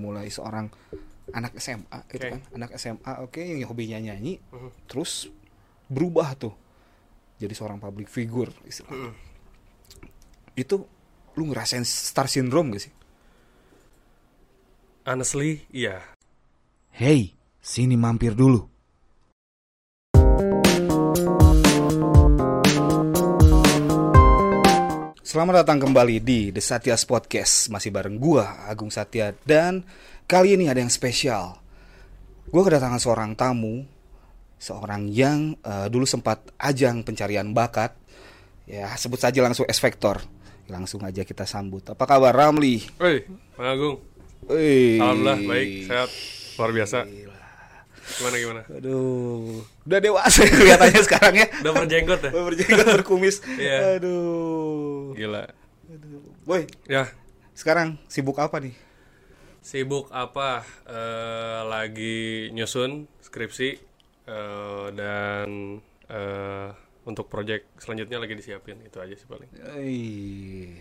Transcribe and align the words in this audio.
mulai 0.00 0.32
seorang 0.32 0.66
anak 1.30 1.52
SMA 1.60 2.00
gitu 2.08 2.24
Oke. 2.24 2.30
kan 2.32 2.40
anak 2.56 2.70
SMA 2.74 3.12
oke 3.20 3.38
yang 3.38 3.68
hobinya 3.68 4.00
nyanyi 4.00 4.40
Mhm. 4.40 4.88
terus 4.88 5.28
berubah 5.86 6.32
tuh 6.34 6.54
jadi 7.36 7.52
seorang 7.52 7.76
public 7.76 8.08
figure 8.08 8.50
istilahnya 8.64 9.12
Mhm. 9.12 9.14
itu 10.56 10.74
lu 11.36 11.44
ngerasain 11.46 11.84
star 11.84 12.26
syndrome 12.26 12.72
gak 12.74 12.88
sih 12.88 12.94
Honestly, 15.00 15.66
iya. 15.72 15.98
Hey, 16.92 17.34
sini 17.58 17.96
mampir 17.96 18.36
dulu. 18.36 18.68
Selamat 25.30 25.62
datang 25.62 25.78
kembali 25.78 26.18
di 26.18 26.50
The 26.50 26.58
Satyas 26.58 27.06
Podcast. 27.06 27.70
Masih 27.70 27.94
bareng 27.94 28.18
gua, 28.18 28.66
Agung 28.66 28.90
Satya. 28.90 29.30
Dan 29.46 29.86
kali 30.26 30.58
ini 30.58 30.66
ada 30.66 30.82
yang 30.82 30.90
spesial. 30.90 31.54
Gua 32.50 32.66
kedatangan 32.66 32.98
seorang 32.98 33.38
tamu 33.38 33.86
Seorang 34.58 35.06
yang 35.06 35.54
eh, 35.62 35.86
dulu 35.86 36.02
sempat 36.02 36.50
ajang 36.58 37.06
pencarian 37.06 37.46
bakat. 37.54 37.94
Ya 38.66 38.90
sebut 38.98 39.22
saja 39.22 39.38
langsung 39.38 39.70
S 39.70 39.78
Factor 39.78 40.18
Langsung 40.66 41.06
aja 41.06 41.22
kita 41.22 41.46
sambut. 41.46 41.86
Apa 41.86 42.10
kabar 42.10 42.34
Ramli? 42.34 42.82
Woi, 42.98 43.22
Bang 43.54 43.70
Agung. 43.70 43.96
Alhamdulillah 44.50 45.38
baik, 45.46 45.68
sehat, 45.86 46.10
luar 46.58 46.70
biasa. 46.74 47.06
Gimana 48.10 48.36
gimana? 48.36 48.62
Aduh, 48.68 49.62
udah 49.84 49.98
dewasa 49.98 50.42
ya 50.42 50.52
kelihatannya 50.52 51.02
sekarang 51.02 51.34
ya. 51.36 51.46
Udah 51.62 51.72
berjenggot 51.72 52.20
ya? 52.20 52.30
Berjenggot 52.32 52.86
berkumis. 52.98 53.36
Iya. 53.56 53.96
Aduh. 53.96 55.14
Gila. 55.14 55.44
Boy, 56.42 56.66
Ya, 56.84 57.06
sekarang 57.52 57.98
sibuk 58.06 58.38
apa 58.38 58.58
nih? 58.58 58.74
sibuk 59.60 60.08
apa? 60.08 60.64
Eh, 60.88 61.60
lagi 61.68 62.18
nyusun 62.50 63.04
skripsi 63.20 63.76
eh, 64.24 64.86
dan 64.96 65.78
eh, 66.08 66.68
untuk 67.04 67.28
project 67.28 67.68
selanjutnya 67.76 68.16
lagi 68.18 68.34
disiapin 68.34 68.80
itu 68.80 68.96
aja 68.96 69.12
sih 69.12 69.28
paling. 69.28 69.50
Eh, 69.76 70.80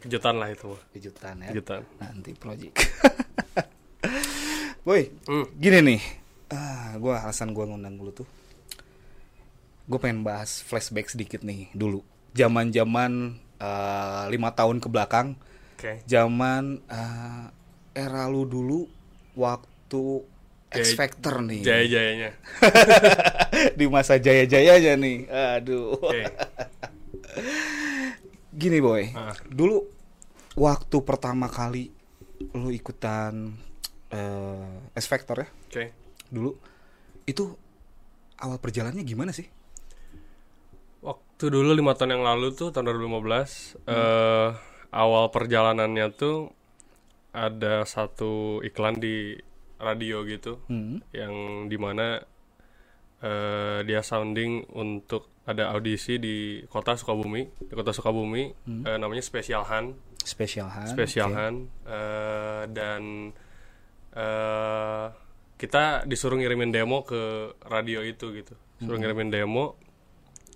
Kejutan 0.00 0.40
lah 0.40 0.48
itu 0.50 0.72
kejutan 0.90 1.40
ya. 1.44 1.50
Kejutan. 1.52 1.82
Nanti 2.02 2.30
project. 2.34 2.74
Boy, 4.80 5.12
Hmm. 5.24 5.46
gini 5.54 5.78
nih. 5.84 6.02
Ah, 6.48 6.96
gua 6.96 7.20
alasan 7.20 7.52
gua 7.52 7.64
ngundang 7.64 7.94
dulu 7.94 8.10
tuh. 8.14 8.28
Gue 9.84 9.98
pengen 9.98 10.22
bahas 10.22 10.62
flashback 10.62 11.10
sedikit 11.10 11.42
nih 11.42 11.66
dulu. 11.72 12.06
Zaman-zaman 12.32 13.34
eh, 13.56 14.22
lima 14.28 14.50
tahun 14.50 14.78
ke 14.78 14.88
belakang. 14.88 15.36
Oke. 15.74 16.04
zaman 16.04 16.76
eh, 16.86 17.44
era 17.94 18.24
lu 18.26 18.44
dulu 18.44 18.84
waktu 19.32 20.02
X 20.70 20.76
Jaya- 20.86 20.98
Factor 20.98 21.34
nih 21.40 21.60
Jaya-jayanya. 21.60 22.30
di 23.80 23.86
masa 23.86 24.14
jaya-jayanya 24.14 24.92
nih 24.94 25.24
aduh 25.26 25.96
Oke. 25.96 26.20
gini 28.54 28.78
boy 28.78 29.08
Ah. 29.10 29.32
dulu 29.46 29.88
waktu 30.52 30.96
pertama 31.00 31.48
kali 31.48 31.88
lu 32.52 32.68
ikutan 32.68 33.56
eh, 34.10 34.98
X 34.98 35.04
Factor 35.06 35.42
ya 35.42 35.48
Oke. 35.48 35.84
dulu 36.30 36.54
itu 37.26 37.44
awal 38.40 38.58
perjalanannya 38.58 39.06
gimana 39.06 39.32
sih 39.34 39.46
Waktu 41.00 41.48
dulu 41.48 41.72
lima 41.72 41.96
tahun 41.96 42.20
yang 42.20 42.24
lalu 42.28 42.52
tuh 42.52 42.68
tahun 42.68 42.92
2015 42.92 43.88
eh 43.88 44.50
awal 44.92 45.30
perjalanannya 45.32 46.06
tuh 46.12 46.52
ada 47.30 47.86
satu 47.86 48.60
iklan 48.66 48.98
di 48.98 49.38
radio 49.80 50.26
gitu 50.28 50.60
hmm. 50.68 51.14
yang 51.14 51.34
di 51.70 51.78
mana 51.80 52.20
eh 53.24 53.80
dia 53.88 54.04
sounding 54.04 54.68
untuk 54.76 55.30
ada 55.48 55.72
audisi 55.72 56.20
di 56.20 56.60
kota 56.68 56.94
Sukabumi 57.00 57.42
di 57.64 57.72
kota 57.72 57.96
Sukabumi 57.96 58.52
eh, 58.84 58.96
namanya 59.00 59.24
Special 59.24 59.64
Han 59.64 59.96
Special 60.20 60.68
hand 60.68 60.90
Special 60.92 61.28
oke. 61.32 61.36
Han 61.36 61.54
eh, 61.88 62.62
dan 62.70 63.32
eh 64.16 65.06
kita 65.60 66.08
disuruh 66.08 66.40
ngirimin 66.40 66.72
demo 66.72 67.04
ke 67.04 67.52
radio 67.68 68.00
itu 68.00 68.32
gitu. 68.32 68.56
Suruh 68.80 68.96
ngirimin 68.96 69.28
demo. 69.28 69.76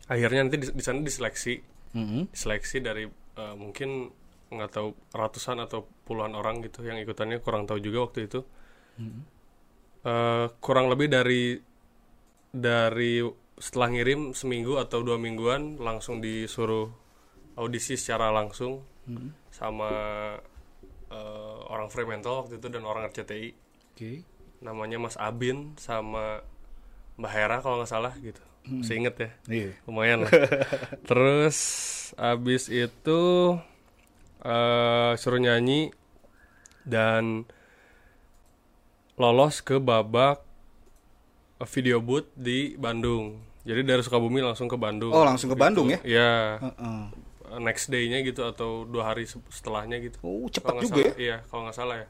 Akhirnya 0.09 0.49
nanti 0.49 0.57
di, 0.57 0.67
di 0.73 0.83
sana 0.83 1.05
diseleksi. 1.05 1.77
Mhm. 1.95 2.35
diseleksi 2.35 2.83
dari 2.83 3.07
eh, 3.13 3.55
mungkin 3.55 4.11
nggak 4.51 4.71
tahu 4.71 4.89
ratusan 5.15 5.63
atau 5.63 5.87
puluhan 6.09 6.35
orang 6.35 6.65
gitu 6.65 6.83
yang 6.83 6.99
ikutannya. 6.99 7.39
Kurang 7.45 7.69
tahu 7.69 7.79
juga 7.79 8.09
waktu 8.09 8.27
itu. 8.27 8.41
Eh, 10.05 10.47
kurang 10.61 10.93
lebih 10.93 11.09
dari 11.13 11.57
dari 12.55 13.25
setelah 13.57 13.89
ngirim 13.93 14.35
seminggu 14.35 14.77
atau 14.77 15.01
dua 15.01 15.17
mingguan 15.17 15.79
langsung 15.79 16.19
disuruh 16.19 16.91
audisi 17.55 17.95
secara 17.95 18.35
langsung 18.35 18.83
sama 19.55 19.91
eh, 21.13 21.54
orang 21.75 21.91
Fremantle 21.91 22.47
waktu 22.47 22.63
itu 22.63 22.67
dan 22.71 22.87
orang 22.87 23.11
RCTI 23.11 23.51
oke. 23.95 24.13
Namanya 24.63 24.97
Mas 25.03 25.19
Abin 25.19 25.75
sama 25.77 26.41
Mbak 27.19 27.33
Hera 27.35 27.57
kalau 27.61 27.83
nggak 27.83 27.91
salah 27.91 28.15
gitu. 28.23 28.41
Masih 28.65 28.97
inget 28.97 29.15
ya? 29.19 29.31
Iya. 29.51 29.71
Lumayan 29.85 30.25
lah. 30.25 30.33
Terus 31.11 31.59
abis 32.17 32.73
itu 32.73 33.23
eh 34.45 35.13
suruh 35.21 35.41
nyanyi 35.41 35.93
dan 36.85 37.45
lolos 39.21 39.61
ke 39.61 39.77
babak 39.81 40.41
video 41.69 42.01
booth 42.01 42.29
di 42.37 42.77
Bandung. 42.77 43.41
Jadi 43.65 43.81
dari 43.85 44.03
Sukabumi 44.05 44.45
langsung 44.45 44.69
ke 44.69 44.77
Bandung. 44.77 45.13
Oh, 45.13 45.25
langsung 45.25 45.49
ke 45.49 45.57
Bandung 45.57 45.89
ya? 45.89 46.01
ya 46.05 46.61
Heeh. 46.61 47.03
Next 47.59 47.89
day-nya 47.89 48.23
gitu 48.23 48.43
atau 48.43 48.85
dua 48.85 49.13
hari 49.13 49.25
se- 49.25 49.43
setelahnya 49.51 49.99
gitu. 50.01 50.19
Oh 50.23 50.47
cepat 50.49 50.81
juga 50.81 51.01
salah, 51.01 51.07
ya? 51.07 51.15
Iya 51.17 51.37
kalau 51.47 51.63
nggak 51.69 51.77
salah 51.77 51.97
ya. 52.01 52.09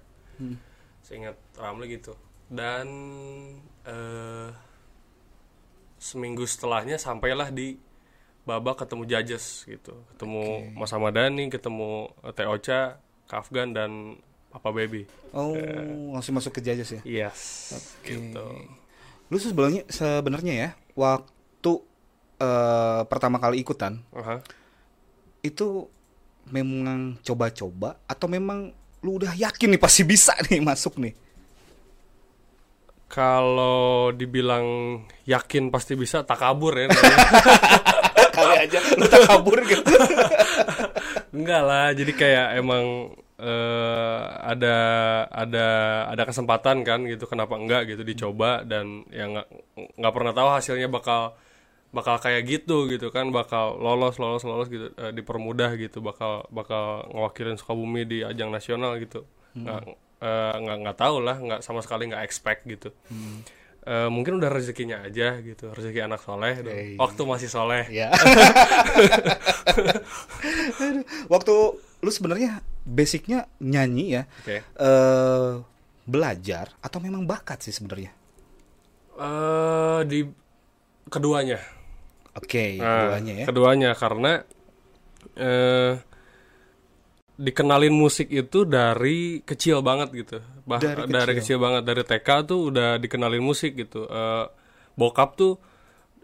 Seingat 1.01 1.37
Ramli 1.55 1.87
gitu. 1.95 2.13
Dan 2.49 2.87
eh 3.85 4.49
seminggu 5.99 6.45
setelahnya 6.45 7.01
sampailah 7.01 7.49
di 7.49 7.81
babak 8.45 8.85
ketemu 8.85 9.09
judges 9.09 9.65
gitu. 9.65 10.05
Ketemu 10.15 10.77
Mas 10.77 10.93
Hamadani 10.93 11.49
ketemu 11.49 12.13
eh, 12.21 12.33
Teh 12.37 12.45
Ocha 12.45 13.01
Kafgan 13.25 13.73
dan 13.73 14.21
Papa 14.53 14.71
Baby. 14.71 15.09
Oh 15.33 15.57
langsung 16.13 16.37
masuk 16.37 16.53
ke 16.57 16.61
jajas 16.61 16.93
ya? 16.93 17.01
Yes 17.03 17.73
gitu. 18.05 18.45
Lu 19.33 19.37
sebenarnya 19.41 19.89
sebenarnya 19.89 20.53
ya 20.53 20.69
waktu 20.93 21.73
eh, 22.39 23.03
pertama 23.09 23.41
kali 23.41 23.65
ikutan 23.65 24.05
Aha. 24.13 24.45
Itu 25.45 25.85
memang 26.49 27.21
coba-coba 27.21 28.01
atau 28.09 28.27
memang 28.33 28.73
lu 29.05 29.21
udah 29.21 29.37
yakin 29.37 29.77
nih 29.77 29.81
pasti 29.81 30.03
bisa 30.09 30.33
nih 30.49 30.65
masuk 30.65 30.97
nih. 30.97 31.13
kalau 33.15 34.11
dibilang 34.11 34.67
yakin 35.23 35.71
pasti 35.71 35.95
bisa 35.95 36.27
tak 36.27 36.35
kabur 36.35 36.75
ya. 36.75 36.91
Kali 38.35 38.67
aja 38.67 38.83
lu 38.99 39.07
tak 39.07 39.31
kabur 39.31 39.63
gitu. 39.63 39.87
Enggak 41.37 41.63
lah, 41.63 41.95
jadi 41.95 42.11
kayak 42.11 42.49
emang 42.59 43.15
eh, 43.39 44.23
ada 44.43 44.77
ada 45.31 45.67
ada 46.11 46.23
kesempatan 46.27 46.83
kan 46.83 47.07
gitu, 47.07 47.31
kenapa 47.31 47.55
enggak 47.55 47.95
gitu 47.95 48.03
dicoba 48.03 48.67
dan 48.67 49.07
ya 49.15 49.31
nggak 49.31 49.47
nggak 49.95 50.15
pernah 50.15 50.33
tahu 50.35 50.49
hasilnya 50.51 50.91
bakal 50.91 51.39
bakal 51.95 52.19
kayak 52.19 52.43
gitu 52.45 52.91
gitu 52.91 53.15
kan, 53.15 53.31
bakal 53.31 53.79
lolos 53.79 54.19
lolos 54.19 54.43
lolos 54.43 54.67
gitu, 54.67 54.91
eh, 54.99 55.15
dipermudah 55.15 55.79
gitu, 55.79 56.03
bakal 56.03 56.43
bakal 56.51 57.07
ngewakilin 57.15 57.55
Sukabumi 57.55 58.03
di 58.03 58.19
ajang 58.27 58.51
nasional 58.51 58.99
gitu, 58.99 59.23
nggak 59.55 59.81
eh, 60.19 60.57
nggak 60.59 60.77
nggak 60.83 60.97
tahu 60.99 61.17
lah, 61.23 61.39
nggak 61.39 61.61
sama 61.63 61.81
sekali 61.87 62.11
nggak 62.11 62.27
expect 62.27 62.67
gitu. 62.67 62.91
Eh, 63.85 64.09
mungkin 64.09 64.41
udah 64.41 64.49
rezekinya 64.49 65.05
aja 65.05 65.37
gitu, 65.45 65.69
rezeki 65.69 66.09
anak 66.09 66.25
soleh. 66.25 66.57
Hey. 66.65 66.97
waktu 66.97 67.21
masih 67.29 67.53
soleh. 67.53 67.85
ya. 67.93 68.09
Waktu 71.33 71.55
lu 72.05 72.11
sebenarnya 72.13 72.65
basicnya 72.85 73.45
nyanyi 73.61 74.21
ya. 74.21 74.23
Oke. 74.41 74.61
eh 74.65 75.53
belajar 76.05 76.73
atau 76.85 77.01
memang 77.01 77.25
bakat 77.29 77.65
sih 77.65 77.73
sebenarnya? 77.77 78.13
eh 79.21 80.01
di 80.09 80.21
keduanya. 81.13 81.61
Oke, 82.35 82.79
Nah, 82.83 83.15
keduanya 83.15 83.33
ya. 83.35 83.45
Keduanya 83.47 83.91
karena 83.95 84.33
eh 85.39 85.93
dikenalin 87.35 87.91
musik 87.91 88.31
itu 88.31 88.63
dari 88.63 89.43
kecil 89.43 89.83
banget 89.83 90.09
gitu. 90.15 90.39
Bah, 90.63 90.79
Dari 90.79 91.11
dari, 91.11 91.35
kecil. 91.35 91.59
kecil. 91.59 91.59
banget 91.59 91.83
dari 91.83 92.03
TK 92.07 92.29
tuh 92.47 92.61
udah 92.71 92.99
dikenalin 93.03 93.43
musik 93.43 93.75
gitu. 93.75 94.07
Eh 94.07 94.47
bokap 94.95 95.35
tuh 95.35 95.59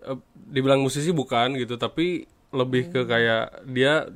eh, 0.06 0.18
dibilang 0.34 0.78
musisi 0.82 1.10
bukan 1.10 1.58
gitu, 1.58 1.74
tapi 1.74 2.22
lebih 2.54 2.94
ke 2.94 3.00
kayak 3.06 3.66
dia 3.66 4.06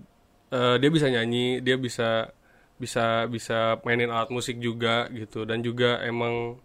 eh, 0.55 0.77
dia 0.79 0.91
bisa 0.91 1.11
nyanyi, 1.11 1.59
dia 1.63 1.75
bisa 1.79 2.31
bisa 2.79 3.27
bisa 3.31 3.79
mainin 3.87 4.11
alat 4.11 4.31
musik 4.35 4.59
juga 4.59 5.07
gitu 5.15 5.47
dan 5.47 5.63
juga 5.63 6.03
emang 6.03 6.59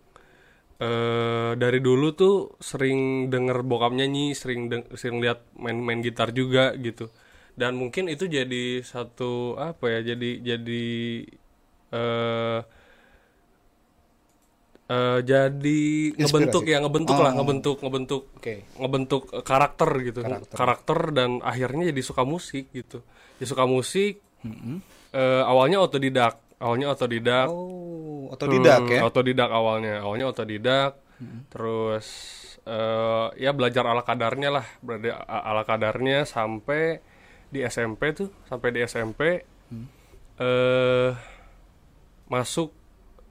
eh 0.80 1.52
dari 1.60 1.80
dulu 1.80 2.16
tuh 2.16 2.36
sering 2.60 3.28
denger 3.28 3.68
bokap 3.68 3.92
nyanyi 3.92 4.32
sering 4.32 4.72
deng- 4.72 4.88
sering 4.96 5.20
lihat 5.20 5.44
main 5.56 5.76
main 5.78 6.00
gitar 6.00 6.32
juga 6.32 6.72
gitu 6.78 7.12
dan 7.54 7.76
mungkin 7.76 8.08
itu 8.08 8.26
jadi 8.26 8.80
satu 8.82 9.60
apa 9.60 9.92
ya 9.92 10.16
jadi 10.16 10.30
jadi 10.40 10.86
eh 11.92 12.60
eh, 14.88 15.20
jadi 15.22 15.82
ngebentuk 16.16 16.64
ya 16.64 16.80
ngebentuk 16.80 17.18
lah 17.18 17.32
Oh. 17.32 17.38
ngebentuk 17.44 17.78
ngebentuk 17.84 18.24
Oke. 18.34 18.56
ngebentuk 18.76 19.24
karakter 19.44 19.90
gitu 20.02 20.20
Karakter. 20.24 20.56
karakter. 20.56 21.00
dan 21.12 21.44
akhirnya 21.44 21.92
jadi 21.92 22.02
suka 22.02 22.24
musik 22.24 22.72
gitu 22.72 23.04
ya 23.36 23.46
suka 23.46 23.68
musik 23.68 24.24
eh, 25.12 25.44
awalnya 25.44 25.84
otodidak 25.84 26.40
awalnya 26.60 26.88
otodidak. 26.90 27.48
Oh, 27.48 28.30
otodidak 28.30 28.80
Hmm, 28.82 28.92
ya. 28.92 29.02
otodidak 29.02 29.50
awalnya. 29.50 30.00
Awalnya 30.00 30.28
otodidak. 30.28 30.92
Terus 31.50 32.08
eh, 32.64 33.28
ya 33.38 33.52
belajar 33.52 33.84
ala 33.84 34.02
kadarnya 34.02 34.50
lah. 34.54 34.66
A- 35.18 35.44
ala 35.46 35.64
kadarnya 35.64 36.24
sampai 36.24 37.00
di 37.50 37.60
SMP 37.62 38.14
tuh 38.14 38.30
sampai 38.46 38.70
di 38.70 38.80
SMP 38.80 39.42
eh 40.38 41.12
masuk 42.28 42.70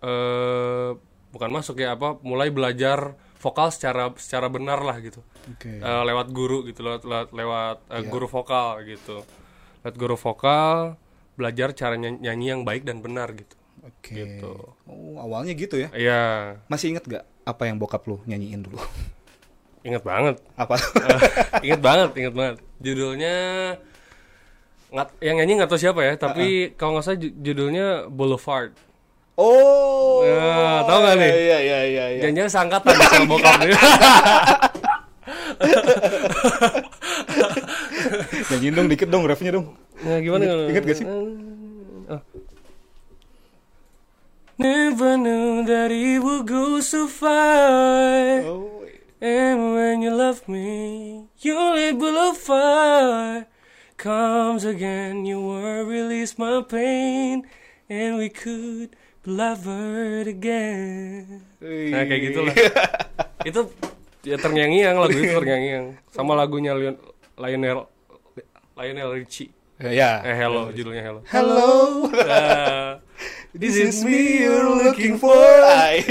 eh 0.01 0.91
bukan 1.29 1.51
masuk 1.51 1.79
ya 1.79 1.95
apa 1.95 2.19
mulai 2.21 2.51
belajar 2.51 3.15
vokal 3.39 3.71
secara 3.71 4.11
secara 4.17 4.51
benar 4.51 4.83
lah 4.83 4.99
gitu. 4.99 5.23
Oke. 5.49 5.71
Eh, 5.71 6.03
lewat 6.05 6.29
guru 6.29 6.67
gitu 6.67 6.83
lewat 6.83 7.03
lewat, 7.05 7.29
lewat, 7.31 7.77
eh, 7.89 8.03
guru 8.05 8.27
vokal 8.27 8.83
gitu. 8.85 9.23
Lewat 9.81 9.95
guru 9.95 10.17
vokal 10.19 10.99
belajar 11.39 11.71
cara 11.71 11.95
nyanyi, 11.95 12.19
nyanyi 12.21 12.47
yang 12.49 12.63
baik 12.63 12.83
dan 12.83 12.99
benar 12.99 13.31
gitu 13.31 13.55
Oke. 13.81 14.11
gitu. 14.13 14.75
Oh, 14.85 15.17
awalnya 15.17 15.55
gitu 15.55 15.79
ya. 15.79 15.89
Iya, 15.91 16.21
Masih 16.67 16.91
inget 16.91 17.07
gak 17.07 17.23
apa 17.45 17.63
yang 17.65 17.79
bokap 17.79 18.03
lu 18.05 18.19
nyanyiin 18.25 18.61
dulu? 18.61 18.77
inget 19.87 20.03
banget. 20.03 20.43
apa? 20.53 20.75
Eh, 21.09 21.21
inget 21.65 21.81
banget, 21.81 22.11
inget 22.13 22.35
banget. 22.35 22.57
Judulnya 22.79 23.35
nggak 24.89 25.09
yang 25.21 25.37
nyanyi 25.37 25.53
nggak 25.55 25.69
tahu 25.69 25.79
siapa 25.79 26.01
ya, 26.01 26.17
tapi 26.17 26.73
kalau 26.75 26.97
nggak 26.97 27.05
salah 27.05 27.19
ju- 27.19 27.37
judulnya 27.39 27.87
Boulevard. 28.09 28.73
oh. 29.37 30.25
Ya, 30.27 30.83
tahu 30.83 30.99
nggak 30.99 31.17
nih? 31.17 31.31
Iya, 31.31 31.59
iya, 31.61 31.79
iya, 31.85 32.05
iya. 32.11 32.23
Jangan 32.29 32.51
sangkatan 32.51 32.93
sama 32.99 33.25
bokap 33.29 33.55
nih. 33.63 33.71
Nyanyiin 38.53 38.75
dong 38.77 38.89
dikit 38.89 39.09
dong 39.09 39.25
refnya 39.25 39.57
dong. 39.57 39.77
Nah, 40.05 40.19
gimana? 40.21 40.43
Ingat- 40.45 40.69
ingat 40.71 40.83
gak 40.85 40.97
sih? 41.01 41.07
Oh. 41.09 42.23
Never 44.59 45.15
knew 45.15 45.63
that 45.71 45.95
it 45.95 46.19
would 46.19 46.47
go 46.47 46.83
so 46.83 47.07
far. 47.07 48.43
Oh. 48.43 48.83
And 49.23 49.75
when 49.75 50.03
you 50.03 50.15
love 50.15 50.47
me, 50.47 51.27
you 51.43 51.55
label 51.55 52.15
of 52.31 52.39
fire 52.39 53.47
comes 53.99 54.63
again. 54.63 55.27
You 55.27 55.43
were 55.43 55.83
release 55.83 56.39
my 56.39 56.63
pain, 56.63 57.47
and 57.91 58.19
we 58.19 58.31
could 58.31 58.95
be 59.23 59.31
lovers 59.31 60.27
again. 60.27 61.43
Nah 61.63 62.03
kayak 62.07 62.21
gitulah. 62.31 62.55
itu 63.49 63.61
ya 64.23 64.39
terngiang-ngiang 64.39 64.97
lagu 65.03 65.19
itu 65.19 65.35
terngiang-ngiang. 65.35 65.87
Sama 66.15 66.39
lagunya 66.39 66.75
Lion- 66.75 67.03
Lionel 67.39 67.91
Lionel 68.79 69.11
Richie. 69.13 69.51
ya. 69.77 70.23
Eh 70.23 70.35
Hello 70.35 70.71
judulnya 70.71 71.03
Hello. 71.03 71.21
Hello. 71.27 71.71
Nah, 72.29 73.03
This 73.51 73.75
is 73.75 74.05
me 74.05 74.45
you're 74.45 74.71
looking 74.87 75.19
for. 75.19 75.35
Ay. 75.67 76.05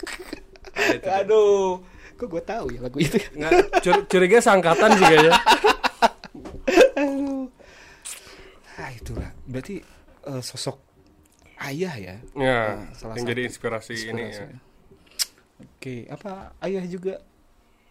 Aduh. 1.20 1.78
Kok 2.16 2.26
gue 2.28 2.42
tahu 2.42 2.66
ya 2.70 2.80
lagu 2.82 2.98
itu? 2.98 3.16
nggak 3.32 3.80
cur- 3.80 4.04
curiga 4.04 4.38
sangkatan 4.40 4.92
sih 4.92 5.06
kayaknya. 5.06 5.32
Aduh. 6.98 7.46
Ah 8.74 8.90
itulah. 8.90 9.30
Berarti 9.46 9.78
eh, 10.26 10.42
sosok 10.42 10.76
ayah 11.60 11.94
ya. 11.94 12.14
Ya, 12.34 12.58
Nah, 12.82 12.90
salah 12.96 13.14
yang 13.14 13.24
satu 13.24 13.30
jadi 13.30 13.42
inspirasi, 13.46 13.94
ini 14.10 14.22
inspirasi. 14.26 14.42
ya. 14.42 14.58
Oke, 15.60 15.96
apa 16.08 16.32
ayah 16.60 16.84
juga? 16.84 17.14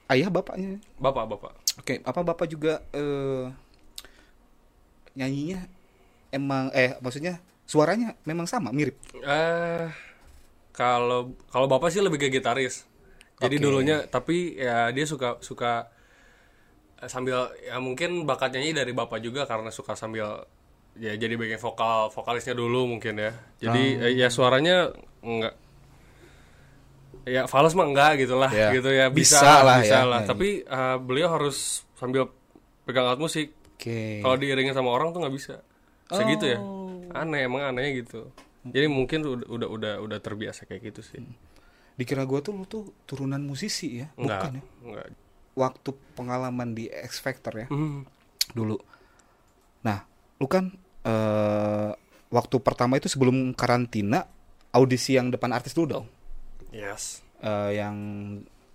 Ayah 0.09 0.29
bapaknya? 0.29 0.81
Bapak, 0.97 1.25
bapak. 1.29 1.53
Oke, 1.77 2.01
apa 2.01 2.21
bapak 2.25 2.47
juga 2.49 2.81
eh 2.91 3.45
nyanyinya 5.19 5.67
emang 6.31 6.71
eh 6.71 6.95
maksudnya 7.03 7.37
suaranya 7.67 8.15
memang 8.23 8.47
sama 8.47 8.71
mirip. 8.71 8.95
Eh 9.19 9.87
kalau 10.71 11.35
kalau 11.51 11.67
bapak 11.67 11.91
sih 11.91 11.99
lebih 11.99 12.17
ke 12.17 12.31
gitaris. 12.31 12.87
Jadi 13.39 13.55
Oke. 13.59 13.63
dulunya 13.63 14.07
tapi 14.07 14.55
ya 14.55 14.89
dia 14.89 15.03
suka 15.03 15.39
suka 15.39 15.91
eh, 16.97 17.07
sambil 17.07 17.51
ya 17.59 17.75
mungkin 17.79 18.23
bakat 18.23 18.55
nyanyi 18.55 18.71
dari 18.73 18.91
bapak 18.91 19.19
juga 19.19 19.43
karena 19.43 19.69
suka 19.69 19.95
sambil 19.95 20.43
ya 20.99 21.15
jadi 21.15 21.35
bagian 21.35 21.59
vokal 21.59 22.11
vokalisnya 22.11 22.55
dulu 22.55 22.87
mungkin 22.87 23.19
ya. 23.19 23.31
Jadi 23.59 23.83
eh, 23.99 24.13
ya 24.15 24.27
suaranya 24.27 24.91
enggak 25.19 25.55
ya 27.27 27.45
fals 27.45 27.75
mah 27.77 27.85
enggak 27.85 28.11
gitu 28.25 28.35
lah 28.39 28.49
Ya. 28.49 28.71
gitu 28.73 28.89
ya 28.89 29.11
bisa, 29.11 29.37
Bisa 29.39 29.53
lah 29.61 29.77
bisa 29.83 29.97
ya, 29.99 30.01
lah. 30.07 30.19
nyanyi. 30.23 30.29
Tapi 30.31 30.49
eh, 30.63 30.97
beliau 30.99 31.29
harus 31.29 31.83
sambil 31.99 32.31
pegang 32.87 33.05
alat 33.05 33.19
musik 33.19 33.53
Oke. 33.79 34.19
kalau 34.19 34.35
diiringin 34.35 34.75
sama 34.75 34.91
orang 34.91 35.15
tuh 35.15 35.23
nggak 35.23 35.35
bisa. 35.39 35.63
Segitu 36.11 36.51
ya. 36.51 36.59
Oh. 36.59 36.91
aneh 37.15 37.47
emang 37.47 37.63
anehnya 37.63 38.03
gitu. 38.03 38.27
Jadi 38.67 38.91
mungkin 38.91 39.23
udah 39.23 39.47
udah 39.47 39.67
udah 39.71 39.93
udah 40.03 40.19
terbiasa 40.19 40.67
kayak 40.67 40.91
gitu 40.91 40.99
sih. 40.99 41.23
Dikira 41.95 42.27
gua 42.27 42.43
tuh 42.43 42.59
lu 42.59 42.67
tuh 42.67 42.91
turunan 43.07 43.39
musisi 43.39 44.03
ya, 44.03 44.11
enggak 44.19 44.39
bukan 44.43 44.51
ya? 44.59 44.63
enggak 44.83 45.05
Waktu 45.55 45.89
pengalaman 46.13 46.75
di 46.75 46.91
X 46.91 47.23
Factor 47.23 47.55
ya? 47.55 47.67
Hmm, 47.71 48.03
dulu. 48.51 48.75
Nah, 49.87 50.03
lu 50.43 50.47
kan 50.51 50.75
eh 51.07 51.91
waktu 52.29 52.55
pertama 52.59 52.99
itu 52.99 53.07
sebelum 53.07 53.55
karantina 53.55 54.27
audisi 54.75 55.15
yang 55.17 55.31
depan 55.31 55.55
artis 55.55 55.71
dulu 55.71 55.87
dong. 55.87 56.05
yes. 56.75 57.23
Eh, 57.39 57.79
yang 57.79 57.95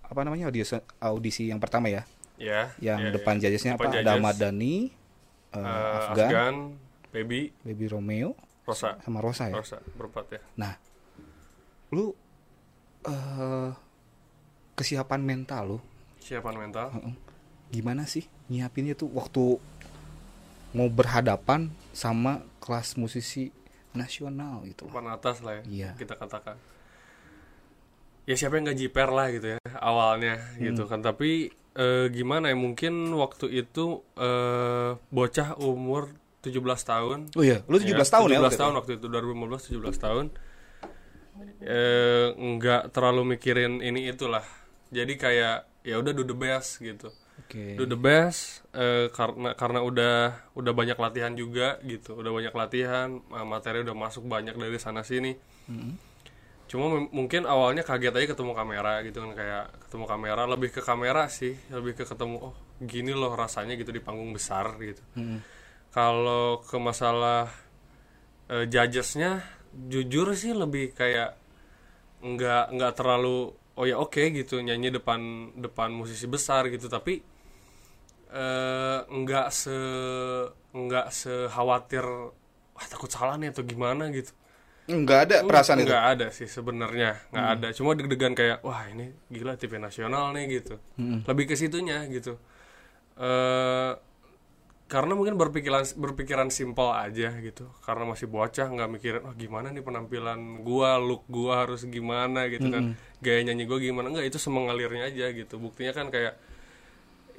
apa 0.01 0.21
namanya 0.25 0.49
audisi 0.49 0.75
audisi 0.97 1.53
yang 1.53 1.61
pertama 1.61 1.87
ya, 1.93 2.03
ya 2.37 2.71
yang 2.77 2.99
ya, 2.99 3.11
depan 3.11 3.37
ya. 3.37 3.47
judgesnya 3.47 3.73
Depan 3.75 3.87
apa? 3.87 3.99
Ada 4.01 4.11
Ahmad 4.13 4.35
Dhani, 4.35 4.75
eh, 5.51 5.57
eh, 5.57 5.97
Afgan, 5.97 6.27
Afgan 6.27 6.55
baby 7.09 7.41
Baby 7.61 7.85
Romeo, 7.87 8.35
Rosa 8.63 8.99
sama 8.99 9.19
Rosa 9.19 9.47
ya. 9.47 9.55
Rosa 9.55 9.77
berempat 9.95 10.25
ya 10.29 10.39
Nah, 10.55 10.73
lu 11.89 12.11
eh 13.03 13.71
kesiapan 14.75 15.21
mental 15.21 15.63
lu 15.65 15.79
siapan 16.19 16.55
mental 16.59 16.89
Heeh. 16.91 17.15
gimana 17.69 18.03
sih 18.03 18.25
nyiapinnya 18.47 18.91
tuh 18.93 19.07
waktu 19.09 19.55
mau 20.73 20.89
berhadapan 20.89 21.71
sama 21.93 22.43
kelas 22.59 22.97
musisi 22.97 23.53
nasional 23.93 24.65
gitu 24.65 24.89
papan 24.89 25.13
atas 25.13 25.39
lah 25.39 25.61
ya 25.61 25.63
Iya. 25.63 25.89
kita 25.95 26.19
katakan 26.19 26.59
ya 28.25 28.35
siapa 28.35 28.57
yang 28.57 28.67
nggak 28.67 28.79
jiper 28.81 29.07
lah 29.07 29.27
gitu 29.31 29.47
ya 29.55 29.57
awalnya 29.79 30.35
Hmm. 30.57 30.65
gitu 30.65 30.83
kan 30.83 30.99
tapi 30.99 31.53
eh, 31.75 32.07
gimana 32.09 32.47
ya 32.47 32.55
mungkin 32.55 32.93
waktu 33.13 33.51
itu 33.53 33.85
eh, 34.15 34.91
bocah 35.09 35.59
umur 35.59 36.09
17 36.41 36.55
tahun 36.83 37.19
Oh 37.33 37.41
iya, 37.41 37.65
lu 37.65 37.75
17 37.75 37.91
tahun 38.05 38.27
ya? 38.29 38.37
17 38.37 38.45
waktu 38.45 38.57
tahun 38.57 38.73
waktu 38.75 38.91
itu 38.95 39.05
2015 39.07 39.75
17 39.75 39.97
tahun. 39.99 40.25
Eh 41.59 42.27
nggak 42.31 42.93
terlalu 42.93 43.35
mikirin 43.35 43.81
ini 43.81 44.07
itulah. 44.07 44.45
Jadi 44.87 45.13
kayak 45.15 45.65
ya 45.81 45.97
udah 45.97 46.11
do 46.13 46.23
the 46.23 46.33
best 46.33 46.79
gitu. 46.79 47.09
Oke. 47.35 47.75
Do 47.75 47.83
the 47.83 47.97
best 47.97 48.63
eh, 48.71 49.09
karena 49.11 49.51
karena 49.53 49.79
udah 49.81 50.15
udah 50.53 50.71
banyak 50.71 50.95
latihan 50.95 51.33
juga 51.33 51.81
gitu. 51.81 52.15
Udah 52.15 52.31
banyak 52.31 52.53
latihan, 52.53 53.19
ma- 53.27 53.43
materi 53.43 53.81
udah 53.81 53.93
masuk 53.93 54.23
banyak 54.23 54.53
dari 54.53 54.77
sana 54.77 55.01
sini. 55.01 55.35
Mm-mm. 55.65 56.04
Cuma 56.65 56.89
mungkin 57.13 57.45
awalnya 57.45 57.85
kaget 57.85 58.13
aja 58.17 58.27
ketemu 58.33 58.51
kamera 58.57 59.05
gitu 59.05 59.21
kan 59.21 59.31
kayak 59.37 59.65
ketemu 59.85 60.05
kamera 60.09 60.43
lebih 60.49 60.69
ke 60.73 60.81
kamera 60.81 61.29
sih, 61.29 61.53
lebih 61.69 61.93
ke 61.93 62.03
ketemu 62.09 62.51
oh 62.51 62.55
gini 62.81 63.13
loh 63.13 63.37
rasanya 63.37 63.77
gitu 63.77 63.93
di 63.93 64.01
panggung 64.01 64.33
besar 64.33 64.75
gitu. 64.81 65.03
Mm-mm. 65.15 65.39
kalau 65.95 66.59
ke 66.65 66.75
masalah 66.75 67.47
eh, 68.51 68.65
judgesnya 68.67 69.45
jujur 69.71 70.35
sih 70.35 70.51
lebih 70.51 70.91
kayak 70.91 71.39
nggak 72.19 72.65
nggak 72.75 72.93
terlalu 72.97 73.53
oh 73.79 73.85
ya 73.87 73.95
oke 74.01 74.19
gitu 74.33 74.59
nyanyi 74.59 74.91
depan 74.91 75.51
depan 75.55 75.93
musisi 75.93 76.25
besar 76.27 76.67
gitu. 76.73 76.89
Tapi 76.91 77.21
eh, 78.33 78.99
nggak 79.05 79.47
se 79.53 79.77
nggak 80.75 81.07
sekhawatir 81.13 82.03
wah 82.75 82.85
takut 82.91 83.07
salah 83.07 83.39
nih 83.39 83.55
atau 83.55 83.63
gimana? 83.63 84.11
gitu 84.11 84.35
Enggak 84.85 85.19
ada 85.29 85.35
perasaan 85.41 85.81
itu. 85.81 85.89
nggak 85.89 86.05
ada 86.13 86.27
sih 86.29 86.45
sebenarnya 86.45 87.17
nggak 87.33 87.47
ada. 87.57 87.67
Cuma 87.73 87.97
deg-degan 87.97 88.37
kayak 88.37 88.61
wah 88.61 88.85
ini 88.85 89.09
gila 89.33 89.57
TV 89.57 89.81
nasional 89.81 90.29
nih 90.37 90.61
gitu. 90.61 90.77
Mm-mm. 91.01 91.25
lebih 91.25 91.45
ke 91.49 91.55
situnya 91.57 92.05
gitu. 92.05 92.37
Eh 93.17 93.93
karena 94.85 95.17
mungkin 95.17 95.33
berpikiran 95.33 95.81
berpikiran 95.97 96.53
simpel 96.53 96.93
aja 96.93 97.33
gitu. 97.41 97.65
Karena 97.81 98.05
masih 98.05 98.29
bocah 98.29 98.69
nggak 98.69 98.89
mikirin 98.93 99.21
oh 99.25 99.33
gimana 99.33 99.73
nih 99.73 99.81
penampilan 99.81 100.61
gua 100.61 101.01
look 101.01 101.25
gua 101.25 101.65
harus 101.65 101.81
gimana 101.89 102.45
gitu 102.53 102.69
kan. 102.69 102.93
Gaya 103.25 103.41
nyanyi 103.41 103.65
gua 103.65 103.81
gimana? 103.81 104.13
Enggak 104.13 104.29
itu 104.29 104.37
semengalirnya 104.37 105.09
aja 105.09 105.33
gitu. 105.33 105.57
Buktinya 105.57 105.97
kan 105.97 106.13
kayak 106.13 106.37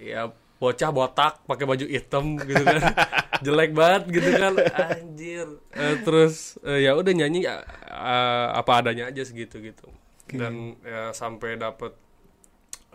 ya 0.02 0.34
bocah 0.56 0.90
botak 0.92 1.44
pakai 1.44 1.64
baju 1.68 1.86
hitam 1.86 2.40
gitu 2.40 2.64
kan. 2.64 2.82
Jelek 3.44 3.76
banget 3.76 4.02
gitu 4.08 4.30
kan. 4.36 4.52
Anjir. 4.56 5.48
Eh, 5.76 5.96
terus 6.00 6.56
eh, 6.64 6.88
ya 6.88 6.96
udah 6.96 7.12
nyanyi 7.12 7.44
ya, 7.44 7.60
eh, 7.88 8.48
apa 8.56 8.80
adanya 8.80 9.12
aja 9.12 9.22
segitu 9.24 9.60
gitu. 9.60 9.88
Dan 10.32 10.80
ya 10.82 11.12
sampai 11.12 11.60
dapet 11.60 11.92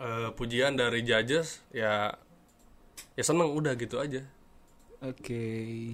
eh, 0.02 0.30
pujian 0.34 0.74
dari 0.74 1.06
judges 1.06 1.62
ya 1.70 2.12
ya 3.14 3.22
seneng 3.22 3.54
udah 3.54 3.78
gitu 3.78 4.02
aja. 4.02 4.26
Oke. 5.02 5.42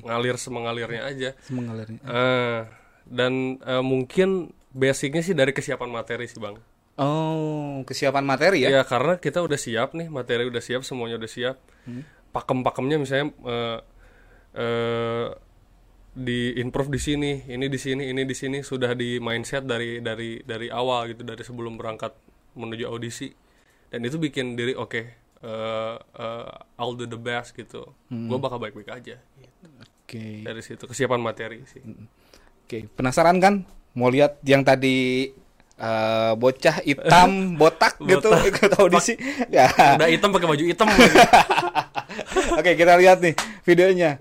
ngalir 0.04 0.36
semengalirnya 0.36 1.02
aja. 1.08 1.30
Semengalirnya. 1.40 2.00
Eh, 2.04 2.60
dan 3.08 3.56
eh, 3.60 3.84
mungkin 3.84 4.52
basicnya 4.72 5.24
sih 5.24 5.32
dari 5.32 5.56
kesiapan 5.56 5.88
materi 5.88 6.28
sih 6.28 6.36
bang 6.36 6.60
Oh, 6.98 7.86
kesiapan 7.86 8.26
materi 8.26 8.66
ya? 8.66 8.74
ya 8.74 8.82
karena 8.82 9.22
kita 9.22 9.38
udah 9.38 9.54
siap 9.54 9.94
nih 9.94 10.10
materi 10.10 10.50
udah 10.50 10.58
siap 10.58 10.82
semuanya 10.82 11.22
udah 11.22 11.30
siap. 11.30 11.56
Pakem-pakemnya 12.34 12.98
misalnya 12.98 13.30
eh, 13.46 13.78
eh, 14.58 15.26
di 16.18 16.58
improve 16.58 16.90
di 16.90 16.98
sini 16.98 17.46
ini 17.46 17.70
di 17.70 17.78
sini 17.78 18.10
ini 18.10 18.26
di 18.26 18.34
sini 18.34 18.66
sudah 18.66 18.98
di 18.98 19.22
mindset 19.22 19.62
dari 19.62 20.02
dari 20.02 20.42
dari 20.42 20.66
awal 20.74 21.14
gitu 21.14 21.22
dari 21.22 21.42
sebelum 21.46 21.78
berangkat 21.78 22.18
menuju 22.58 22.90
audisi. 22.90 23.30
Dan 23.88 24.02
itu 24.02 24.18
bikin 24.18 24.58
diri 24.58 24.74
oke 24.74 25.02
eh, 25.38 25.96
I'll 26.82 26.98
do 26.98 27.06
the 27.06 27.20
best 27.20 27.54
gitu. 27.54 27.94
Gue 28.10 28.38
bakal 28.42 28.58
baik-baik 28.58 28.90
aja 28.90 29.22
Oke. 30.08 30.42
dari 30.42 30.64
situ 30.66 30.82
kesiapan 30.82 31.22
materi 31.22 31.62
sih. 31.62 31.84
Oke, 32.66 32.90
penasaran 32.90 33.38
kan? 33.38 33.62
Mau 33.94 34.10
lihat 34.10 34.42
yang 34.42 34.66
tadi 34.66 35.30
eh, 35.78 36.32
bocah 36.34 36.76
hitam 36.82 37.30
botak 37.60 37.96
gitu 38.02 38.28
ikut 38.50 38.72
audisi? 38.76 39.14
Ya. 39.48 39.70
udah 39.96 40.08
hitam 40.10 40.30
pakai 40.30 40.46
baju 40.46 40.64
hitam 40.66 40.88
Oke, 42.58 42.74
kita 42.74 42.98
lihat 42.98 43.22
nih 43.22 43.34
videonya. 43.62 44.18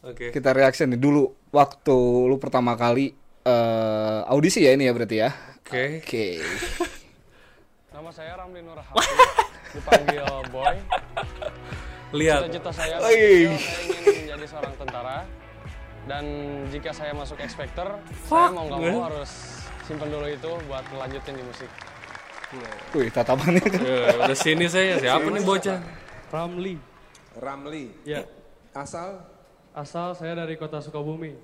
oke 0.00 0.30
Kita 0.30 0.54
reaction 0.54 0.94
nih 0.94 1.00
dulu 1.00 1.26
waktu 1.50 1.96
lu 2.30 2.38
pertama 2.38 2.78
kali 2.78 3.10
eh, 3.42 4.20
audisi 4.30 4.62
ya 4.62 4.72
ini 4.72 4.86
ya 4.86 4.92
berarti 4.94 5.16
ya. 5.18 5.30
oke 5.60 5.82
Oke. 6.02 6.26
Nama 7.90 8.10
saya 8.12 8.36
Ramli 8.36 8.60
Nur 8.60 8.76
Hafiz, 8.76 9.08
dipanggil 9.72 10.22
Boy. 10.52 10.76
lihat 12.14 12.46
Cita-cita 12.46 12.70
saya 12.70 13.02
Oi. 13.02 13.50
saya 13.50 13.88
ingin 14.06 14.14
menjadi 14.22 14.46
seorang 14.46 14.74
tentara. 14.78 15.18
Dan 16.06 16.24
jika 16.70 16.94
saya 16.94 17.10
masuk 17.10 17.34
X-Factor, 17.42 17.98
saya 18.30 18.54
mau 18.54 18.70
nggak 18.70 18.78
mau 18.94 19.10
harus 19.10 19.55
simpen 19.86 20.10
dulu 20.10 20.26
itu 20.26 20.50
buat 20.66 20.84
lanjutin 20.90 21.34
di 21.38 21.44
musik. 21.46 21.70
Wih, 22.94 23.08
tatapannya 23.10 23.62
kan. 23.62 23.80
Eh, 23.82 24.14
udah 24.22 24.36
sini 24.38 24.66
saya 24.70 24.98
siapa 25.02 25.26
nih 25.30 25.42
bocah 25.42 25.78
Ramli, 26.30 26.74
Ramli. 27.38 27.90
ya. 28.06 28.22
Asal 28.74 29.22
Asal 29.76 30.16
saya 30.16 30.32
dari 30.32 30.56
kota 30.56 30.80
Sukabumi. 30.80 31.36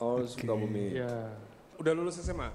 Oh, 0.00 0.24
Sukabumi. 0.24 0.96
Ya. 0.96 1.28
Udah 1.76 1.92
lulus 1.92 2.16
SMA? 2.24 2.48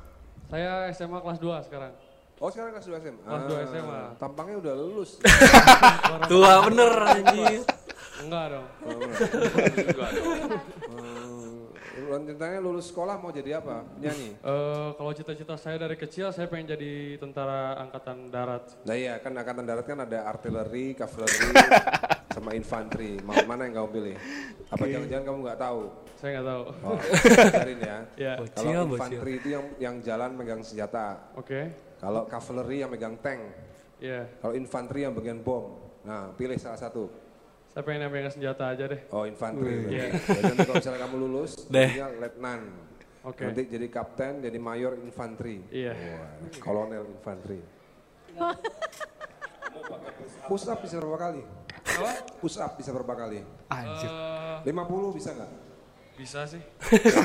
Saya 0.50 0.90
SMA 0.98 1.22
kelas 1.22 1.38
2 1.38 1.68
sekarang. 1.70 1.94
Oh, 2.42 2.50
sekarang 2.50 2.74
kelas 2.74 2.90
2 2.90 3.06
SMA. 3.06 3.22
Kelas 3.22 3.44
2 3.46 3.70
SMA. 3.70 4.02
Tampangnya 4.18 4.58
udah 4.58 4.74
lulus. 4.82 5.22
tua 6.32 6.66
bener 6.66 6.92
anjir 7.06 7.62
Enggak 8.26 8.46
dong. 8.58 8.68
Hmm, 10.90 11.21
Rencananya 12.02 12.60
lulus 12.64 12.90
sekolah 12.90 13.22
mau 13.22 13.30
jadi 13.30 13.62
apa? 13.62 13.86
Nyanyi. 14.02 14.34
Eh, 14.42 14.90
kalau 14.98 15.12
cita-cita 15.14 15.54
saya 15.54 15.78
dari 15.78 15.94
kecil, 15.94 16.34
saya 16.34 16.50
pengen 16.50 16.74
jadi 16.74 17.22
tentara 17.22 17.78
angkatan 17.78 18.34
darat. 18.34 18.66
Nah 18.82 18.96
iya, 18.98 19.22
kan 19.22 19.36
angkatan 19.38 19.66
darat 19.70 19.86
kan 19.86 20.00
ada 20.02 20.26
artileri, 20.26 20.98
cavalry, 20.98 21.54
sama 22.36 22.58
infanteri. 22.58 23.22
Mau 23.22 23.38
mana 23.46 23.70
yang 23.70 23.86
kamu 23.86 23.90
pilih? 23.94 24.16
Apa 24.74 24.84
jangan-jangan 24.90 25.24
kamu 25.30 25.38
nggak 25.46 25.60
tahu? 25.62 25.82
Saya 26.18 26.30
nggak 26.40 26.48
tahu. 26.48 26.64
Oh, 26.86 26.98
ajarin 27.54 27.80
ya. 27.80 27.98
Ya, 28.18 28.34
Kalau 28.56 28.72
infanteri 28.90 29.34
itu 29.38 29.48
yang 29.54 29.66
yang 29.78 29.96
jalan 30.02 30.30
megang 30.34 30.62
senjata. 30.66 31.08
oke. 31.38 31.62
Kalau 32.02 32.26
cavalry 32.26 32.82
yang 32.82 32.90
megang 32.90 33.14
tank. 33.22 33.42
Ya, 34.02 34.26
Kalau 34.42 34.58
infanteri 34.58 35.06
yang 35.06 35.14
bagian 35.14 35.38
bom. 35.46 35.78
Nah, 36.02 36.34
pilih 36.34 36.58
salah 36.58 36.82
satu. 36.82 37.06
Saya 37.72 37.84
pengen 37.84 38.04
yang 38.04 38.12
pegang 38.12 38.34
senjata 38.34 38.64
aja 38.68 38.84
deh. 38.86 39.00
Oh, 39.10 39.24
infanteri. 39.24 39.88
Iya. 39.88 40.06
Jadi 40.12 40.42
nanti 40.44 40.60
kalau 40.62 40.76
misalnya 40.78 41.02
kamu 41.02 41.16
lulus, 41.18 41.52
Deh. 41.66 41.90
letnan. 42.20 42.62
Oke. 43.22 43.44
Nanti 43.46 43.62
jadi 43.66 43.88
kapten, 43.88 44.42
jadi 44.42 44.58
mayor 44.58 44.98
infanteri. 44.98 45.64
Iya. 45.70 45.94
Wah, 45.96 46.32
kolonel 46.58 47.08
infanteri. 47.08 47.60
Push 50.44 50.68
up 50.68 50.80
bisa 50.82 51.00
berapa 51.00 51.20
kali? 51.22 51.42
Push 52.38 52.58
up 52.58 52.76
bisa 52.76 52.92
berapa 52.92 53.14
kali? 53.16 53.40
Anjir. 53.68 54.12
Eh, 54.62 54.68
50 54.68 55.16
bisa 55.16 55.30
nggak? 55.32 55.52
bisa 56.12 56.46
sih. 56.46 56.62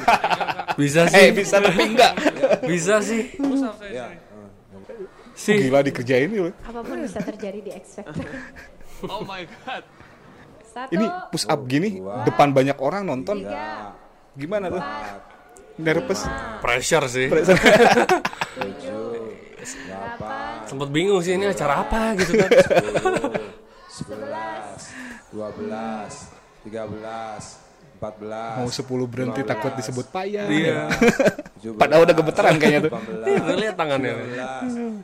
bisa 0.81 1.05
Eh, 1.05 1.11
sih 1.11 1.29
bisa 1.35 1.57
tapi 1.59 1.83
enggak. 1.85 2.13
bisa 2.65 2.97
sih 2.99 3.29
Pusat 3.37 3.75
saya 3.77 3.91
Ya. 3.93 4.07
sini. 4.09 4.17
eh. 4.17 4.49
sih 5.37 5.57
Gila 5.61 5.81
dikerjain 5.83 6.31
loh. 6.31 6.55
apa 6.63 6.81
pun 6.81 6.97
bisa 7.03 7.21
terjadi 7.21 7.59
di 7.61 7.71
X 7.75 7.99
Factor. 7.99 8.25
Oh 9.13 9.21
my 9.21 9.45
god. 9.45 9.85
Satu, 10.77 10.93
Ini 10.93 11.07
push 11.33 11.49
up 11.49 11.65
gini 11.65 12.05
depan 12.29 12.53
banyak 12.53 12.77
orang 12.77 13.09
nonton. 13.09 13.41
tiga, 13.41 13.97
Gimana 14.37 14.69
tuh? 14.69 14.83
Nervous. 15.77 16.29
pressure 16.61 17.05
sih 17.07 17.29
delapan, 19.67 20.63
sempet 20.65 20.89
bingung 20.89 21.21
sih 21.21 21.35
ini 21.35 21.49
acara 21.49 21.81
apa 21.81 22.13
gitu 22.17 22.33
kan 22.39 22.49
11, 23.93 25.33
12, 25.33 26.69
13, 26.69 27.65
14. 27.97 28.61
Mau 28.61 28.69
10 28.69 28.85
berhenti 29.09 29.41
15, 29.43 29.49
takut 29.49 29.73
disebut 29.75 30.07
payah. 30.13 30.45
iya 30.49 30.87
17, 31.61 31.81
Padahal 31.81 32.05
udah 32.05 32.15
gemeteran 32.15 32.55
kayaknya 32.57 32.81
tuh. 32.87 32.93
18, 32.93 33.49
Lu 33.49 33.55
lihat 33.57 33.77
tangannya 33.77 34.13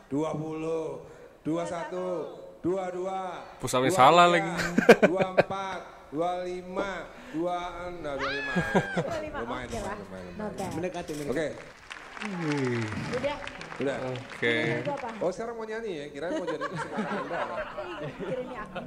19, 0.08 0.12
20, 0.12 1.44
21, 1.44 2.41
22, 2.62 3.58
Push 3.58 3.74
up-nya 3.74 3.90
salah 3.90 4.30
lagi. 4.30 4.46
24, 5.02 6.14
25, 6.14 6.62
26, 7.34 7.98
nah 7.98 8.14
25. 8.14 8.22
lima, 9.18 9.42
Lumayan, 9.42 9.66
oke 9.66 9.74
lah. 9.80 9.96
lumayan, 9.98 10.24
lumayan. 10.30 10.38
Bad. 10.38 10.70
Oke, 11.26 11.58
Udah, 13.18 13.34
udah. 13.82 13.96
oke 14.14 14.54
apa? 14.86 15.10
Oh 15.18 15.34
sekarang 15.34 15.58
mau 15.58 15.66
nyanyi 15.66 15.90
ya? 15.90 16.06
Kirain 16.08 16.32
mau 16.32 16.46
jadi. 16.46 16.62
Kira-kira 18.22 18.62
aku. 18.62 18.78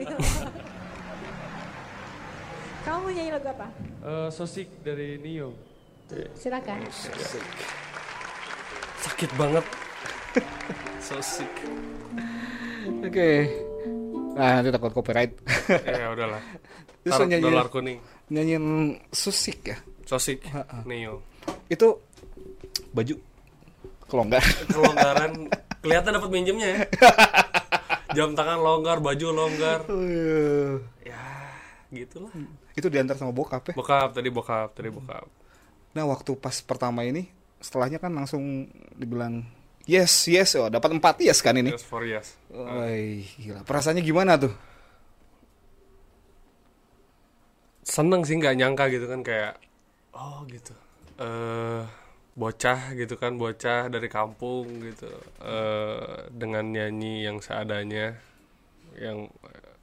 Kamu 2.86 3.02
mau 3.02 3.12
nyanyi 3.12 3.32
lagu 3.34 3.50
apa? 3.50 3.68
Eh, 4.06 4.30
Sosik 4.32 4.70
dari 4.80 5.18
Nio. 5.20 5.52
Silakan. 6.32 6.80
sakit 9.02 9.32
banget 9.38 9.66
so 11.04 11.20
sick 11.20 11.50
Oke. 13.06 13.65
Nah, 14.36 14.60
nanti 14.60 14.70
takut 14.70 14.92
copyright. 14.92 15.32
ya 15.88 16.12
udahlah. 16.12 16.44
Terus 17.08 17.20
nyanyi- 17.24 17.48
dolar 17.48 17.72
kuning. 17.72 17.98
Nyanyiin 18.28 18.66
susik 19.10 19.72
ya. 19.72 19.78
sosik 20.06 20.44
neo. 20.86 21.26
Itu 21.66 22.04
baju. 22.94 23.16
Kelonggar. 24.06 24.44
kelonggaran. 24.70 25.50
Kelihatan 25.84 26.12
dapat 26.22 26.30
minjemnya 26.30 26.68
ya. 26.68 26.80
Jam 28.18 28.38
tangan 28.38 28.62
longgar 28.62 29.02
baju 29.02 29.28
longgar. 29.34 29.88
Ya 31.02 31.26
gitulah. 31.90 32.30
Itu 32.78 32.92
diantar 32.92 33.18
sama 33.18 33.34
bokap 33.34 33.72
ya. 33.72 33.74
bokap 33.74 34.14
tadi 34.14 34.30
bokap 34.30 34.78
tadi 34.78 34.94
bokap. 34.94 35.26
Nah, 35.96 36.04
waktu 36.06 36.36
pas 36.38 36.60
pertama 36.60 37.08
ini 37.08 37.32
setelahnya 37.64 37.98
kan 37.98 38.12
langsung 38.14 38.68
dibilang 38.94 39.48
yes, 39.86 40.28
yes, 40.30 40.58
oh 40.58 40.68
dapat 40.70 40.94
empat 40.98 41.22
yes 41.22 41.40
kan 41.42 41.58
ini. 41.58 41.74
yes 41.74 41.86
for 41.86 42.06
yes 42.06 42.38
Woi, 42.50 43.26
gila. 43.42 43.62
Perasaannya 43.66 44.02
gimana 44.06 44.38
tuh? 44.38 44.54
seneng 47.86 48.26
sih 48.26 48.36
nggak 48.42 48.58
nyangka 48.58 48.90
gitu 48.90 49.06
kan 49.06 49.22
kayak 49.22 49.54
oh 50.18 50.42
gitu 50.50 50.74
eh 51.22 51.86
bocah 52.36 52.92
gitu 52.98 53.16
kan 53.16 53.38
bocah 53.38 53.88
dari 53.88 54.10
kampung 54.10 54.68
gitu 54.82 55.08
eh 55.46 56.28
dengan 56.34 56.66
nyanyi 56.66 57.30
yang 57.30 57.38
seadanya 57.40 58.18
yang 58.98 59.30
eh, 59.30 59.74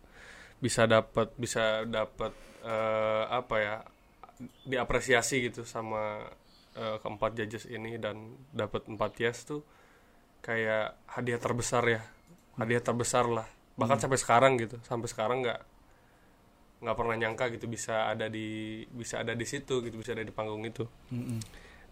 bisa 0.58 0.84
dapat 0.90 1.30
bisa 1.38 1.86
dapat 1.86 2.34
eh 2.66 3.24
apa 3.30 3.56
ya 3.62 3.76
diapresiasi 4.66 5.46
gitu 5.48 5.62
sama 5.62 6.26
eh, 6.74 6.98
keempat 6.98 7.38
judges 7.38 7.70
ini 7.70 8.02
dan 8.02 8.34
dapat 8.50 8.90
empat 8.90 9.14
yes 9.22 9.46
tuh 9.46 9.62
kayak 10.42 10.98
hadiah 11.06 11.40
terbesar 11.40 11.82
ya. 11.88 12.02
Hadiah 12.58 12.82
terbesar 12.82 13.24
lah. 13.30 13.46
Bahkan 13.78 13.98
sampai 14.02 14.18
sekarang 14.20 14.58
gitu. 14.60 14.76
Sampai 14.84 15.08
sekarang 15.08 15.40
nggak 15.40 15.60
nggak 16.82 16.96
pernah 16.98 17.14
nyangka 17.14 17.46
gitu 17.54 17.70
bisa 17.70 18.10
ada 18.10 18.26
di 18.26 18.82
bisa 18.90 19.22
ada 19.22 19.38
di 19.38 19.46
situ 19.46 19.86
gitu 19.86 19.94
bisa 20.02 20.18
ada 20.18 20.26
di 20.26 20.34
panggung 20.34 20.66
itu. 20.66 20.82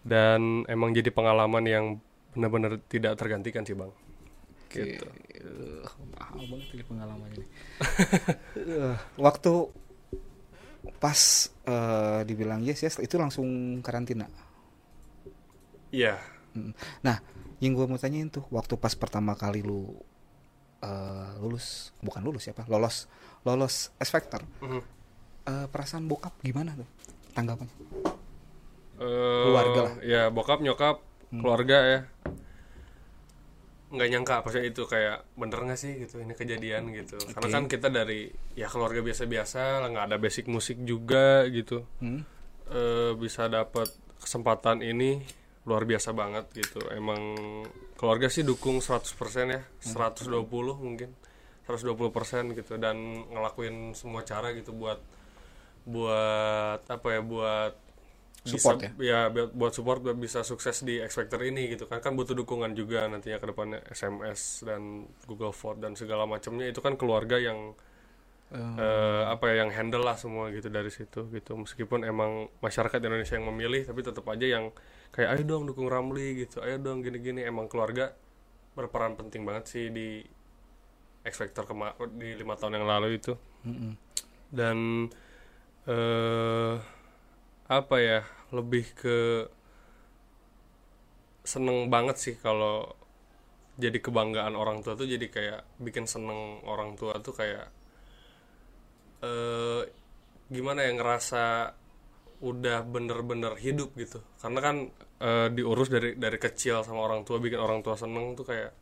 Dan 0.03 0.67
emang 0.67 0.91
jadi 0.91 1.09
pengalaman 1.09 1.63
yang 1.63 1.85
benar-benar 2.35 2.77
tidak 2.91 3.15
tergantikan 3.15 3.63
sih 3.63 3.73
bang. 3.73 3.91
Gitu. 4.71 5.03
Uh, 5.43 5.83
mahal 6.15 6.43
banget 6.47 6.67
ini 6.75 6.83
pengalaman 6.87 7.29
ini. 7.35 7.47
Uh, 8.55 8.95
waktu 9.25 9.53
pas 11.01 11.49
eh, 11.65 12.21
dibilang 12.25 12.61
yes 12.61 12.85
yes 12.85 12.97
itu 13.01 13.17
langsung 13.17 13.79
karantina. 13.85 14.29
iya. 15.93 16.17
Mm. 16.53 16.73
Nah, 17.05 17.17
yang 17.61 17.71
gue 17.71 17.85
mau 17.85 17.95
tanyain 17.95 18.27
tuh 18.27 18.43
waktu 18.49 18.73
pas 18.75 18.91
pertama 18.91 19.33
kali 19.33 19.61
lu 19.61 19.95
eh, 20.81 21.31
lulus, 21.37 21.93
bukan 22.01 22.19
lulus 22.19 22.43
siapa, 22.43 22.65
lolos, 22.65 23.05
lolos 23.41 23.93
X 23.95 24.09
Factor, 24.09 24.41
Mhm. 24.59 24.81
Eh, 25.41 25.65
perasaan 25.67 26.05
bokap 26.05 26.33
gimana 26.41 26.73
tuh 26.73 26.89
tanggapannya? 27.31 27.73
Eh, 28.97 29.43
Keluarga 29.45 29.81
lah. 29.83 29.93
ya 30.01 30.21
bokap 30.27 30.59
nyokap 30.59 31.01
keluarga 31.31 31.77
ya 31.81 31.99
nggak 33.91 34.07
nyangka 34.07 34.35
pasti 34.41 34.63
itu 34.63 34.83
kayak 34.85 35.27
bener 35.33 35.59
nggak 35.61 35.75
sih 35.75 35.93
gitu 35.99 36.15
ini 36.17 36.31
kejadian 36.31 36.93
gitu 36.93 37.19
karena 37.29 37.43
Oke. 37.45 37.53
kan 37.53 37.63
kita 37.67 37.87
dari 37.89 38.27
ya 38.53 38.65
keluarga 38.65 38.99
biasa-biasa 38.99 39.83
lah 39.83 39.89
nggak 39.89 40.05
ada 40.07 40.17
basic 40.17 40.47
musik 40.47 40.79
juga 40.81 41.43
gitu 41.47 41.83
Hmm? 41.99 42.23
Eh, 42.67 43.11
bisa 43.15 43.45
dapat 43.45 43.91
kesempatan 44.17 44.79
ini 44.79 45.19
luar 45.65 45.83
biasa 45.85 46.09
banget 46.11 46.45
gitu. 46.53 46.81
Emang 46.89 47.21
keluarga 47.93 48.27
sih 48.27 48.41
dukung 48.41 48.81
100% 48.81 49.47
ya. 49.49 49.61
120 49.79 50.41
mungkin. 50.77 51.13
120% 51.69 52.57
gitu. 52.57 52.77
Dan 52.81 53.25
ngelakuin 53.29 53.93
semua 53.93 54.25
cara 54.25 54.51
gitu 54.57 54.73
buat 54.73 54.97
buat 55.81 56.81
apa 56.85 57.07
ya 57.09 57.21
buat 57.25 57.73
Support 58.41 58.97
bisa, 58.97 59.05
ya 59.05 59.29
buat- 59.29 59.53
buat 59.53 59.69
support 59.69 60.01
buat 60.01 60.17
bisa 60.17 60.41
sukses 60.41 60.81
di 60.81 60.97
X 60.97 61.13
Factor 61.13 61.45
ini 61.45 61.69
gitu 61.77 61.85
kan. 61.85 62.01
Kan 62.01 62.17
butuh 62.17 62.33
dukungan 62.33 62.73
juga 62.73 63.05
nantinya 63.05 63.37
ke 63.37 63.53
depannya. 63.53 63.85
SMS 63.85 64.65
dan 64.65 65.05
Google 65.29 65.53
Vote 65.53 65.77
dan 65.77 65.93
segala 65.93 66.25
macamnya. 66.25 66.65
Itu 66.65 66.81
kan 66.81 66.97
keluarga 66.97 67.37
yang 67.37 67.77
eh, 68.51 69.23
apa 69.31 69.43
ya 69.51 69.63
yang 69.63 69.71
handle 69.71 70.03
lah 70.03 70.19
semua 70.19 70.51
gitu 70.51 70.67
dari 70.67 70.91
situ 70.91 71.27
gitu. 71.31 71.55
Meskipun 71.55 72.03
emang 72.03 72.51
masyarakat 72.59 72.99
Indonesia 72.99 73.35
yang 73.39 73.47
memilih 73.47 73.87
tapi 73.87 74.03
tetap 74.03 74.27
aja 74.27 74.43
yang 74.43 74.75
kayak 75.15 75.39
ayo 75.39 75.43
dong 75.47 75.63
dukung 75.67 75.87
Ramli 75.87 76.43
gitu. 76.47 76.59
Ayo 76.59 76.79
dong 76.79 77.03
gini-gini. 77.03 77.43
Emang 77.47 77.71
keluarga 77.71 78.11
berperan 78.75 79.15
penting 79.19 79.43
banget 79.47 79.65
sih 79.67 79.85
di 79.91 80.23
X 81.23 81.33
Factor 81.39 81.63
kema- 81.69 81.95
di 82.17 82.35
lima 82.35 82.55
tahun 82.59 82.81
yang 82.81 82.87
lalu 82.87 83.19
itu. 83.19 83.33
Dan 84.51 85.07
eh 85.87 86.75
apa 87.71 87.95
ya 88.03 88.21
lebih 88.51 88.83
ke 88.99 89.47
seneng 91.41 91.87
banget 91.87 92.19
sih 92.19 92.35
kalau 92.37 92.93
jadi 93.79 93.97
kebanggaan 93.97 94.53
orang 94.53 94.83
tua 94.83 94.93
tuh 94.99 95.07
jadi 95.07 95.25
kayak 95.31 95.61
bikin 95.81 96.05
seneng 96.05 96.61
orang 96.67 96.99
tua 96.99 97.17
tuh 97.23 97.33
kayak 97.33 97.71
eh 99.21 99.81
gimana 100.51 100.83
ya 100.83 100.91
ngerasa 100.97 101.43
udah 102.41 102.81
bener-bener 102.83 103.53
hidup 103.61 103.93
gitu 103.95 104.17
karena 104.41 104.59
kan 104.59 104.75
eh, 105.21 105.47
diurus 105.53 105.87
dari 105.93 106.17
dari 106.17 106.37
kecil 106.41 106.81
sama 106.81 107.05
orang 107.05 107.21
tua 107.21 107.37
bikin 107.37 107.61
orang 107.61 107.85
tua 107.85 107.93
seneng 107.93 108.33
tuh 108.33 108.43
kayak 108.49 108.73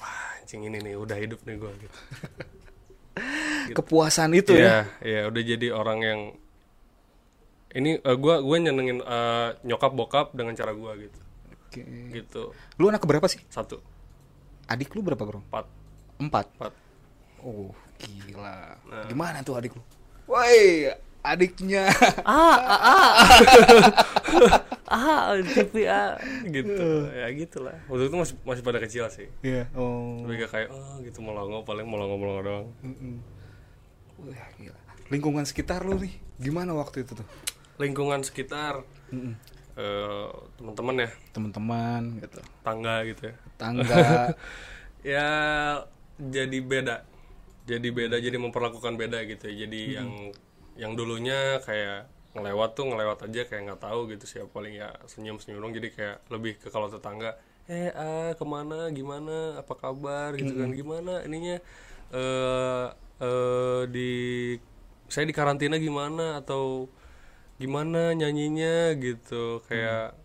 wah 0.00 0.40
anjing 0.40 0.64
ini 0.64 0.80
nih 0.80 0.94
udah 0.96 1.16
hidup 1.20 1.44
nih 1.44 1.56
gue 1.60 1.72
gitu 1.84 1.98
Kepuasan 3.76 4.30
itu 4.32 4.54
ya. 4.54 4.62
Iya, 4.62 4.78
iya 5.02 5.20
udah 5.28 5.42
jadi 5.42 5.66
orang 5.74 5.98
yang 6.00 6.20
ini 7.76 8.00
eh, 8.00 8.16
gua 8.16 8.40
gue 8.40 8.56
nyenengin 8.62 9.04
eh, 9.04 9.48
nyokap 9.66 9.92
bokap 9.92 10.26
dengan 10.32 10.56
cara 10.56 10.72
gua 10.72 10.96
gitu. 10.96 11.18
Oke. 11.68 11.82
Gitu. 12.14 12.42
Lu 12.80 12.88
anak 12.88 13.04
berapa 13.04 13.26
sih? 13.28 13.42
Satu, 13.52 13.82
Adik 14.68 14.92
lu 14.96 15.04
berapa, 15.04 15.20
Bro? 15.20 15.44
empat, 15.44 15.66
Empat. 16.20 16.46
empat. 16.56 16.72
Oh, 17.42 17.70
gila. 17.98 18.74
Nah. 18.88 19.06
Gimana 19.06 19.42
tuh 19.46 19.58
adik 19.58 19.74
lu? 19.74 19.82
Woi, 20.28 20.90
adiknya. 21.22 21.88
Ah, 24.88 25.36
TV 25.44 25.84
ah 25.84 26.16
gitu. 26.48 27.12
ya 27.12 27.28
gitulah. 27.36 27.76
Waktu 27.92 28.08
itu 28.08 28.16
masih 28.16 28.34
masih 28.40 28.62
pada 28.64 28.80
kecil 28.80 29.04
sih. 29.12 29.28
Iya. 29.44 29.68
Oh. 29.76 30.24
Lebih 30.24 30.48
ke 30.48 30.56
kayak 30.56 30.68
oh 30.72 30.96
gitu 31.04 31.20
melongo 31.20 31.60
paling 31.60 31.84
melongo-melongo 31.84 32.40
doang. 32.40 32.66
Mm-mm. 32.80 33.20
Wah, 34.24 34.48
gila. 34.56 34.80
Lingkungan 35.12 35.44
sekitar 35.44 35.84
lu 35.84 36.00
nih, 36.00 36.16
gimana 36.40 36.72
waktu 36.72 37.04
itu 37.04 37.12
tuh? 37.16 37.28
Lingkungan 37.76 38.24
sekitar 38.24 38.80
Mm-mm. 39.12 39.36
eh, 39.76 40.28
teman-teman 40.56 41.04
ya, 41.04 41.10
Teman-teman 41.36 42.02
gitu. 42.24 42.40
tangga 42.64 43.04
gitu 43.04 43.22
ya. 43.28 43.34
Tangga. 43.60 43.96
ya 45.14 45.28
jadi 46.18 46.58
beda 46.64 47.06
jadi 47.68 47.88
beda 47.92 48.16
jadi 48.16 48.40
memperlakukan 48.40 48.96
beda 48.96 49.28
gitu 49.28 49.44
ya. 49.52 49.68
jadi 49.68 49.80
yang 50.00 50.10
yang 50.80 50.92
dulunya 50.96 51.60
kayak 51.62 52.08
ngelewat 52.32 52.72
tuh 52.72 52.88
ngelewat 52.88 53.28
aja 53.28 53.44
kayak 53.44 53.62
nggak 53.68 53.82
tahu 53.84 54.08
gitu 54.08 54.24
siapa 54.24 54.48
paling 54.48 54.80
ya 54.80 54.88
senyum 55.04 55.36
senyum 55.36 55.60
dong 55.60 55.74
jadi 55.76 55.88
kayak 55.92 56.16
lebih 56.32 56.56
ke 56.56 56.72
kalau 56.72 56.88
tetangga 56.88 57.36
eh 57.68 57.92
ah 57.92 58.32
ke 58.32 58.44
mana 58.48 58.88
gimana 58.88 59.60
apa 59.60 59.76
kabar? 59.76 60.32
Gitu 60.40 60.56
kan. 60.56 60.72
Gimana 60.72 61.20
ininya 61.28 61.60
eh 62.16 62.86
eh 63.20 63.82
di 63.92 64.10
saya 65.12 65.28
di 65.28 65.34
karantina 65.36 65.76
gimana 65.76 66.40
atau 66.40 66.88
gimana 67.60 68.16
nyanyinya? 68.16 68.96
Gitu. 68.96 69.60
Kayak 69.68 70.16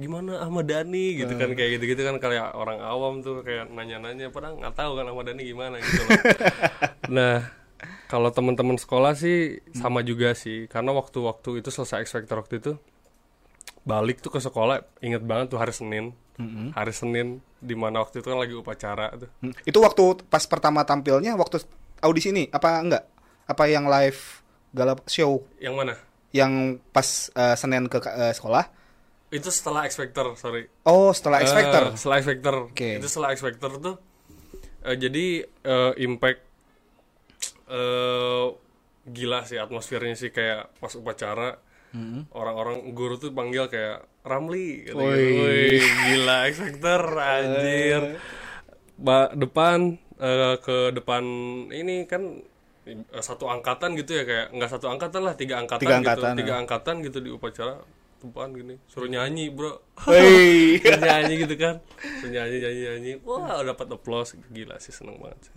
gimana 0.00 0.40
Ahmad 0.40 0.64
Dhani? 0.64 1.20
Gitu 1.20 1.36
kan 1.36 1.52
kayak 1.52 1.70
gitu-gitu 1.76 2.02
kan 2.08 2.16
kayak 2.16 2.56
orang 2.56 2.80
awam 2.80 3.20
tuh 3.20 3.44
kayak 3.44 3.68
nanya-nanya 3.68 4.32
padahal 4.32 4.56
nggak 4.56 4.74
tahu 4.74 4.92
kan 4.96 5.06
Ahmad 5.12 5.24
Dhani 5.28 5.42
gimana? 5.44 5.76
Gitu 5.76 6.00
loh. 6.00 6.20
nah 7.20 7.36
kalau 8.08 8.32
teman-teman 8.32 8.80
sekolah 8.80 9.12
sih 9.12 9.60
sama 9.76 10.00
juga 10.00 10.32
sih 10.32 10.64
karena 10.66 10.96
waktu-waktu 10.96 11.60
itu 11.60 11.68
selesai 11.68 12.08
X 12.08 12.16
Factor 12.16 12.40
waktu 12.40 12.56
itu 12.58 12.72
balik 13.84 14.20
tuh 14.20 14.32
ke 14.32 14.40
sekolah 14.40 14.80
inget 15.04 15.24
banget 15.24 15.52
tuh 15.52 15.60
hari 15.60 15.76
Senin. 15.76 16.16
Hari 16.72 16.92
Senin 16.96 17.44
di 17.60 17.76
mana 17.76 18.00
waktu 18.00 18.24
itu 18.24 18.32
kan 18.32 18.40
lagi 18.40 18.56
upacara 18.56 19.12
tuh. 19.12 19.28
Hmm. 19.44 19.52
Itu 19.68 19.84
waktu 19.84 20.24
pas 20.24 20.40
pertama 20.48 20.80
tampilnya 20.88 21.36
waktu 21.36 21.60
audisi 22.00 22.32
ini 22.32 22.48
apa 22.48 22.80
enggak? 22.80 23.04
Apa 23.44 23.68
yang 23.68 23.84
live 23.84 24.40
galap 24.72 25.04
show? 25.04 25.44
Yang 25.60 25.74
mana? 25.76 25.94
Yang 26.32 26.80
pas 26.96 27.28
eh, 27.36 27.56
Senin 27.60 27.92
ke 27.92 28.00
eh, 28.00 28.32
sekolah? 28.32 28.79
Itu 29.30 29.48
setelah 29.48 29.86
X 29.86 29.94
Factor 29.94 30.34
sorry 30.34 30.66
Oh, 30.82 31.14
setelah 31.14 31.38
X 31.40 31.54
Factor. 31.54 31.82
Eh, 31.86 31.96
setelah 31.96 32.16
X 32.18 32.24
Factor. 32.26 32.54
Oke. 32.66 32.90
Itu 32.98 33.06
setelah 33.06 33.28
X 33.30 33.38
Factor 33.40 33.70
tuh 33.78 33.96
eh, 34.82 34.96
jadi 34.96 35.26
eh, 35.46 35.92
impact 36.02 36.40
eh 37.70 38.46
gila 39.06 39.40
sih 39.42 39.56
atmosfernya 39.56 40.14
sih 40.14 40.30
kayak 40.30 40.74
pas 40.76 40.92
upacara 40.92 41.58
orang-orang 42.30 42.86
guru 42.94 43.18
tuh 43.18 43.34
panggil 43.34 43.66
kayak 43.66 44.06
Ramli 44.22 44.86
gitu, 44.86 44.94
Woi. 44.94 45.80
Gila 45.80 46.36
X 46.46 46.54
Factor 46.60 47.02
anjir. 47.34 48.02
Ba 48.94 49.32
depan 49.32 49.96
eh, 50.18 50.56
ke 50.60 50.92
depan 50.92 51.22
ini 51.72 52.04
kan 52.06 52.42
eh, 52.86 53.00
satu 53.18 53.48
angkatan 53.48 53.96
gitu 53.96 54.12
ya 54.12 54.24
kayak 54.26 54.46
nggak 54.54 54.70
satu 54.70 54.86
angkatan 54.86 55.22
lah 55.24 55.34
tiga 55.34 55.58
angkatan, 55.58 55.82
Tiga 55.82 55.96
gitu 55.98 56.02
angkatan, 56.04 56.32
tiga 56.36 56.54
ya. 56.54 56.58
angkatan 56.62 56.94
gitu 57.02 57.18
di 57.18 57.30
upacara 57.32 57.74
depan 58.22 58.48
gini 58.50 58.76
suruh 58.84 59.06
nyanyi 59.06 59.48
bro. 59.48 59.80
Suruh 60.04 60.76
nyanyi 60.98 61.34
gitu 61.40 61.54
kan 61.54 61.80
Suruh 62.18 62.28
nyanyi 62.30 62.56
nyanyi 62.58 62.80
nyanyi 62.84 63.12
wah 63.22 63.62
dapat 63.62 63.86
applause 63.88 64.36
gila 64.46 64.76
sih 64.76 64.90
seneng 64.90 65.16
banget 65.16 65.40
sih. 65.46 65.52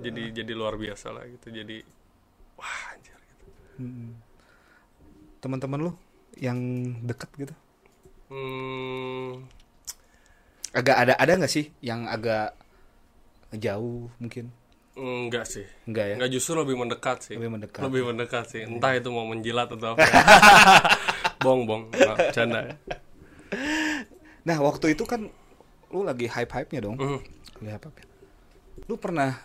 jadi 0.00 0.22
jadi 0.36 0.52
luar 0.52 0.74
biasa 0.74 1.10
lah 1.10 1.26
gitu 1.26 1.50
jadi 1.50 1.82
wah 2.54 2.80
anjir 2.90 3.18
gitu. 3.18 3.44
Teman-teman 5.38 5.80
lu 5.80 5.92
yang 6.34 6.58
deket 7.00 7.30
gitu. 7.36 7.54
hmm, 8.28 9.46
Agak 10.72 10.96
ada 10.98 11.14
ada 11.14 11.32
nggak 11.34 11.52
sih 11.52 11.70
yang 11.80 12.04
agak 12.04 12.54
jauh 13.52 14.10
mungkin? 14.18 14.50
enggak 14.94 15.42
sih 15.44 15.66
Enggak 15.84 16.06
ya? 16.06 16.14
enggak 16.14 16.30
justru 16.32 16.54
lebih 16.54 16.74
mendekat 16.76 17.18
sih 17.20 17.34
Lebih 17.34 17.50
mendekat. 17.52 17.82
lebih 17.82 18.02
mendekat 18.04 18.44
sih 18.46 18.62
entah 18.62 18.94
itu 18.94 19.10
mau 19.10 19.26
menjilat 19.26 19.66
atau 19.68 19.94
apa 19.94 20.06
bong 21.38 21.60
bong 21.64 21.82
Nggak, 21.90 22.16
bercanda 22.20 22.60
ya 22.64 22.74
Nah, 24.44 24.58
waktu 24.60 24.92
itu 24.92 25.02
kan 25.02 25.24
lu 25.88 26.04
lagi 26.04 26.26
hype-hype-nya 26.26 26.84
dong. 26.84 27.00
Mhm. 27.00 27.18
Lagi 27.62 27.70
hype-hype. 27.72 28.02
Lu 28.84 28.98
pernah 28.98 29.40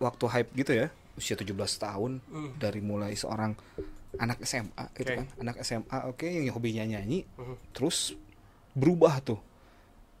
waktu 0.00 0.24
hype 0.26 0.50
gitu 0.56 0.72
ya, 0.74 0.88
usia 1.14 1.38
17 1.38 1.54
tahun 1.78 2.18
dari 2.58 2.82
mulai 2.82 3.14
seorang 3.14 3.54
anak 4.16 4.42
SMA 4.42 4.90
gitu 4.96 5.06
Oke. 5.06 5.18
kan. 5.22 5.26
Anak 5.38 5.56
SMA 5.62 5.98
oke 6.08 6.26
yang 6.26 6.50
hobinya 6.50 6.82
nyanyi, 6.82 7.22
Mhm. 7.38 7.70
terus 7.70 8.16
berubah 8.72 9.22
tuh 9.22 9.38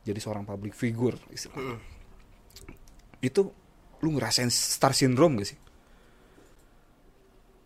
jadi 0.04 0.20
seorang 0.20 0.46
public 0.46 0.76
figure 0.76 1.18
istilahnya. 1.32 1.80
Itu 3.18 3.50
lu 3.98 4.14
ngerasain 4.14 4.52
star 4.52 4.94
syndrome 4.94 5.40
gak 5.40 5.48
sih? 5.48 5.58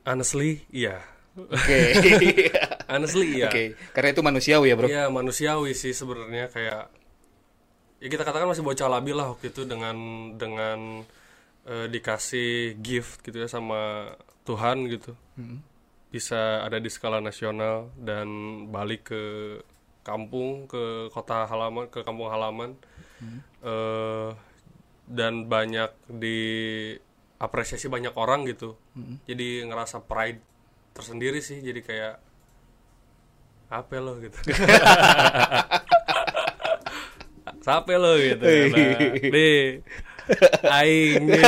honestly 0.07 0.65
iya 0.73 1.05
Oke. 1.37 1.79
honestly 2.89 3.39
iya. 3.39 3.53
Oke, 3.53 3.77
karena 3.93 4.09
itu 4.17 4.23
manusiawi 4.25 4.67
ya, 4.73 4.75
Bro. 4.75 4.87
Iya 4.89 5.05
manusiawi 5.13 5.73
sih 5.77 5.93
sebenarnya 5.93 6.49
kayak 6.49 6.83
ya 7.99 8.09
kita 8.09 8.23
katakan 8.23 8.49
masih 8.49 8.65
bocah 8.65 8.89
labil 8.89 9.15
lah 9.19 9.35
waktu 9.35 9.51
itu 9.51 9.67
dengan 9.69 9.97
dengan 10.39 11.03
eh, 11.69 11.87
dikasih 11.87 12.79
gift 12.81 13.23
gitu 13.23 13.45
ya 13.45 13.49
sama 13.51 14.13
Tuhan 14.49 14.89
gitu. 14.89 15.13
Bisa 16.09 16.65
ada 16.65 16.81
di 16.81 16.89
skala 16.89 17.21
nasional 17.21 17.93
dan 18.01 18.27
balik 18.73 19.13
ke 19.13 19.23
kampung 20.01 20.65
ke 20.65 21.13
kota 21.13 21.45
halaman 21.45 21.87
ke 21.93 22.01
kampung 22.01 22.33
halaman. 22.33 22.73
Eh, 23.61 24.31
dan 25.09 25.49
banyak 25.49 25.89
diapresiasi 26.07 27.89
banyak 27.89 28.13
orang 28.15 28.45
gitu. 28.45 28.77
Jadi 29.25 29.65
ngerasa 29.65 30.05
pride 30.05 30.41
tersendiri 30.93 31.41
sih 31.41 31.65
jadi 31.65 31.81
kayak 31.81 32.15
apa 33.69 34.01
lo 34.01 34.17
gitu. 34.21 34.37
Sampai 37.61 38.01
lo 38.01 38.17
gitu. 38.17 38.45
Nah, 38.45 38.97
nih 39.29 39.85
aing 40.61 41.25
nih 41.25 41.45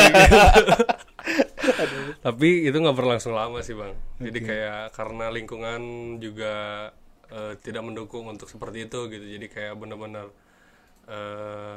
tapi 2.24 2.64
itu 2.64 2.76
nggak 2.76 2.96
berlangsung 2.96 3.36
lama 3.36 3.60
sih 3.60 3.76
bang. 3.76 3.92
Jadi 4.20 4.38
kayak 4.40 4.92
karena 4.96 5.28
lingkungan 5.32 5.80
juga 6.20 6.88
eh, 7.28 7.56
tidak 7.60 7.84
mendukung 7.84 8.28
untuk 8.28 8.48
seperti 8.48 8.88
itu 8.88 9.08
gitu. 9.08 9.24
Jadi 9.24 9.46
kayak 9.48 9.76
benar-benar 9.76 10.28
eh, 11.08 11.76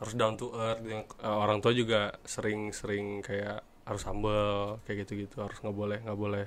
harus 0.00 0.14
down 0.16 0.36
to 0.40 0.52
earth. 0.56 0.84
Yang 0.84 1.12
eh, 1.20 1.36
orang 1.36 1.60
tua 1.60 1.72
juga 1.72 2.16
sering-sering 2.24 3.20
kayak 3.24 3.64
harus 3.84 4.02
humble 4.08 4.80
kayak 4.84 5.04
gitu-gitu. 5.04 5.40
Harus 5.40 5.60
nggak 5.60 5.76
boleh 5.76 5.98
nggak 6.04 6.18
boleh 6.20 6.46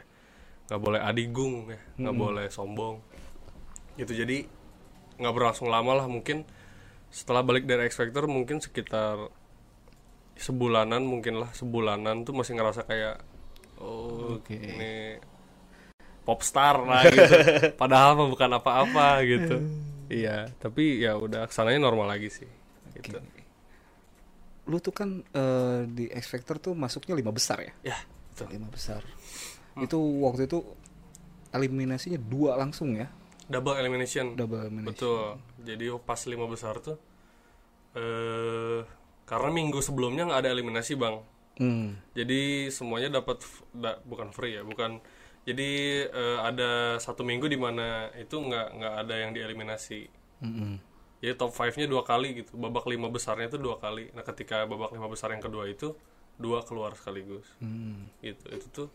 nggak 0.66 0.82
boleh 0.82 0.98
adigung 0.98 1.70
ya 1.70 1.78
nggak 2.02 2.18
boleh 2.18 2.46
sombong 2.50 2.98
gitu 3.96 4.12
jadi 4.12 4.48
nggak 5.20 5.34
berlangsung 5.34 5.72
lama 5.72 6.04
lah 6.04 6.08
mungkin 6.08 6.44
setelah 7.12 7.42
balik 7.44 7.64
dari 7.64 7.88
X 7.88 7.96
Factor 7.96 8.28
mungkin 8.28 8.60
sekitar 8.60 9.32
sebulanan 10.36 11.08
mungkin 11.08 11.40
lah 11.40 11.50
sebulanan 11.56 12.28
tuh 12.28 12.36
masih 12.36 12.60
ngerasa 12.60 12.84
kayak 12.84 13.24
oh 13.80 14.40
Oke. 14.40 14.60
ini 14.60 15.16
popstar 16.28 16.84
lah 16.84 17.08
gitu 17.08 17.36
padahal 17.82 18.20
mah 18.20 18.28
bukan 18.28 18.52
apa-apa 18.60 19.24
gitu 19.24 19.56
iya 20.12 20.52
tapi 20.60 21.00
ya 21.00 21.16
udah 21.16 21.48
ke 21.48 21.54
sananya 21.56 21.88
normal 21.88 22.12
lagi 22.12 22.28
sih 22.28 22.50
gitu 23.00 23.16
Lu 24.66 24.82
tuh 24.82 24.94
kan 24.94 25.22
eh, 25.22 25.80
di 25.86 26.10
X 26.10 26.34
Factor 26.34 26.58
tuh 26.58 26.74
masuknya 26.74 27.14
lima 27.14 27.30
besar 27.30 27.62
ya? 27.62 27.74
ya 27.94 27.98
betul. 28.34 28.50
Lima 28.50 28.68
besar. 28.74 29.06
Itu 29.78 30.02
waktu 30.26 30.50
itu 30.50 30.66
eliminasinya 31.54 32.18
dua 32.18 32.58
langsung 32.58 32.98
ya? 32.98 33.06
Double 33.46 33.76
elimination. 33.76 34.34
Double 34.34 34.62
elimination. 34.62 34.90
betul. 34.90 35.38
Jadi 35.62 35.86
pas 36.02 36.20
lima 36.26 36.46
besar 36.46 36.78
tuh 36.80 36.98
eh 37.96 38.82
karena 39.26 39.50
minggu 39.50 39.80
sebelumnya 39.82 40.28
nggak 40.28 40.42
ada 40.46 40.52
eliminasi 40.52 40.94
bang. 40.96 41.18
Hmm. 41.56 41.96
jadi 42.12 42.68
semuanya 42.68 43.24
dapat 43.24 43.40
da- 43.72 44.04
bukan 44.04 44.36
free 44.36 44.60
ya 44.60 44.64
bukan. 44.68 45.00
Jadi 45.48 45.70
eh, 46.04 46.40
ada 46.42 46.98
satu 47.00 47.24
minggu 47.24 47.48
di 47.48 47.56
mana 47.56 48.12
itu 48.20 48.36
nggak 48.36 48.68
nggak 48.76 48.94
ada 49.06 49.16
yang 49.24 49.32
dieliminasi. 49.32 50.12
Mm-mm. 50.44 50.76
jadi 51.24 51.40
top 51.40 51.56
5 51.56 51.80
nya 51.80 51.88
dua 51.88 52.04
kali 52.04 52.44
gitu. 52.44 52.60
Babak 52.60 52.86
lima 52.92 53.08
besarnya 53.08 53.48
itu 53.48 53.56
dua 53.56 53.80
kali. 53.80 54.12
Nah 54.12 54.22
ketika 54.22 54.68
babak 54.68 54.92
lima 54.92 55.08
besar 55.08 55.32
yang 55.32 55.40
kedua 55.40 55.64
itu 55.66 55.96
dua 56.36 56.60
keluar 56.68 56.92
sekaligus. 56.92 57.48
Hmm. 57.64 58.12
gitu. 58.20 58.46
Itu 58.52 58.68
tuh 58.70 58.88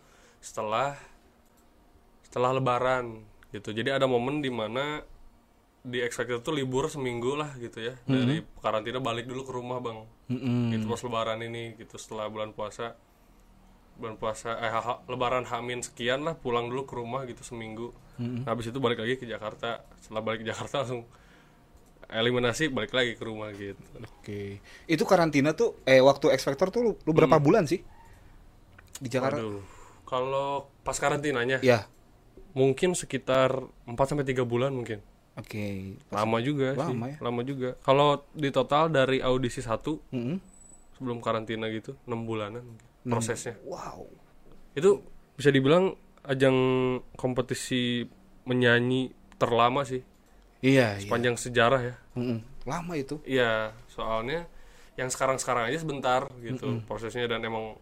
setelah 0.44 1.00
setelah 2.20 2.52
lebaran 2.54 3.24
gitu 3.50 3.70
jadi 3.70 3.98
ada 3.98 4.06
momen 4.06 4.38
di 4.38 4.48
mana 4.48 5.02
di 5.80 5.98
Factor 6.06 6.44
tuh 6.44 6.52
libur 6.52 6.86
seminggu 6.86 7.34
lah 7.34 7.56
gitu 7.56 7.80
ya 7.80 7.96
dari 8.04 8.44
karantina 8.60 9.00
balik 9.00 9.24
dulu 9.24 9.42
ke 9.42 9.52
rumah 9.52 9.80
bang 9.80 10.04
Mm-mm. 10.28 10.76
gitu 10.76 10.84
pas 10.86 11.00
lebaran 11.00 11.40
ini 11.40 11.74
gitu 11.74 11.96
setelah 11.96 12.28
bulan 12.28 12.52
puasa 12.52 12.94
bulan 13.96 14.16
puasa 14.16 14.60
eh 14.60 14.68
ha- 14.68 14.80
ha- 14.80 15.00
lebaran 15.08 15.44
hamin 15.44 15.80
sekian 15.80 16.20
lah 16.20 16.36
pulang 16.36 16.68
dulu 16.68 16.84
ke 16.84 16.94
rumah 16.94 17.24
gitu 17.24 17.42
seminggu 17.42 17.90
Nah, 18.20 18.52
habis 18.52 18.68
itu 18.68 18.76
balik 18.76 19.00
lagi 19.00 19.16
ke 19.16 19.24
Jakarta 19.24 19.80
setelah 19.96 20.20
balik 20.20 20.44
ke 20.44 20.52
Jakarta 20.52 20.84
langsung 20.84 21.08
eliminasi 22.12 22.68
balik 22.68 22.92
lagi 22.92 23.16
ke 23.16 23.24
rumah 23.24 23.48
gitu 23.54 23.80
Oke. 23.96 24.60
Itu 24.84 25.08
karantina 25.08 25.56
tuh 25.56 25.80
eh 25.88 26.04
waktu 26.04 26.28
Factor 26.36 26.68
tuh 26.68 26.80
lu, 26.84 26.92
lu 27.00 27.12
berapa 27.16 27.40
bulan 27.40 27.64
sih? 27.64 27.80
Di 29.00 29.08
Jakarta? 29.08 29.40
Waduh. 29.40 29.64
kalau 30.04 30.68
pas 30.82 30.98
karantinanya 30.98 31.64
Ya. 31.64 31.88
Mungkin 32.52 32.92
sekitar 32.92 33.54
4 33.84 33.94
sampai 33.96 34.22
tiga 34.22 34.42
bulan 34.42 34.70
mungkin 34.70 34.98
Oke. 35.34 35.94
lama 36.08 36.38
juga 36.38 36.74
sih 36.74 36.90
Lama 36.90 37.06
ya? 37.06 37.16
lama 37.20 37.40
juga 37.42 37.78
kalau 37.80 38.26
di 38.30 38.50
total 38.50 38.88
dari 38.88 39.18
audisi 39.18 39.58
satu 39.58 40.02
Mm-mm. 40.10 40.36
sebelum 40.94 41.18
karantina 41.18 41.66
gitu 41.68 41.94
enam 42.04 42.24
bulanan 42.24 42.62
mungkin 42.62 42.86
prosesnya 43.06 43.54
Wow. 43.62 44.10
itu 44.72 45.00
bisa 45.34 45.48
dibilang 45.48 45.94
ajang 46.22 46.56
kompetisi 47.14 48.04
menyanyi 48.44 49.08
terlama 49.36 49.82
sih 49.82 50.02
Iya, 50.60 50.98
iya. 50.98 51.00
sepanjang 51.00 51.34
sejarah 51.34 51.80
ya 51.80 51.94
Mm-mm. 52.14 52.38
Lama 52.62 52.92
itu. 52.94 53.16
iya 53.24 53.72
soalnya 53.88 54.44
yang 54.94 55.08
sekarang 55.08 55.38
sekarang 55.38 55.64
aja 55.64 55.78
sebentar 55.78 56.28
gitu 56.38 56.84
prosesnya 56.84 57.24
dan 57.24 57.40
emang 57.40 57.80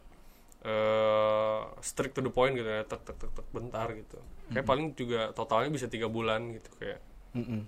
eh 0.67 1.61
strict 1.81 2.19
to 2.19 2.23
the 2.25 2.33
point 2.35 2.59
gitu 2.59 2.67
ya 2.67 2.83
tek 2.83 3.03
tek 3.07 3.15
tek 3.15 3.31
tek 3.31 3.47
bentar 3.55 3.87
gitu 3.95 4.19
kayak 4.51 4.67
paling 4.67 4.91
juga 4.99 5.31
totalnya 5.31 5.71
bisa 5.71 5.87
tiga 5.87 6.11
bulan 6.11 6.51
gitu 6.51 6.71
kayak 6.83 6.99
Mm-mm. 7.37 7.63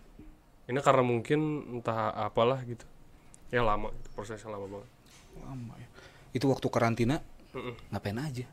ini 0.66 0.80
karena 0.82 1.02
mungkin 1.06 1.40
entah 1.78 2.10
apalah 2.10 2.58
gitu 2.66 2.82
ya 3.50 3.62
lama 3.62 3.90
gitu, 3.94 4.08
prosesnya 4.14 4.50
lama 4.50 4.66
banget 4.66 4.90
Lama 5.46 5.74
ya. 5.78 5.86
Itu 6.34 6.50
waktu 6.50 6.66
karantina 6.66 7.22
Mm-mm. 7.54 7.74
ngapain 7.94 8.18
aja? 8.18 8.46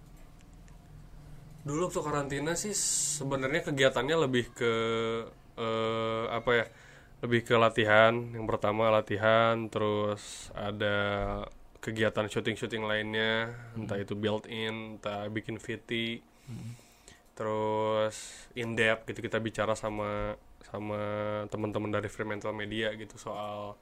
dulu 1.68 1.92
waktu 1.92 2.00
karantina 2.00 2.56
sih 2.56 2.72
sebenarnya 2.72 3.68
kegiatannya 3.68 4.16
lebih 4.24 4.56
ke 4.56 4.72
eh, 5.60 6.26
apa 6.32 6.52
ya 6.56 6.66
lebih 7.26 7.42
ke 7.44 7.56
latihan 7.60 8.14
yang 8.32 8.46
pertama 8.48 8.88
latihan 8.88 9.68
terus 9.68 10.48
ada 10.56 10.96
kegiatan 11.88 12.28
syuting-syuting 12.28 12.84
lainnya 12.84 13.56
entah 13.80 13.96
itu 13.96 14.12
built 14.12 14.44
in 14.52 15.00
entah 15.00 15.32
bikin 15.32 15.56
VT 15.56 16.20
terus 17.32 18.44
in 18.60 18.76
depth 18.76 19.08
gitu 19.08 19.24
kita 19.24 19.40
bicara 19.40 19.72
sama 19.72 20.36
sama 20.68 21.00
teman-teman 21.48 21.96
dari 21.96 22.12
Fremantle 22.12 22.52
Media 22.52 22.92
gitu 23.00 23.16
soal 23.16 23.80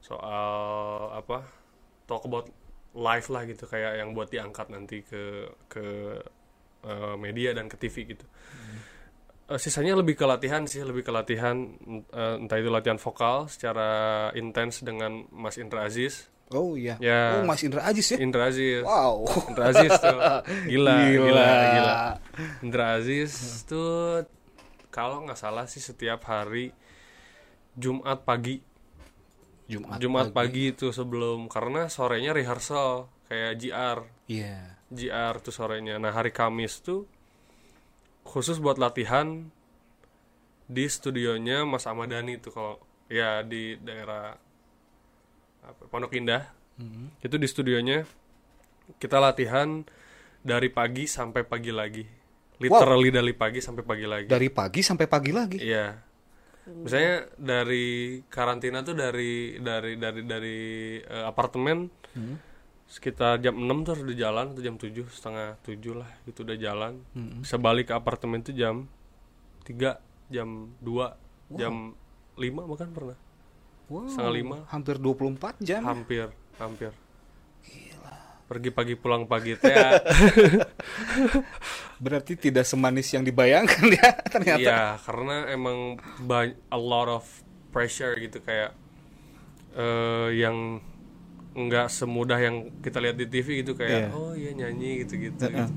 soal 0.00 1.12
apa 1.12 1.44
talk 2.08 2.24
about 2.24 2.48
live 2.96 3.28
lah 3.28 3.42
gitu 3.44 3.68
kayak 3.68 4.00
yang 4.00 4.16
buat 4.16 4.32
diangkat 4.32 4.66
nanti 4.72 5.04
ke 5.04 5.48
ke 5.68 5.84
eh, 6.88 7.16
media 7.20 7.52
dan 7.52 7.68
ke 7.68 7.76
TV 7.76 8.16
gitu. 8.16 8.26
Eh, 9.48 9.60
sisanya 9.60 9.96
lebih 9.96 10.16
ke 10.16 10.24
latihan 10.24 10.64
sih, 10.64 10.80
lebih 10.80 11.04
ke 11.04 11.12
latihan 11.12 11.56
eh, 12.12 12.36
entah 12.40 12.56
itu 12.56 12.68
latihan 12.72 13.00
vokal 13.00 13.48
secara 13.48 14.28
intens 14.36 14.80
dengan 14.80 15.28
Mas 15.32 15.56
Indra 15.56 15.88
Aziz. 15.88 16.28
Oh 16.52 16.76
iya. 16.76 16.96
Ya. 17.00 17.40
Oh 17.40 17.44
Mas 17.44 17.60
Indra 17.60 17.82
Ajis 17.84 18.12
ya? 18.12 18.18
Indra 18.20 18.48
Aziz. 18.48 18.84
Wow. 18.84 19.24
Indra 19.48 19.64
Aziz 19.72 19.90
tuh 19.92 20.18
gila, 20.70 20.94
Gila. 21.08 21.26
gila, 21.26 21.46
gila. 21.72 21.94
Indra 22.60 22.84
Aziz 22.96 23.32
tuh 23.64 24.24
kalau 24.88 25.24
nggak 25.24 25.36
salah 25.36 25.64
sih 25.64 25.80
setiap 25.80 26.20
hari 26.24 26.70
Jumat 27.72 28.22
pagi 28.22 28.60
Jumat. 29.64 29.96
Jumat 29.96 30.28
pagi 30.30 30.70
itu 30.70 30.92
sebelum 30.92 31.48
karena 31.48 31.88
sorenya 31.88 32.36
rehearsal 32.36 33.08
kayak 33.26 33.56
GR 33.56 33.98
Iya. 34.28 34.76
GR 34.92 35.34
tuh 35.40 35.48
sorenya 35.48 35.96
nah 35.96 36.12
hari 36.12 36.28
Kamis 36.28 36.84
tuh 36.84 37.08
khusus 38.22 38.60
buat 38.60 38.76
latihan 38.76 39.48
di 40.68 40.84
studionya 40.84 41.64
Mas 41.64 41.88
Amadani 41.88 42.36
tuh 42.36 42.52
kalau 42.52 42.74
ya 43.08 43.40
di 43.40 43.80
daerah 43.80 44.36
Pondok 45.90 46.12
Indah. 46.14 46.50
Itu 47.22 47.38
di 47.38 47.46
studionya. 47.46 48.02
Kita 48.98 49.22
latihan 49.22 49.86
dari 50.42 50.68
pagi 50.68 51.06
sampai 51.06 51.46
pagi 51.46 51.70
lagi. 51.70 52.04
Literally 52.58 53.10
dari 53.10 53.34
pagi 53.34 53.58
sampai 53.62 53.82
pagi 53.82 54.06
lagi. 54.06 54.28
Dari 54.30 54.48
pagi 54.50 54.80
sampai 54.82 55.06
pagi 55.06 55.32
lagi. 55.34 55.58
Iya. 55.58 55.98
Misalnya 56.62 57.26
dari 57.34 58.22
karantina 58.30 58.86
tuh 58.86 58.94
dari 58.94 59.58
dari 59.58 59.98
dari 59.98 60.20
dari 60.22 60.58
eh, 61.02 61.24
apartemen 61.26 61.90
sekitar 62.86 63.40
jam 63.40 63.56
6 63.56 63.88
tuh 63.88 64.04
udah 64.04 64.14
jalan 64.14 64.46
atau 64.52 64.62
jam 64.62 64.76
7 64.76 64.92
setengah 65.08 65.56
7 65.64 65.96
lah 65.96 66.10
itu 66.28 66.44
udah 66.44 66.56
jalan. 66.60 66.92
Bisa 67.42 67.56
balik 67.58 67.90
ke 67.90 67.94
apartemen 67.96 68.44
tuh 68.44 68.52
jam 68.54 68.86
3, 69.64 69.96
jam 70.28 70.70
2, 70.78 71.56
jam 71.56 71.74
5 72.36 72.70
bahkan 72.70 72.90
pernah. 72.92 73.18
Wow. 73.92 74.08
Setengah 74.08 74.32
lima. 74.32 74.56
Hampir 74.72 74.96
24 74.96 75.60
jam. 75.60 75.84
Hampir, 75.84 76.32
hampir. 76.56 76.90
Pergi 78.48 78.68
pagi 78.68 78.94
pulang 78.96 79.24
pagi 79.24 79.52
teh. 79.52 79.68
ya. 79.68 79.96
Berarti 82.04 82.34
tidak 82.34 82.64
semanis 82.64 83.12
yang 83.12 83.22
dibayangkan 83.22 83.84
ya 83.92 84.10
ternyata. 84.34 84.64
Iya, 84.64 84.82
karena 85.04 85.36
emang 85.52 86.00
a 86.68 86.78
lot 86.78 87.08
of 87.08 87.24
pressure 87.68 88.16
gitu 88.16 88.40
kayak 88.40 88.72
eh 89.72 90.28
yang 90.36 90.80
nggak 91.52 91.88
semudah 91.88 92.36
yang 92.36 92.68
kita 92.80 92.96
lihat 92.96 93.16
di 93.16 93.28
TV 93.28 93.60
gitu 93.60 93.72
kayak 93.72 94.08
Iya. 94.08 94.10
oh 94.12 94.32
iya 94.32 94.52
nyanyi 94.52 95.04
gitu-gitu. 95.04 95.48
Heeh. 95.48 95.68
gitu. 95.68 95.72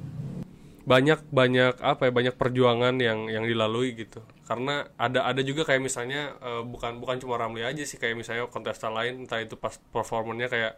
Banyak 0.85 1.25
banyak 1.33 1.81
apa 1.81 2.07
ya 2.07 2.11
banyak 2.13 2.35
perjuangan 2.37 2.95
yang 3.01 3.25
yang 3.27 3.45
dilalui 3.49 3.97
gitu. 3.97 4.21
Karena 4.45 4.85
ada 5.01 5.25
ada 5.25 5.41
juga 5.41 5.65
kayak 5.65 5.81
misalnya 5.81 6.37
eh, 6.39 6.61
bukan 6.61 7.01
bukan 7.01 7.17
cuma 7.17 7.41
Ramli 7.41 7.65
aja 7.65 7.81
sih 7.81 7.97
kayak 7.97 8.21
misalnya 8.21 8.45
kontestan 8.53 8.93
lain 8.93 9.25
entah 9.25 9.41
itu 9.41 9.57
pas 9.57 9.75
performanya 9.89 10.45
kayak 10.45 10.73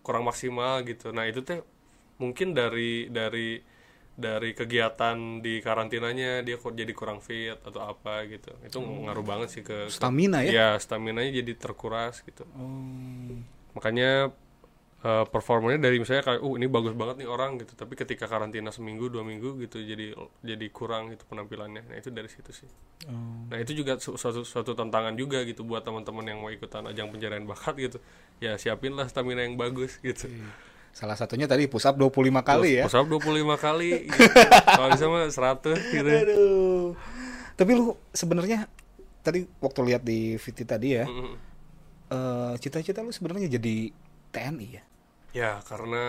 kurang 0.00 0.24
maksimal 0.24 0.80
gitu. 0.86 1.10
Nah, 1.10 1.26
itu 1.26 1.42
teh 1.42 1.60
mungkin 2.22 2.56
dari 2.56 3.10
dari 3.12 3.60
dari 4.16 4.56
kegiatan 4.56 5.44
di 5.44 5.60
karantinanya 5.60 6.40
dia 6.40 6.56
kok 6.56 6.72
jadi 6.72 6.88
kurang 6.96 7.20
fit 7.20 7.60
atau 7.60 7.84
apa 7.84 8.24
gitu. 8.30 8.48
Itu 8.64 8.80
ngaruh 8.80 9.26
banget 9.26 9.48
sih 9.52 9.62
ke 9.66 9.92
Stamina 9.92 10.40
ya? 10.40 10.50
Ya, 10.50 10.68
stamina-nya 10.80 11.44
jadi 11.44 11.52
terkuras 11.52 12.24
gitu. 12.24 12.48
Makanya 13.76 14.32
eh, 15.06 15.24
performanya 15.30 15.86
dari 15.86 16.02
misalnya 16.02 16.26
kayak 16.26 16.40
uh 16.42 16.54
ini 16.58 16.66
bagus 16.66 16.98
banget 16.98 17.22
nih 17.22 17.28
orang 17.30 17.62
gitu, 17.62 17.78
tapi 17.78 17.94
ketika 17.94 18.26
karantina 18.26 18.74
seminggu 18.74 19.06
dua 19.06 19.22
minggu 19.22 19.54
gitu 19.62 19.78
jadi 19.78 20.18
jadi 20.42 20.66
kurang 20.74 21.14
gitu 21.14 21.22
penampilannya. 21.30 21.86
Nah, 21.86 21.96
itu 21.96 22.10
dari 22.10 22.26
situ 22.26 22.50
sih. 22.50 22.66
Nah, 23.46 23.62
itu 23.62 23.70
juga 23.70 24.02
su- 24.02 24.18
suatu 24.18 24.42
suatu 24.42 24.74
tantangan 24.74 25.14
juga 25.14 25.46
gitu 25.46 25.62
buat 25.62 25.86
teman-teman 25.86 26.26
yang 26.26 26.38
mau 26.42 26.50
ikutan 26.50 26.82
ajang 26.90 27.06
pencarian 27.14 27.46
bakat 27.46 27.74
gitu. 27.78 27.98
Ya 28.42 28.58
siapin 28.58 28.98
lah 28.98 29.06
stamina 29.06 29.46
yang 29.46 29.54
bagus 29.54 30.02
gitu. 30.02 30.26
Salah 30.90 31.12
satunya 31.14 31.44
tadi 31.44 31.68
push 31.68 31.84
up 31.84 31.94
25 31.94 32.40
kali 32.40 32.80
ya. 32.80 32.84
Push 32.88 32.96
up 32.96 33.06
25 33.06 33.20
kali 33.60 33.90
gitu. 34.10 34.32
Kalau 34.64 34.88
bisa 34.90 35.06
mah 35.06 35.28
100 35.28 35.92
gitu. 35.92 36.08
Aduh. 36.10 36.86
Tapi 37.54 37.70
lu 37.76 37.94
sebenarnya 38.10 38.64
tadi 39.20 39.44
waktu 39.60 39.80
lihat 39.86 40.02
di 40.02 40.34
VT 40.34 40.64
tadi 40.64 40.96
ya, 40.96 41.04
Mm-mm. 41.04 41.36
eh, 42.10 42.52
cita-cita 42.58 43.04
lu 43.04 43.12
sebenarnya 43.12 43.46
jadi 43.48 43.92
TNI 44.32 44.68
ya? 44.72 44.82
Ya, 45.36 45.60
karena 45.68 46.04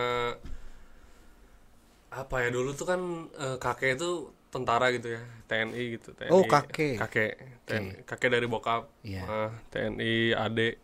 apa 2.08 2.36
ya 2.40 2.48
dulu 2.48 2.72
tuh 2.72 2.86
kan 2.88 3.00
eh, 3.36 3.56
kakek 3.60 4.00
itu 4.00 4.32
tentara 4.48 4.88
gitu 4.96 5.12
ya, 5.12 5.22
TNI 5.44 5.82
gitu, 6.00 6.16
TNI. 6.16 6.32
Oh, 6.32 6.42
kakek. 6.48 6.96
Kakek. 6.96 7.32
TNI, 7.68 8.08
kakek 8.08 8.30
dari 8.32 8.46
bokap. 8.48 8.88
Iya. 9.04 9.28
Eh, 9.28 9.50
TNI 9.68 10.12
adik 10.32 10.74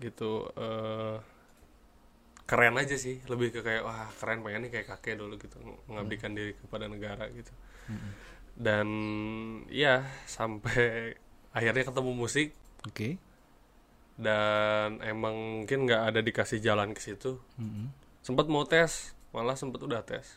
gitu 0.00 0.48
eh 0.56 1.18
keren 2.46 2.74
aja 2.78 2.96
sih, 2.98 3.22
lebih 3.30 3.54
ke 3.54 3.60
kayak 3.62 3.82
wah 3.86 4.10
keren 4.18 4.42
pengen 4.42 4.66
nih 4.66 4.70
kayak 4.74 4.86
kakek 4.94 5.14
dulu 5.18 5.38
gitu, 5.38 5.58
mengabdikan 5.86 6.34
diri 6.34 6.54
kepada 6.58 6.86
negara 6.90 7.26
gitu. 7.30 7.50
Dan 8.54 8.88
ya 9.70 10.06
sampai 10.30 11.14
akhirnya 11.56 11.82
ketemu 11.90 12.12
musik 12.14 12.54
Oke. 12.86 13.18
Dan 14.20 15.00
emang 15.00 15.64
mungkin 15.64 15.88
nggak 15.88 16.02
ada 16.12 16.20
dikasih 16.20 16.60
jalan 16.60 16.92
ke 16.92 17.00
situ. 17.00 17.40
Sempat 18.20 18.46
mau 18.52 18.68
tes 18.68 19.16
malah 19.32 19.56
sempat 19.56 19.80
udah 19.80 20.04
tes. 20.04 20.36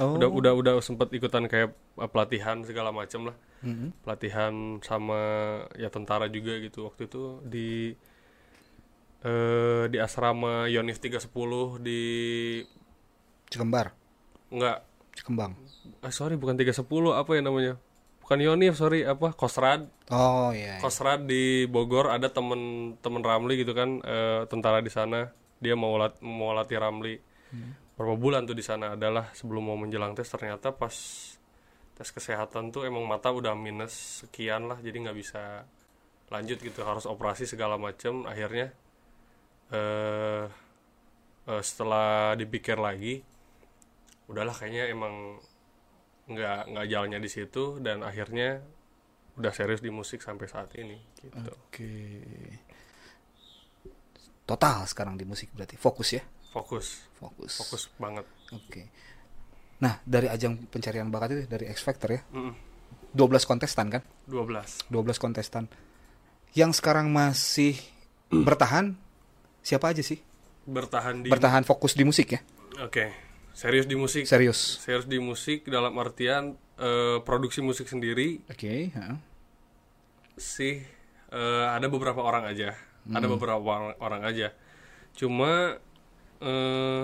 Oh. 0.00 0.16
udah 0.16 0.24
udah 0.32 0.52
udah 0.56 0.74
sempat 0.80 1.12
ikutan 1.12 1.44
kayak 1.52 1.76
uh, 2.00 2.08
pelatihan 2.08 2.64
segala 2.64 2.88
macam 2.88 3.28
lah. 3.28 3.36
Mm-mm. 3.62 3.92
pelatihan 4.02 4.80
sama 4.80 5.20
ya 5.76 5.92
tentara 5.92 6.32
juga 6.32 6.56
gitu. 6.64 6.88
Waktu 6.88 7.12
itu 7.12 7.22
di 7.44 7.70
eh 9.22 9.84
di 9.92 9.98
asrama 10.00 10.66
Yonif 10.66 10.98
310 10.98 11.78
di 11.84 12.00
Cikembar, 13.52 13.92
enggak 14.50 14.82
Cikembang. 15.12 15.52
ah, 16.00 16.10
sorry 16.10 16.40
bukan 16.40 16.56
310 16.56 16.88
apa 17.12 17.30
ya 17.36 17.42
namanya 17.44 17.74
bukan 18.32 18.48
Yonif 18.48 18.80
sorry 18.80 19.04
apa 19.04 19.36
Kosrad 19.36 19.92
Oh 20.08 20.56
iya. 20.56 20.76
iya. 20.76 20.80
Kosrad 20.80 21.28
di 21.28 21.68
Bogor 21.68 22.08
ada 22.08 22.32
temen 22.32 22.96
temen 23.04 23.20
Ramli 23.20 23.60
gitu 23.60 23.76
kan 23.76 24.00
eh, 24.00 24.48
tentara 24.48 24.80
di 24.80 24.88
sana. 24.88 25.28
Dia 25.60 25.76
mau 25.76 26.00
lat 26.00 26.16
mau 26.24 26.56
latih 26.56 26.80
Ramli. 26.80 27.20
Berapa 27.92 28.16
bulan 28.16 28.48
tuh 28.48 28.56
di 28.56 28.64
sana. 28.64 28.96
Adalah 28.96 29.28
sebelum 29.36 29.68
mau 29.68 29.76
menjelang 29.76 30.16
tes 30.16 30.24
ternyata 30.32 30.72
pas 30.72 30.96
tes 31.92 32.08
kesehatan 32.08 32.72
tuh 32.72 32.88
emang 32.88 33.04
mata 33.04 33.28
udah 33.28 33.52
minus 33.52 34.24
sekian 34.24 34.64
lah 34.64 34.80
jadi 34.80 34.96
nggak 34.96 35.16
bisa 35.20 35.68
lanjut 36.32 36.56
gitu. 36.56 36.80
Harus 36.88 37.04
operasi 37.04 37.44
segala 37.44 37.76
macem. 37.76 38.24
Akhirnya 38.24 38.72
eh 39.68 40.48
eh, 41.52 41.62
setelah 41.64 42.32
dipikir 42.32 42.80
lagi 42.80 43.20
udahlah 44.24 44.56
kayaknya 44.56 44.88
emang 44.88 45.36
nggak 46.32 46.60
nggak 46.72 46.86
jalannya 46.88 47.20
di 47.20 47.30
situ 47.30 47.78
dan 47.78 48.02
akhirnya 48.02 48.60
udah 49.32 49.52
serius 49.52 49.80
di 49.80 49.88
musik 49.88 50.20
sampai 50.20 50.44
saat 50.44 50.76
ini 50.76 50.96
gitu 51.16 51.32
Oke. 51.48 51.92
Total 54.42 54.84
sekarang 54.84 55.14
di 55.16 55.24
musik 55.24 55.48
berarti 55.54 55.78
fokus 55.78 56.18
ya? 56.18 56.22
fokus 56.52 57.00
Fokus. 57.16 57.52
fokus 57.56 57.82
banget 57.96 58.26
Oke. 58.52 58.92
Nah, 59.80 59.96
dari 60.04 60.28
ajang 60.28 60.68
pencarian 60.68 61.08
bakat 61.08 61.32
itu 61.32 61.42
dari 61.48 61.64
X 61.66 61.80
Factor 61.80 62.12
ya. 62.12 62.20
Mm-mm. 62.36 62.52
12 63.16 63.48
kontestan 63.48 63.88
kan? 63.88 64.02
12 64.28 64.92
12 64.92 65.16
kontestan. 65.16 65.64
Yang 66.52 66.84
sekarang 66.84 67.08
masih 67.08 67.80
bertahan 68.46 68.92
siapa 69.60 69.90
aja 69.90 70.04
sih? 70.04 70.20
bertahan 70.62 71.26
di 71.26 71.28
Bertahan 71.32 71.66
fokus 71.66 71.98
di 71.98 72.06
musik 72.06 72.38
ya? 72.38 72.40
oke 72.78 73.31
serius 73.52 73.86
di 73.88 73.96
musik? 73.96 74.24
Serius. 74.24 74.80
serius 74.80 75.06
di 75.08 75.20
musik 75.20 75.68
dalam 75.68 75.94
artian 76.00 76.56
eh, 76.80 77.18
produksi 77.24 77.60
musik 77.60 77.88
sendiri. 77.88 78.42
Oke, 78.48 78.92
heeh. 78.92 79.16
sih 80.36 80.80
eh, 81.32 81.66
ada 81.68 81.86
beberapa 81.88 82.20
orang 82.20 82.48
aja. 82.48 82.74
Ada 83.02 83.26
beberapa 83.26 83.58
orang, 83.58 83.98
orang 83.98 84.22
aja. 84.22 84.48
Cuma 85.12 85.76
eh, 86.40 87.02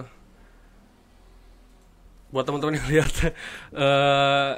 buat 2.28 2.44
teman-teman 2.44 2.76
yang 2.76 2.88
lihat 2.98 3.12
eh, 3.72 4.52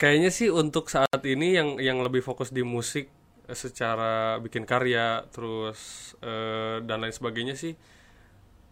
kayaknya 0.00 0.30
sih 0.32 0.48
untuk 0.48 0.88
saat 0.88 1.22
ini 1.24 1.54
yang 1.56 1.68
yang 1.78 1.98
lebih 2.00 2.24
fokus 2.24 2.50
di 2.50 2.64
musik 2.64 3.08
secara 3.52 4.40
bikin 4.40 4.64
karya 4.64 5.26
terus 5.28 6.12
eh, 6.24 6.80
dan 6.82 7.04
lain 7.04 7.12
sebagainya 7.12 7.54
sih 7.58 7.76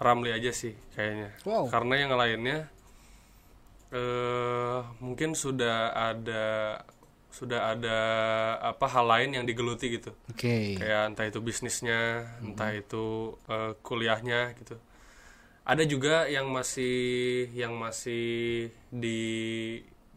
Ramli 0.00 0.32
aja 0.32 0.48
sih 0.50 0.72
kayaknya 0.90 1.36
Wow. 1.44 1.68
karena 1.68 1.94
yang 1.98 2.12
lainnya 2.14 2.58
eh 3.90 4.80
mungkin 4.98 5.34
sudah 5.34 5.90
ada 5.92 6.78
sudah 7.30 7.74
ada 7.74 7.98
apa 8.64 8.86
hal 8.86 9.06
lain 9.06 9.30
yang 9.36 9.44
digeluti 9.44 9.86
gitu 9.92 10.10
Oke. 10.30 10.74
kayak 10.74 11.14
entah 11.14 11.26
itu 11.26 11.38
bisnisnya 11.38 12.00
entah 12.40 12.70
itu 12.72 13.04
eh, 13.46 13.72
kuliahnya 13.80 14.54
gitu 14.56 14.78
ada 15.62 15.82
juga 15.84 16.26
yang 16.26 16.48
masih 16.48 16.96
yang 17.52 17.74
masih 17.76 18.66
di 18.88 19.20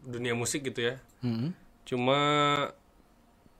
dunia 0.00 0.34
musik 0.34 0.64
gitu 0.64 0.80
ya 0.84 0.96
Mhm. 1.20 1.50
cuma 1.84 2.20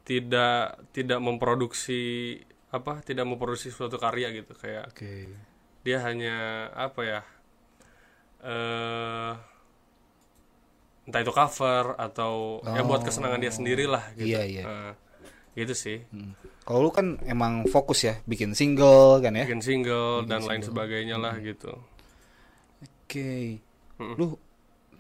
tidak 0.04 0.78
tidak 0.92 1.16
memproduksi 1.18 2.36
apa 2.68 3.00
tidak 3.00 3.24
memproduksi 3.24 3.70
suatu 3.70 3.96
karya 3.96 4.30
gitu 4.32 4.52
kayak 4.52 4.90
Oke. 4.90 5.30
Dia 5.84 6.00
hanya 6.00 6.36
apa 6.72 7.00
ya 7.02 7.20
eh 8.42 9.32
entah 11.04 11.20
itu 11.20 11.32
cover 11.32 11.92
atau 11.94 12.64
ya 12.64 12.80
buat 12.80 13.04
kesenangan 13.04 13.36
dia 13.38 13.52
sendiri 13.52 13.84
lah 13.84 14.00
gitu 14.16 14.24
Iya, 14.24 14.42
iya. 14.42 14.62
Eh, 14.64 14.92
gitu 15.54 15.76
sih 15.76 15.98
Hmm. 16.08 16.32
Kalau 16.64 16.80
lu 16.80 16.90
kan 16.90 17.20
emang 17.22 17.68
fokus 17.68 18.02
ya 18.02 18.16
bikin 18.24 18.56
single 18.56 19.20
kan 19.20 19.36
ya? 19.36 19.44
bikin 19.44 19.60
single 19.60 20.24
dan 20.24 20.40
lain 20.42 20.64
sebagainya 20.64 21.20
lah 21.20 21.36
gitu 21.38 21.76
Oke. 23.04 23.60
Mm-mm. 24.00 24.16
Lu 24.16 24.26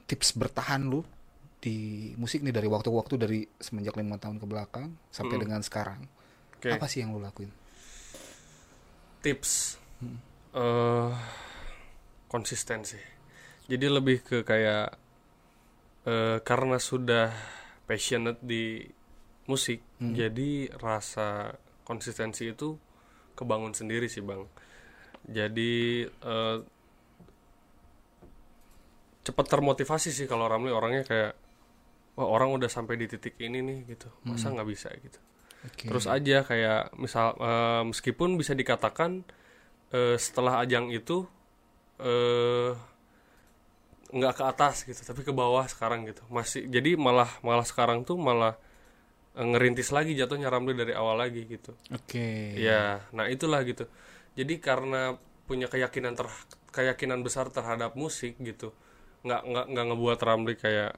tips 0.04 0.36
bertahan 0.36 0.84
lu 0.84 1.00
di 1.58 2.12
musik 2.14 2.44
nih 2.44 2.52
dari 2.52 2.68
waktu 2.68 2.86
ke 2.86 2.94
waktu 2.94 3.14
dari 3.16 3.40
semenjak 3.56 3.96
lima 3.96 4.20
tahun 4.20 4.36
ke 4.36 4.44
belakang 4.44 4.92
sampai 5.08 5.40
dengan 5.40 5.64
sekarang. 5.64 6.04
oke 6.54 6.68
Apa 6.68 6.84
sih 6.84 7.00
yang 7.00 7.10
lu 7.10 7.18
lakuin? 7.18 7.48
tips 9.24 9.80
eh 10.54 11.10
konsistensi 12.30 12.98
jadi 13.66 13.86
lebih 13.90 14.22
ke 14.22 14.38
kayak 14.46 14.94
eh, 16.06 16.38
karena 16.42 16.78
sudah 16.78 17.30
passionate 17.84 18.40
di 18.40 18.80
musik 19.44 19.84
jadi 20.00 20.72
rasa 20.80 21.52
konsistensi 21.84 22.48
itu 22.48 22.80
kebangun 23.36 23.76
sendiri 23.76 24.08
sih 24.08 24.24
bang. 24.24 24.46
Jadi 25.24 26.04
eh, 26.08 26.58
cepat 29.24 29.46
termotivasi 29.48 30.12
sih 30.12 30.26
kalau 30.28 30.48
Ramli 30.48 30.72
orangnya 30.72 31.04
kayak 31.04 31.32
wah 32.14 32.28
orang 32.28 32.54
udah 32.54 32.70
sampai 32.70 32.96
di 32.96 33.06
titik 33.10 33.36
ini 33.40 33.60
nih 33.60 33.78
gitu. 33.96 34.08
Masa 34.24 34.50
nggak 34.52 34.68
bisa? 34.68 34.90
gitu. 34.96 35.20
Oke. 35.64 35.88
terus 35.88 36.04
aja 36.04 36.44
kayak 36.44 36.92
misal 37.00 37.32
eh, 37.40 37.82
meskipun 37.88 38.36
bisa 38.36 38.52
dikatakan 38.52 39.24
eh, 39.94 40.16
setelah 40.18 40.58
ajang 40.66 40.90
itu 40.90 41.22
eh 42.02 42.74
nggak 44.14 44.34
ke 44.38 44.44
atas 44.46 44.86
gitu 44.86 45.00
tapi 45.02 45.22
ke 45.26 45.30
bawah 45.30 45.66
sekarang 45.70 46.06
gitu. 46.10 46.22
Masih 46.30 46.66
jadi 46.66 46.98
malah 46.98 47.30
malah 47.46 47.66
sekarang 47.66 48.02
tuh 48.02 48.18
malah 48.18 48.58
eh, 49.38 49.46
ngerintis 49.46 49.94
lagi 49.94 50.18
jatuhnya 50.18 50.50
Ramli 50.50 50.74
dari 50.74 50.92
awal 50.94 51.22
lagi 51.22 51.46
gitu. 51.46 51.74
Oke. 51.94 52.58
ya 52.58 53.02
nah 53.14 53.30
itulah 53.30 53.62
gitu. 53.62 53.86
Jadi 54.34 54.58
karena 54.58 55.14
punya 55.46 55.70
keyakinan 55.70 56.18
ter 56.18 56.26
keyakinan 56.74 57.22
besar 57.22 57.46
terhadap 57.54 57.94
musik 57.94 58.34
gitu 58.42 58.74
nggak 59.24 59.40
nggak 59.46 59.66
nggak 59.72 59.84
ngebuat 59.88 60.18
Ramli 60.20 60.54
kayak 60.58 60.92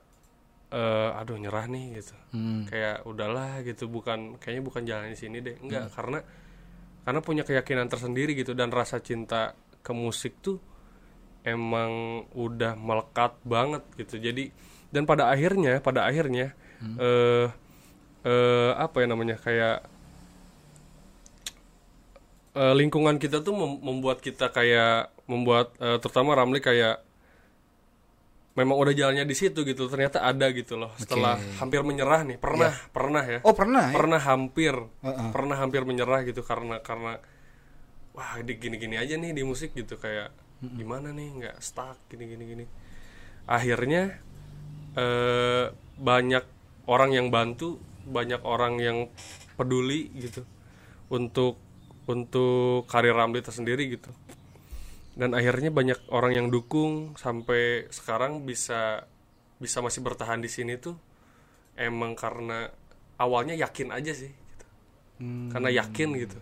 eh 0.66 1.10
aduh 1.20 1.38
nyerah 1.38 1.68
nih 1.70 2.00
gitu. 2.02 2.14
Hmm. 2.34 2.66
kayak 2.66 3.06
udahlah 3.06 3.62
gitu 3.62 3.86
bukan 3.86 4.40
kayaknya 4.40 4.62
bukan 4.64 4.82
jalan 4.88 5.12
di 5.12 5.18
sini 5.20 5.38
deh. 5.40 5.56
Enggak 5.62 5.92
karena 5.94 6.20
karena 7.06 7.22
punya 7.22 7.46
keyakinan 7.46 7.86
tersendiri 7.86 8.34
gitu 8.34 8.50
dan 8.58 8.74
rasa 8.74 8.98
cinta 8.98 9.54
ke 9.78 9.94
musik 9.94 10.42
tuh 10.42 10.58
emang 11.46 12.26
udah 12.34 12.74
melekat 12.74 13.38
banget 13.46 13.86
gitu. 13.94 14.18
Jadi 14.18 14.50
dan 14.90 15.06
pada 15.06 15.30
akhirnya 15.30 15.78
pada 15.78 16.02
akhirnya 16.02 16.50
eh 16.98 17.46
eh 18.26 18.70
apa 18.74 18.96
ya 18.98 19.06
namanya 19.06 19.38
kayak 19.38 19.86
eh, 22.58 22.74
lingkungan 22.74 23.22
kita 23.22 23.38
tuh 23.46 23.54
mem- 23.54 23.82
membuat 23.86 24.18
kita 24.18 24.50
kayak 24.50 25.14
membuat 25.30 25.78
eh, 25.78 26.02
terutama 26.02 26.34
Ramli 26.34 26.58
kayak 26.58 27.05
memang 28.56 28.76
udah 28.80 28.94
jalannya 28.96 29.28
di 29.28 29.36
situ 29.36 29.62
gitu 29.68 29.86
ternyata 29.86 30.24
ada 30.24 30.48
gitu 30.50 30.80
loh. 30.80 30.90
Setelah 30.96 31.36
hampir 31.60 31.84
menyerah 31.84 32.24
nih 32.24 32.40
pernah 32.40 32.72
pernah 32.88 33.22
ya. 33.22 33.40
Oh 33.44 33.52
pernah 33.52 33.92
ya? 33.92 33.94
pernah 33.94 34.20
hampir 34.20 34.74
Heeh. 34.74 35.28
pernah 35.30 35.56
hampir 35.60 35.84
menyerah 35.84 36.24
gitu 36.24 36.40
karena 36.40 36.80
karena 36.80 37.20
wah 38.16 38.40
di 38.40 38.56
gini-gini 38.56 38.96
aja 38.96 39.20
nih 39.20 39.36
di 39.36 39.44
musik 39.44 39.76
gitu 39.76 40.00
kayak 40.00 40.32
gimana 40.64 41.12
nih 41.12 41.28
nggak 41.36 41.56
stuck 41.60 42.00
gini-gini 42.08 42.44
gini. 42.48 42.64
Akhirnya 43.44 44.16
eh, 44.96 45.68
banyak 46.00 46.44
orang 46.88 47.12
yang 47.12 47.28
bantu 47.28 47.76
banyak 48.08 48.40
orang 48.40 48.80
yang 48.80 48.98
peduli 49.60 50.08
gitu 50.16 50.48
untuk 51.12 51.60
untuk 52.06 52.86
karir 52.86 53.12
Ramli 53.12 53.42
tersendiri 53.42 53.90
gitu 53.90 54.10
dan 55.16 55.32
akhirnya 55.32 55.72
banyak 55.72 55.96
orang 56.12 56.32
yang 56.36 56.46
dukung 56.52 57.16
sampai 57.16 57.88
sekarang 57.88 58.44
bisa 58.44 59.08
bisa 59.56 59.80
masih 59.80 60.04
bertahan 60.04 60.38
di 60.38 60.52
sini 60.52 60.76
tuh 60.76 60.92
emang 61.74 62.12
karena 62.12 62.68
awalnya 63.16 63.56
yakin 63.56 63.88
aja 63.90 64.12
sih 64.12 64.28
gitu. 64.28 64.64
karena 65.50 65.72
yakin 65.72 66.08
gitu 66.20 66.38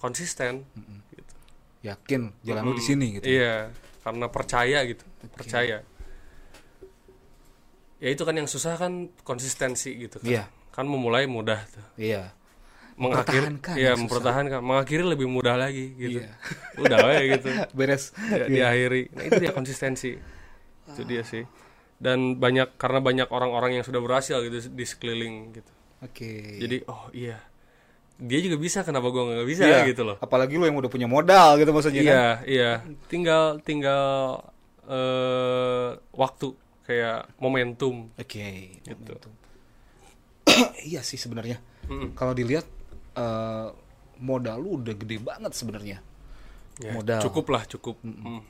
konsisten 0.00 0.64
gitu. 1.12 1.32
Yakin 1.84 2.32
jalan 2.42 2.62
lu 2.64 2.72
di 2.74 2.84
sini 2.84 3.06
gitu. 3.20 3.24
iya 3.28 3.68
karena 4.00 4.26
percaya 4.32 4.78
gitu 4.88 5.04
percaya 5.32 5.84
ya 7.96 8.08
itu 8.12 8.22
kan 8.24 8.36
yang 8.36 8.48
susah 8.48 8.76
kan 8.76 9.08
konsistensi 9.24 9.96
gitu 9.96 10.20
kan 10.20 10.28
Iya. 10.28 10.44
kan 10.72 10.84
memulai 10.84 11.24
mudah 11.24 11.60
tuh 11.68 11.84
Iya. 11.96 12.35
Mengakhiri 12.96 13.52
Mempertahankan 13.52 13.74
ya 13.76 13.90
susah. 13.90 14.00
mempertahankan 14.00 14.60
mengakhiri 14.60 15.04
lebih 15.06 15.26
mudah 15.26 15.54
lagi 15.54 15.92
gitu 15.94 16.20
Iya. 16.20 16.32
udah 16.82 16.98
we 17.04 17.16
gitu 17.30 17.48
Beres. 17.78 18.16
ya, 18.26 18.44
diakhiri 18.46 19.02
nah 19.12 19.22
itu 19.22 19.36
dia 19.38 19.52
konsistensi 19.52 20.16
itu 20.86 21.02
dia 21.02 21.20
sih 21.20 21.44
dan 21.96 22.36
banyak 22.36 22.74
karena 22.74 23.00
banyak 23.00 23.28
orang-orang 23.28 23.76
yang 23.76 23.84
sudah 23.84 23.98
berhasil 23.98 24.40
gitu 24.40 24.68
di 24.68 24.84
sekeliling 24.84 25.52
gitu 25.52 25.72
Oke. 25.98 26.56
jadi 26.56 26.84
oh 26.86 27.08
iya 27.10 27.36
dia 28.16 28.40
juga 28.40 28.56
bisa 28.56 28.80
kenapa 28.80 29.08
gua 29.08 29.28
nggak 29.28 29.44
bisa 29.44 29.62
Iya. 29.62 29.84
gitu 29.86 30.00
loh 30.02 30.16
Apalagi 30.16 30.56
lu 30.56 30.64
yang 30.64 30.74
udah 30.74 30.88
punya 30.88 31.04
modal 31.04 31.56
gitu 31.56 31.68
maksudnya 31.70 32.00
kan. 32.00 32.06
iya 32.06 32.24
iya 32.46 32.70
tinggal 33.06 33.60
tinggal 33.60 34.40
eh 34.82 35.88
waktu 36.12 36.46
kayak 36.82 37.28
momentum 37.36 38.08
Oke. 38.14 38.78
Gitu. 38.78 38.94
momentum. 39.12 39.32
iya 40.86 41.02
sih 41.02 41.16
sebenarnya. 41.16 41.58
Mm-mm. 41.86 42.14
Kalau 42.14 42.30
dilihat 42.30 42.64
eh, 43.16 43.68
modal 44.18 44.56
lu 44.58 44.78
udah 44.78 44.94
gede 44.94 45.16
banget 45.18 45.52
sebenarnya. 45.52 45.98
Ya, 46.76 46.92
Modal. 46.92 47.20
cukup 47.22 47.46
lah 47.48 47.64
cukup 47.64 47.96
Mm. 48.00 48.44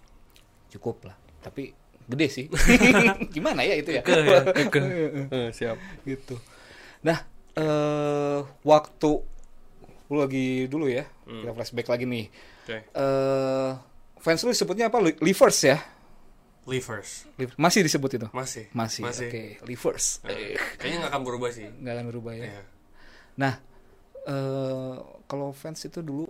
Cukup 0.69 1.07
lah. 1.07 1.15
Tapi 1.41 1.71
gede 2.05 2.27
sih. 2.29 2.47
Gimana 3.35 3.63
ya 3.63 3.75
itu 3.75 3.91
ya? 3.93 4.03
Ya, 4.03 4.43
siap 5.57 5.79
gitu. 6.03 6.35
Nah, 7.01 7.23
eh 7.53 8.39
waktu 8.63 9.11
lu 10.07 10.17
lagi 10.17 10.67
dulu 10.67 10.87
ya, 10.87 11.07
Hmm. 11.23 11.43
kita 11.43 11.51
flashback 11.53 11.87
lagi 11.89 12.05
nih. 12.05 12.27
oke 12.63 12.79
Eh 12.93 13.71
fans 14.17 14.43
lu 14.43 14.51
disebutnya 14.51 14.87
apa? 14.87 14.99
Li- 14.99 15.19
Livers 15.21 15.59
ya? 15.61 15.79
Livers 16.65 17.31
Liv- 17.37 17.55
Masih 17.57 17.83
disebut 17.83 18.11
itu? 18.13 18.27
masih 18.33 18.67
Masih. 18.71 19.03
masih 19.03 19.27
Oke, 19.29 19.43
Livers. 19.63 20.19
Eh, 20.25 20.59
kayaknya 20.77 20.99
nggak 21.01 21.13
akan 21.15 21.23
berubah 21.23 21.51
sih 21.53 21.63
Nggak 21.63 21.95
akan 21.95 22.07
berubah 22.09 22.33
ya. 22.35 22.45
Iya. 22.49 22.63
Nah, 23.37 23.55
eh 24.27 24.95
kalau 25.31 25.55
fans 25.55 25.87
itu 25.87 26.03
dulu 26.03 26.27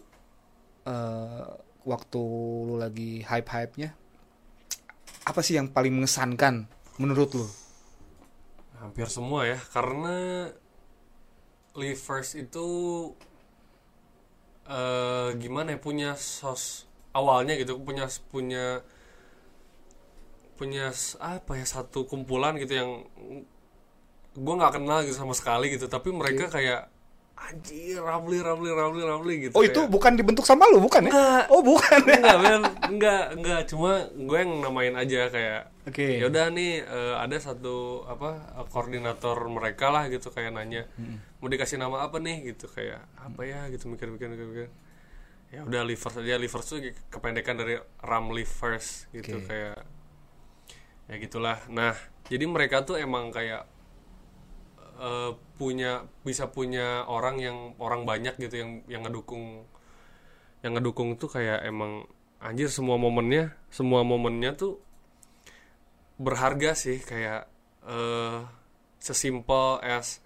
eh 0.85 1.49
waktu 1.87 2.23
lu 2.67 2.77
lagi 2.77 3.23
hype-hype-nya 3.25 3.95
apa 5.27 5.41
sih 5.43 5.59
yang 5.59 5.71
paling 5.71 5.95
mengesankan 5.95 6.67
menurut 6.99 7.31
lu? 7.35 7.47
hampir 8.77 9.09
semua 9.09 9.49
ya 9.49 9.59
karena 9.73 10.47
Livers 11.77 12.37
itu 12.37 12.67
eh 14.69 15.31
gimana 15.41 15.77
ya 15.77 15.79
punya 15.81 16.11
sos 16.19 16.85
awalnya 17.17 17.57
gitu 17.57 17.81
punya 17.81 18.05
punya 18.29 18.85
punya 20.57 20.93
apa 21.21 21.53
ya 21.57 21.67
satu 21.69 22.09
kumpulan 22.09 22.57
gitu 22.61 22.73
yang 22.77 22.91
gue 24.37 24.55
nggak 24.57 24.81
kenal 24.81 25.05
gitu 25.05 25.17
sama 25.17 25.33
sekali 25.33 25.73
gitu 25.73 25.89
tapi 25.89 26.13
mereka 26.13 26.49
kayak 26.53 26.93
anjir 27.37 27.97
Ramli 27.97 28.41
Ramli 28.41 28.71
Ramli 28.71 29.03
Ramli 29.03 29.35
gitu 29.39 29.53
Oh, 29.53 29.63
itu 29.63 29.77
kayak- 29.77 29.93
bukan 29.93 30.13
dibentuk 30.15 30.43
sama 30.43 30.65
lu, 30.67 30.81
bukan 30.81 31.05
ya? 31.05 31.13
Enggak. 31.13 31.45
Oh, 31.47 31.61
bukan. 31.61 32.01
ya? 32.03 32.17
enggak 32.17 32.39
men 32.39 32.63
enggak 32.89 33.23
enggak 33.33 33.61
cuma 33.67 33.91
gue 34.09 34.39
yang 34.39 34.53
namain 34.59 34.95
aja 34.95 35.29
kayak 35.29 35.63
Oke. 35.85 36.19
yaudah 36.19 36.49
nih 36.49 36.81
eh, 36.81 37.15
ada 37.15 37.37
satu 37.37 37.77
apa 38.05 38.41
koordinator 38.67 39.37
mereka 39.47 39.89
lah 39.89 40.09
gitu 40.09 40.29
kayak 40.29 40.51
nanya 40.51 40.89
mau 41.37 41.47
dikasih 41.47 41.77
nama 41.77 42.03
apa 42.03 42.17
nih 42.19 42.51
gitu 42.51 42.67
kayak 42.67 43.05
apa 43.15 43.41
ya 43.43 43.69
gitu 43.69 43.87
mikir-mikir 43.87 44.27
mikir-mikir 44.27 44.69
ya 45.47 45.63
udah 45.63 45.83
Livers 45.83 46.17
aja 46.17 46.35
Livers 46.35 46.67
tuh 46.67 46.81
kependekan 47.07 47.55
dari 47.55 47.77
Ram 48.01 48.33
Livers 48.33 49.07
gitu 49.13 49.39
Oke. 49.39 49.47
kayak 49.47 49.79
ya 51.07 51.15
gitulah 51.17 51.63
nah 51.69 51.95
jadi 52.27 52.43
mereka 52.45 52.83
tuh 52.83 52.97
emang 52.97 53.31
kayak 53.31 53.63
eh, 54.97 55.33
punya 55.61 56.05
bisa 56.27 56.49
punya 56.51 57.05
orang 57.09 57.37
yang 57.41 57.59
orang 57.81 58.05
banyak 58.09 58.35
gitu 58.41 58.55
yang 58.61 58.71
yang 58.91 59.03
ngedukung 59.05 59.65
yang 60.65 60.73
ngedukung 60.77 61.15
tuh 61.21 61.31
kayak 61.31 61.63
emang 61.65 62.09
anjir 62.41 62.69
semua 62.69 62.97
momennya 63.01 63.55
semua 63.71 64.03
momennya 64.03 64.57
tuh 64.57 64.81
berharga 66.17 66.73
sih 66.73 67.01
kayak 67.01 67.49
eh 67.87 68.41
sesimpel 68.99 69.79
as 69.85 70.25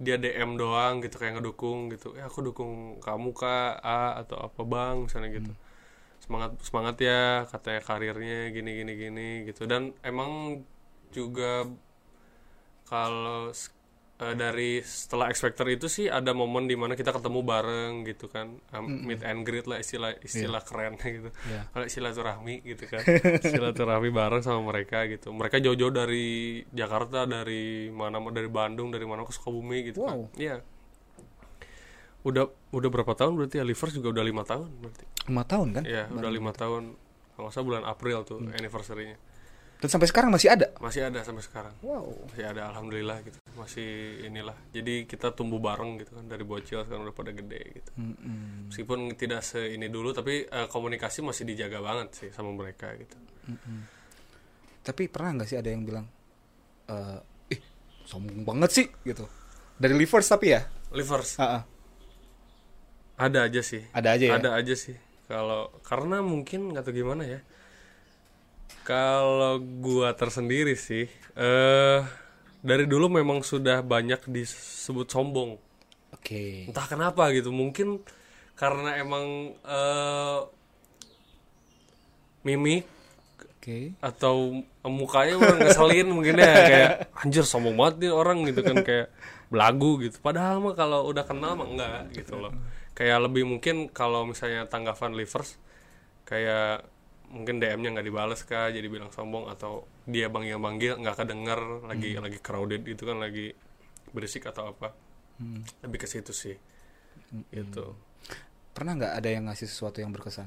dia 0.00 0.16
DM 0.16 0.56
doang 0.56 1.04
gitu 1.04 1.20
kayak 1.20 1.38
ngedukung 1.38 1.92
gitu. 1.92 2.16
Ya 2.16 2.26
aku 2.26 2.40
dukung 2.40 2.98
kamu 3.04 3.36
kak 3.36 3.84
A 3.84 4.24
atau 4.24 4.40
apa 4.40 4.60
bang 4.64 5.04
misalnya 5.04 5.28
gitu. 5.36 5.52
Semangat 6.24 6.50
semangat 6.64 6.96
ya 7.04 7.44
katanya 7.52 7.80
karirnya 7.84 8.38
gini 8.48 8.70
gini 8.80 8.92
gini 8.96 9.28
gitu. 9.52 9.68
Dan 9.68 9.92
emang 10.00 10.64
juga 11.12 11.68
kalau 12.88 13.52
eh, 14.20 14.34
dari 14.36 14.84
setelah 14.84 15.32
X 15.32 15.40
Factor 15.40 15.66
itu 15.72 15.88
sih 15.88 16.06
ada 16.12 16.36
momen 16.36 16.68
di 16.68 16.76
mana 16.76 16.92
kita 16.92 17.10
ketemu 17.16 17.40
bareng 17.40 17.92
gitu 18.04 18.28
kan. 18.28 18.60
Um, 18.76 19.08
meet 19.08 19.24
and 19.24 19.42
greet 19.42 19.64
lah 19.64 19.80
istilah 19.80 20.14
istilah 20.20 20.60
kerennya 20.60 21.08
gitu. 21.16 21.30
Iya. 21.48 21.60
kalau 21.72 21.86
silaturahmi 21.88 22.54
gitu 22.62 22.84
kan. 22.86 23.02
Silaturahmi 23.50 24.12
bareng 24.12 24.42
sama 24.44 24.60
mereka 24.68 25.08
gitu. 25.08 25.32
Mereka 25.32 25.58
jauh-jauh 25.64 25.92
dari 25.92 26.60
Jakarta 26.70 27.24
dari 27.24 27.88
mana 27.88 28.20
dari 28.28 28.48
Bandung 28.52 28.92
dari 28.92 29.08
mana 29.08 29.24
ke 29.24 29.32
Sukabumi 29.32 29.88
gitu 29.88 30.04
kan. 30.04 30.28
Wow. 30.28 30.36
iya. 30.36 30.60
Udah 32.20 32.52
udah 32.76 32.88
berapa 32.92 33.16
tahun 33.16 33.32
berarti 33.40 33.58
ya? 33.58 33.64
Livers 33.64 33.96
juga 33.96 34.12
udah 34.12 34.24
lima 34.24 34.44
tahun 34.44 34.68
berarti. 34.84 35.04
Lima 35.32 35.44
tahun 35.48 35.68
kan? 35.72 35.82
Iya, 35.88 36.04
udah 36.12 36.30
lima 36.30 36.52
tahun. 36.52 36.82
Kalau 37.32 37.48
salah 37.48 37.64
bulan 37.64 37.84
April 37.88 38.28
tuh 38.28 38.44
anniversary-nya. 38.52 39.16
Dan 39.80 39.88
sampai 39.88 40.08
sekarang 40.12 40.28
masih 40.28 40.52
ada. 40.52 40.68
Masih 40.76 41.08
ada 41.08 41.24
sampai 41.24 41.40
sekarang. 41.40 41.72
Wow. 41.80 42.12
Masih 42.28 42.44
ada 42.44 42.68
alhamdulillah 42.68 43.24
gitu. 43.24 43.40
Masih 43.56 44.20
inilah. 44.28 44.52
Jadi 44.76 45.08
kita 45.08 45.32
tumbuh 45.32 45.56
bareng 45.56 45.96
gitu 46.04 46.20
kan 46.20 46.28
dari 46.28 46.44
bocil 46.44 46.84
sekarang 46.84 47.08
udah 47.08 47.16
pada 47.16 47.32
gede 47.32 47.80
gitu. 47.80 47.90
Meskipun 48.68 49.16
tidak 49.16 49.40
se 49.40 49.72
ini 49.72 49.88
dulu 49.88 50.12
tapi 50.12 50.44
eh, 50.44 50.68
komunikasi 50.68 51.24
masih 51.24 51.48
dijaga 51.48 51.80
banget 51.80 52.08
sih 52.12 52.28
sama 52.28 52.52
mereka 52.52 52.92
gitu. 52.92 53.16
Tapi 54.84 55.08
pernah 55.08 55.40
nggak 55.40 55.48
sih 55.48 55.56
ada 55.56 55.72
yang 55.72 55.88
bilang, 55.88 56.06
eh, 56.92 57.56
ih 57.56 57.60
sombong 58.04 58.44
banget 58.44 58.70
sih 58.76 58.86
gitu. 59.08 59.24
Dari 59.80 59.96
Livers 59.96 60.28
tapi 60.28 60.52
ya? 60.52 60.60
Livers 60.92 61.40
Ah, 61.40 61.60
ah. 61.60 61.62
ada 63.16 63.48
aja 63.48 63.64
sih. 63.64 63.80
Ada 63.96 64.08
aja 64.12 64.24
ya? 64.28 64.32
Ada 64.36 64.50
aja 64.60 64.74
sih. 64.76 64.96
Kalau 65.24 65.72
karena 65.80 66.20
mungkin 66.20 66.68
nggak 66.68 66.84
tahu 66.84 67.00
gimana 67.00 67.24
ya. 67.24 67.40
Kalau 68.86 69.60
gua 69.60 70.16
tersendiri 70.16 70.74
sih, 70.74 71.06
eh 71.36 72.00
dari 72.60 72.84
dulu 72.84 73.08
memang 73.08 73.40
sudah 73.40 73.80
banyak 73.80 74.28
disebut 74.28 75.08
sombong. 75.08 75.56
Oke. 76.12 76.68
Entah 76.68 76.86
kenapa 76.90 77.30
gitu, 77.32 77.54
mungkin 77.54 78.02
karena 78.58 79.00
emang 79.00 79.56
eh 79.64 80.40
mimik 82.40 82.88
Oke. 83.60 83.92
atau 84.00 84.64
mukanya 84.88 85.36
orang 85.36 85.58
ngeselin 85.60 86.08
mungkin 86.16 86.40
ya 86.40 86.52
kayak 86.64 86.92
anjir 87.20 87.44
sombong 87.44 87.76
banget 87.76 88.08
nih 88.08 88.12
orang 88.16 88.48
gitu 88.48 88.60
kan 88.64 88.80
kayak 88.80 89.12
belagu 89.52 90.00
gitu. 90.00 90.16
Padahal 90.24 90.64
mah 90.64 90.72
kalau 90.72 91.04
udah 91.12 91.24
kenal 91.28 91.52
mah 91.60 91.68
enggak 91.68 92.08
gitu 92.16 92.40
loh. 92.40 92.56
Kayak 92.96 93.28
lebih 93.28 93.44
mungkin 93.44 93.92
kalau 93.92 94.24
misalnya 94.24 94.64
tanggapan 94.64 95.12
livers 95.12 95.60
kayak 96.24 96.88
mungkin 97.30 97.62
DM-nya 97.62 97.94
nggak 97.94 98.06
dibales 98.06 98.42
kah 98.42 98.68
jadi 98.68 98.86
bilang 98.86 99.10
sombong 99.10 99.46
atau 99.46 99.86
dia 100.02 100.26
bang 100.26 100.50
yang 100.50 100.60
manggil 100.60 100.98
nggak 100.98 101.14
kedenger 101.16 101.86
lagi 101.86 102.18
lagi 102.18 102.38
crowded 102.38 102.82
itu 102.84 103.02
kan 103.02 103.18
lagi 103.18 103.54
berisik 104.10 104.44
atau 104.44 104.68
apa 104.68 104.90
lebih 105.80 105.98
ke 105.98 106.06
situ 106.06 106.34
sih 106.34 106.56
gitu 107.48 107.94
Pernah 108.70 108.94
nggak 108.94 109.14
ada 109.16 109.28
yang 109.28 109.44
ngasih 109.46 109.66
sesuatu 109.66 109.98
yang 109.98 110.10
berkesan? 110.10 110.46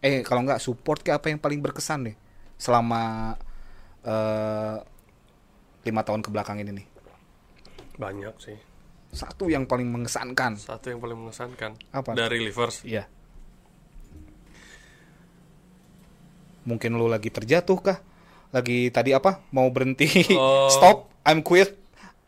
Eh 0.00 0.22
kalau 0.22 0.42
nggak 0.42 0.58
support 0.58 1.00
ke 1.00 1.10
apa 1.10 1.30
yang 1.30 1.38
paling 1.38 1.58
berkesan 1.58 2.10
nih 2.10 2.16
selama 2.54 3.34
eh, 4.02 4.76
lima 5.82 6.02
tahun 6.02 6.22
ke 6.22 6.30
belakang 6.30 6.58
ini 6.58 6.72
nih? 6.74 6.86
banyak 7.94 8.34
sih 8.38 8.58
Satu 9.10 9.48
yang 9.48 9.66
paling 9.66 9.88
mengesankan. 9.88 10.54
satu 10.54 10.88
yang 10.88 11.00
paling 11.00 11.18
mengesankan 11.18 11.74
Apa? 11.90 12.14
dari 12.14 12.38
livers 12.38 12.82
Iya. 12.82 13.06
Mungkin 16.68 17.00
lu 17.00 17.08
lagi 17.08 17.32
terjatuh 17.32 17.78
kah? 17.80 17.98
Lagi 18.52 18.92
tadi 18.92 19.16
apa? 19.16 19.40
Mau 19.56 19.72
berhenti? 19.72 20.36
Oh. 20.36 20.68
Stop, 20.74 21.08
I'm 21.24 21.40
quit. 21.40 21.72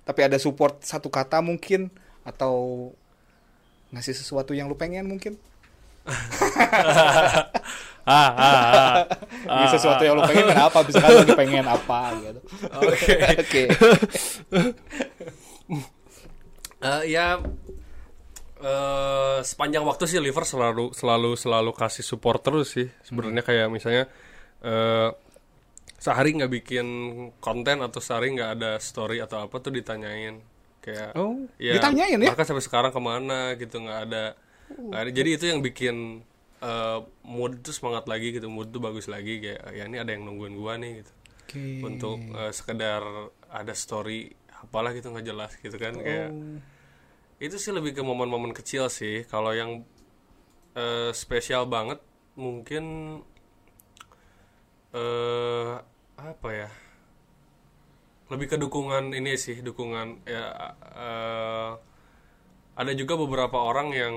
Tapi 0.08 0.20
ada 0.24 0.40
support 0.40 0.80
satu 0.80 1.12
kata 1.12 1.44
mungkin 1.44 1.92
atau 2.24 2.88
ngasih 3.92 4.16
sesuatu 4.16 4.56
yang 4.56 4.72
lu 4.72 4.80
pengen 4.80 5.04
mungkin? 5.04 5.36
ah, 8.08 8.32
ah, 8.32 8.32
ah. 8.40 8.96
Bisa 9.68 9.76
sesuatu 9.76 10.00
yang 10.08 10.16
lu 10.16 10.24
pengen 10.24 10.48
kenapa? 10.48 10.80
Bisa 10.88 11.04
kan 11.04 11.12
lagi 11.20 11.36
pengen 11.36 11.68
apa 11.68 12.00
gitu. 12.24 12.40
Oke. 12.80 13.14
Oke. 13.44 13.62
Eh, 16.80 17.02
ya 17.12 17.36
eh, 18.64 19.38
sepanjang 19.44 19.84
waktu 19.84 20.08
sih 20.08 20.16
liver 20.16 20.48
selalu 20.48 20.96
selalu 20.96 21.36
selalu 21.36 21.70
kasih 21.76 22.00
support 22.00 22.40
terus 22.40 22.72
sih 22.72 22.88
sebenarnya 23.04 23.44
kayak 23.44 23.68
misalnya 23.68 24.08
eh 24.60 25.10
sehari 26.00 26.32
nggak 26.32 26.52
bikin 26.52 26.86
konten 27.44 27.84
atau 27.84 28.00
sehari 28.00 28.32
nggak 28.32 28.50
ada 28.56 28.70
story 28.80 29.20
atau 29.20 29.44
apa 29.44 29.56
tuh 29.60 29.72
ditanyain. 29.72 30.40
Kayak 30.80 31.12
Oh, 31.12 31.36
ditanyain 31.56 32.16
ya? 32.16 32.32
bahkan 32.32 32.46
sampai 32.48 32.64
sekarang 32.64 32.88
ke 32.88 33.00
mana? 33.00 33.52
gitu 33.54 33.76
nggak 33.84 34.00
ada 34.08 34.24
nggak 34.72 35.00
ada. 35.00 35.10
Jadi 35.12 35.30
itu 35.36 35.44
yang 35.44 35.60
bikin 35.60 36.24
eh, 36.60 36.98
mood 37.24 37.60
tuh 37.60 37.72
semangat 37.72 38.08
lagi 38.08 38.32
gitu 38.32 38.48
mood 38.48 38.72
tuh 38.72 38.80
bagus 38.80 39.08
lagi 39.08 39.40
kayak 39.40 39.60
ya 39.76 39.84
ini 39.84 39.96
ada 40.00 40.12
yang 40.12 40.24
nungguin 40.24 40.56
gua 40.56 40.80
nih 40.80 41.04
gitu. 41.04 41.12
Oke. 41.50 41.64
untuk 41.82 42.18
eh, 42.32 42.52
sekedar 42.54 43.02
ada 43.50 43.74
story 43.74 44.30
apalah 44.60 44.92
gitu 44.92 45.10
nggak 45.10 45.26
jelas 45.26 45.52
gitu 45.58 45.76
kan 45.76 45.96
kayak 45.96 46.30
itu 47.40 47.56
sih 47.56 47.72
lebih 47.72 47.96
ke 47.96 48.00
momen-momen 48.00 48.52
kecil 48.52 48.88
sih. 48.88 49.24
Kalau 49.24 49.52
yang 49.52 49.84
eh, 50.76 51.12
spesial 51.12 51.68
banget 51.68 52.00
mungkin 52.36 52.84
eh 54.94 55.74
apa 56.20 56.48
ya? 56.52 56.68
Lebih 58.30 58.46
ke 58.54 58.56
dukungan 58.60 59.10
ini 59.10 59.34
sih 59.34 59.58
dukungan 59.62 60.22
ya 60.26 60.44
eh, 60.94 61.70
ada 62.80 62.92
juga 62.94 63.14
beberapa 63.18 63.58
orang 63.58 63.88
yang 63.92 64.16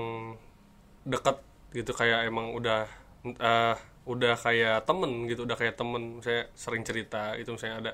dekat 1.04 1.42
gitu 1.74 1.90
kayak 1.92 2.30
emang 2.30 2.54
udah 2.54 2.86
eh, 3.26 3.76
udah 4.04 4.34
kayak 4.36 4.84
temen 4.86 5.26
gitu 5.26 5.48
udah 5.48 5.56
kayak 5.56 5.74
temen 5.80 6.20
saya 6.20 6.46
sering 6.54 6.84
cerita 6.84 7.34
itu 7.40 7.50
misalnya 7.56 7.76
ada 7.80 7.92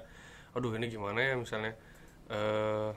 aduh 0.59 0.75
ini 0.75 0.91
gimana 0.91 1.19
ya? 1.23 1.35
misalnya 1.39 1.73
eh 2.31 2.91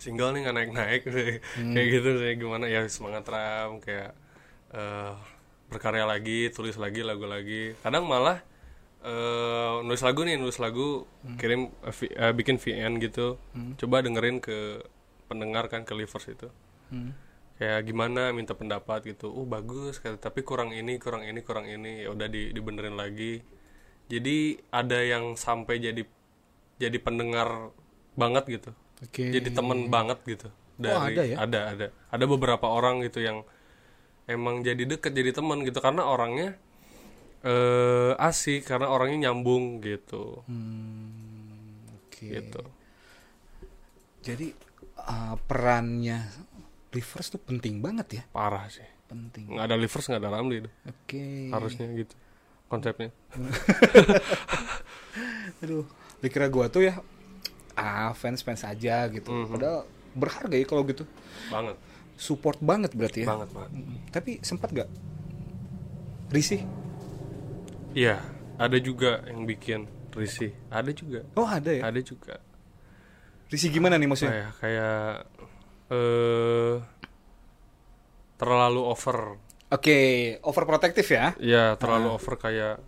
single 0.00 0.32
nih 0.36 0.40
nggak 0.44 0.56
naik 0.56 0.70
naik 0.72 1.02
kayak 1.74 1.88
gitu 1.92 2.08
saya 2.20 2.34
gimana 2.36 2.64
ya 2.68 2.80
semangat 2.88 3.24
ram 3.28 3.80
kayak 3.80 4.12
eh 4.72 5.14
berkarya 5.66 6.04
lagi 6.04 6.48
tulis 6.48 6.76
lagi 6.76 7.00
lagu 7.00 7.24
lagi. 7.24 7.74
Kadang 7.80 8.04
malah 8.04 8.40
eh 9.02 9.74
nulis 9.82 10.00
lagu 10.00 10.24
nih 10.24 10.36
nulis 10.36 10.56
lagu 10.56 11.04
kirim 11.36 11.68
eh, 11.82 11.92
vi- 11.92 12.14
eh, 12.14 12.32
bikin 12.32 12.56
VN 12.56 12.96
gitu. 12.98 13.36
Coba 13.76 14.00
dengerin 14.00 14.38
ke 14.38 14.80
pendengar 15.26 15.68
kan 15.68 15.82
ke 15.82 15.92
livers 15.92 16.24
itu. 16.26 16.48
Kayak 17.54 17.80
gimana 17.84 18.32
minta 18.32 18.52
pendapat 18.52 19.04
gitu. 19.06 19.28
Oh 19.28 19.44
bagus 19.44 20.00
tapi 20.18 20.42
kurang 20.42 20.72
ini 20.72 20.96
kurang 20.96 21.22
ini 21.22 21.40
kurang 21.40 21.66
ini. 21.66 22.02
Ya 22.02 22.10
udah 22.10 22.26
di 22.26 22.50
dibenerin 22.50 22.94
lagi. 22.94 23.44
Jadi 24.04 24.36
ada 24.70 25.00
yang 25.00 25.32
sampai 25.34 25.80
jadi 25.80 26.02
jadi 26.76 26.98
pendengar 26.98 27.70
banget 28.14 28.44
gitu. 28.50 28.70
Oke. 29.00 29.26
jadi 29.30 29.48
temen 29.52 29.90
banget 29.90 30.18
gitu. 30.24 30.48
Dari 30.74 31.14
ada 31.14 31.22
ya? 31.22 31.36
ada 31.38 31.60
ada. 31.70 31.86
Ada 32.08 32.24
beberapa 32.24 32.66
orang 32.66 33.02
gitu 33.02 33.20
yang 33.20 33.44
emang 34.24 34.60
jadi 34.60 34.82
deket 34.86 35.12
jadi 35.12 35.30
teman 35.32 35.60
gitu 35.62 35.78
karena 35.78 36.02
orangnya 36.02 36.56
eh 37.44 38.12
asik 38.16 38.64
karena 38.64 38.88
orangnya 38.88 39.28
nyambung 39.28 39.78
gitu 39.78 40.40
Oke. 41.92 42.24
gitu 42.30 42.62
Jadi 44.24 44.48
uh, 44.98 45.36
perannya 45.44 46.24
Rivers 46.88 47.28
tuh 47.28 47.36
penting 47.38 47.84
banget 47.84 48.08
ya. 48.18 48.24
parah 48.32 48.64
sih 48.68 48.86
Penting. 49.04 49.52
nggak 49.52 49.66
ada 49.68 49.76
livers 49.76 50.08
nggak 50.08 50.22
ada 50.22 50.30
Ramli 50.32 50.64
itu 50.64 50.70
Oke. 50.88 51.52
harusnya 51.52 51.84
gitu 51.92 52.16
konsepnya 52.66 53.12
Aduh, 55.62 55.84
dikira 56.18 56.48
gua 56.48 56.66
tuh 56.66 56.82
ya 56.82 56.96
ah 57.74 58.14
fans 58.14 58.40
fans 58.40 58.62
aja 58.62 59.04
gitu. 59.10 59.28
Mhm. 59.28 59.50
Padahal 59.50 59.82
berharga 60.14 60.54
ya 60.54 60.64
kalau 60.64 60.82
gitu. 60.86 61.04
banget 61.50 61.76
Support 62.14 62.62
banget 62.62 62.94
berarti 62.94 63.22
ya. 63.22 63.28
banget 63.28 63.50
banget 63.50 63.70
Tapi 64.10 64.38
sempat 64.40 64.70
gak 64.70 64.90
risih? 66.30 66.62
iya 67.94 68.18
ada 68.54 68.78
juga 68.78 69.22
yang 69.26 69.46
bikin 69.46 69.86
risih 70.14 70.54
ada 70.70 70.90
juga 70.90 71.22
Oh 71.34 71.46
ada 71.46 71.70
ya. 71.70 71.82
ada 71.86 71.98
juga 71.98 72.38
Risih 73.50 73.70
gimana 73.70 73.94
nih 74.00 74.08
maksudnya? 74.08 74.34
kayak 74.34 74.50
kayak 74.58 74.98
eh 75.94 76.74
terlalu 78.34 78.82
over 78.82 79.38
Oke, 79.70 79.98
overprotective 80.42 81.08
ya. 81.10 81.34
ya 81.38 81.74
terlalu 81.74 82.14
over 82.14 82.34
kayak 82.38 82.78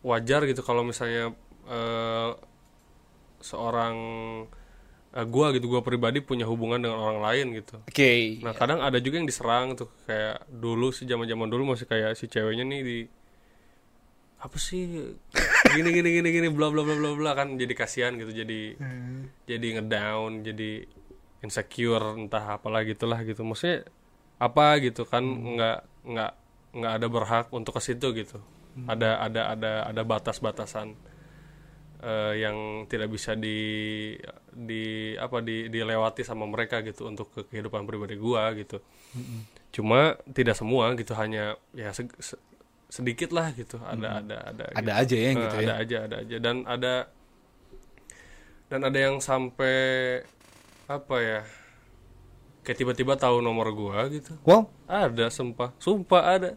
wajar 0.00 0.44
gitu 0.44 0.60
kalau 0.60 0.80
misalnya 0.80 1.32
eh, 1.64 2.30
seorang 3.40 3.96
eh, 5.14 5.26
gua 5.30 5.54
gitu 5.54 5.70
gua 5.70 5.80
pribadi 5.80 6.18
punya 6.18 6.44
hubungan 6.44 6.82
dengan 6.82 6.98
orang 6.98 7.20
lain 7.22 7.46
gitu. 7.62 7.78
Oke. 7.86 8.42
nah 8.42 8.52
kadang 8.52 8.82
ada 8.82 8.98
juga 8.98 9.22
yang 9.22 9.28
diserang 9.30 9.78
tuh 9.78 9.88
kayak 10.10 10.44
dulu 10.50 10.90
sih 10.90 11.06
zaman 11.06 11.30
zaman 11.30 11.46
dulu 11.46 11.74
masih 11.74 11.86
kayak 11.86 12.18
si 12.18 12.26
ceweknya 12.26 12.66
nih 12.66 12.80
di 12.82 12.98
apa 14.44 14.56
sih? 14.60 15.14
Gini 15.72 15.88
gini 15.88 16.08
gini 16.20 16.28
gini 16.28 16.48
bla 16.52 16.68
bla 16.68 16.84
bla 16.84 16.92
bla 16.98 17.10
bla 17.16 17.30
kan 17.32 17.56
jadi 17.56 17.72
kasihan 17.72 18.12
gitu 18.20 18.28
jadi 18.28 18.76
jadi 19.48 19.66
ngedown 19.80 20.44
jadi 20.44 20.84
insecure 21.40 22.12
entah 22.20 22.60
apalah 22.60 22.84
gitulah 22.84 23.24
gitu. 23.24 23.40
Maksudnya 23.40 23.88
apa 24.36 24.82
gitu 24.84 25.08
kan 25.08 25.24
nggak 25.24 25.78
nggak 26.04 26.32
nggak 26.74 26.92
ada 27.00 27.06
berhak 27.08 27.46
untuk 27.54 27.78
ke 27.78 27.80
situ 27.80 28.12
gitu. 28.12 28.42
Ada 28.84 29.22
ada 29.22 29.42
ada 29.54 29.72
ada 29.88 30.02
batas 30.02 30.42
batasan 30.42 30.98
yang 32.34 32.56
tidak 32.84 33.08
bisa 33.08 33.32
di 33.34 33.58
di 34.46 34.84
apa 35.16 35.40
di 35.40 35.66
dilewati 35.66 36.20
sama 36.20 36.44
mereka 36.44 36.80
gitu 36.80 37.04
untuk 37.04 37.30
ke 37.30 37.40
kehidupan 37.46 37.84
pribadi 37.84 38.14
gua 38.14 38.52
gitu. 38.52 38.78
Cuma 39.70 40.00
tidak 40.28 40.54
semua 40.54 40.92
gitu 40.92 41.12
hanya 41.12 41.44
ya 41.70 41.90
se- 41.90 42.12
se- 42.18 42.40
sedikit 42.86 43.30
lah 43.30 43.50
gitu. 43.50 43.76
Ada 43.78 44.20
ada 44.20 44.36
ada 44.44 44.64
Ada 44.70 44.92
gitu. 44.92 45.00
aja 45.00 45.16
ya 45.16 45.26
Eh, 45.26 45.34
gitu 45.34 45.56
ada 45.56 45.64
ya. 45.64 45.74
aja 45.76 45.96
ada 46.02 46.16
aja. 46.18 46.36
Dan 46.38 46.56
ada 46.64 46.94
dan 48.66 48.80
ada 48.82 48.98
yang 48.98 49.16
sampai 49.18 49.76
apa 50.84 51.16
ya 51.18 51.40
kayak 52.60 52.78
tiba-tiba 52.78 53.14
tahu 53.14 53.40
nomor 53.40 53.68
gua 53.70 54.08
gitu. 54.08 54.36
Wow. 54.42 54.68
ada 54.84 55.28
sumpah. 55.28 55.72
Sumpah 55.78 56.22
ada. 56.30 56.50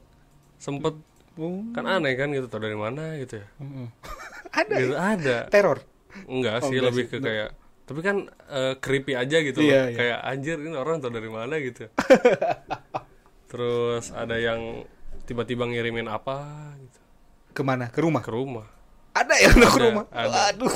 Sempet. 0.58 0.94
Oh. 1.38 1.62
kan 1.70 1.86
aneh 1.86 2.18
kan 2.18 2.34
gitu 2.34 2.50
tau 2.50 2.58
dari 2.58 2.74
mana 2.74 3.14
gitu 3.14 3.38
ya 3.38 3.46
Ada 4.58 4.76
gitu 4.76 4.96
ada 4.96 5.38
teror. 5.48 5.80
enggak 6.26 6.56
Oh, 6.58 6.66
sih 6.66 6.74
enggak 6.74 6.86
lebih 6.90 7.06
sih. 7.06 7.12
ke 7.12 7.18
kayak 7.22 7.50
tapi 7.84 8.00
kan 8.02 8.18
eh, 8.48 8.74
creepy 8.78 9.14
aja 9.14 9.38
gitu 9.40 9.60
Iya, 9.60 9.70
loh. 9.72 9.86
iya. 9.86 9.96
kayak 9.96 10.18
anjir 10.26 10.58
ini 10.58 10.74
orang 10.74 10.98
tau 10.98 11.08
dari 11.10 11.30
mana 11.30 11.56
gitu 11.58 11.88
terus 13.48 14.12
ada 14.12 14.36
yang 14.36 14.84
tiba-tiba 15.24 15.64
ngirimin 15.64 16.08
apa 16.08 16.44
gitu 16.78 17.00
Ke 17.54 17.62
mana? 17.62 17.88
Ke 17.88 18.00
rumah? 18.00 18.20
ke 18.20 18.30
rumah 18.30 18.68
Ada 19.14 19.34
yang 19.36 19.54
udah 19.58 19.70
ke 19.70 19.74
Ada, 19.74 19.86
rumah? 19.86 20.06
ada. 20.10 20.38
Aduh. 20.52 20.74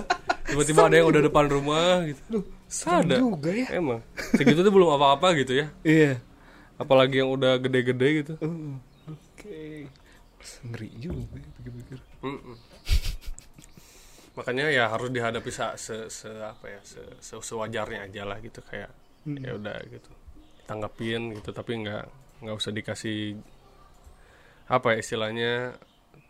tiba-tiba 0.48 0.80
ada 0.82 0.96
yang 0.96 1.08
udah 1.08 1.22
depan 1.22 1.44
rumah 1.46 2.06
gitu 2.06 2.46
ada 2.84 3.14
juga 3.16 3.50
ya. 3.50 3.66
emang 3.72 4.00
segitu 4.32 4.58
tuh 4.58 4.70
belum 4.70 4.90
apa-apa 4.92 5.34
gitu 5.36 5.52
ya 5.56 5.66
Iya. 5.82 6.22
apalagi 6.76 7.20
yang 7.20 7.30
udah 7.30 7.58
gede-gede 7.58 8.08
gitu 8.16 8.34
Uh, 8.40 8.78
Oke. 9.06 9.86
Ngeri 10.62 10.90
juga 10.96 11.36
ya 11.36 11.48
pikir-pikir. 11.52 11.98
Makanya 14.36 14.68
ya 14.68 14.84
harus 14.92 15.08
dihadapi 15.16 15.50
se, 15.50 15.64
se, 15.80 15.96
se- 16.12 16.44
apa 16.52 16.66
ya 16.68 16.80
se, 16.84 17.00
se- 17.24 17.40
sewajarnya 17.50 18.00
aja 18.06 18.22
lah 18.28 18.38
gitu 18.44 18.60
kayak 18.60 18.90
ya 19.44 19.50
udah 19.58 19.76
gitu. 19.88 20.10
Tanggapin 20.68 21.32
gitu 21.36 21.50
tapi 21.56 21.72
nggak 21.82 22.04
nggak 22.44 22.56
usah 22.60 22.72
dikasih 22.74 23.18
apa 24.66 24.94
ya 24.94 24.98
istilahnya 25.02 25.78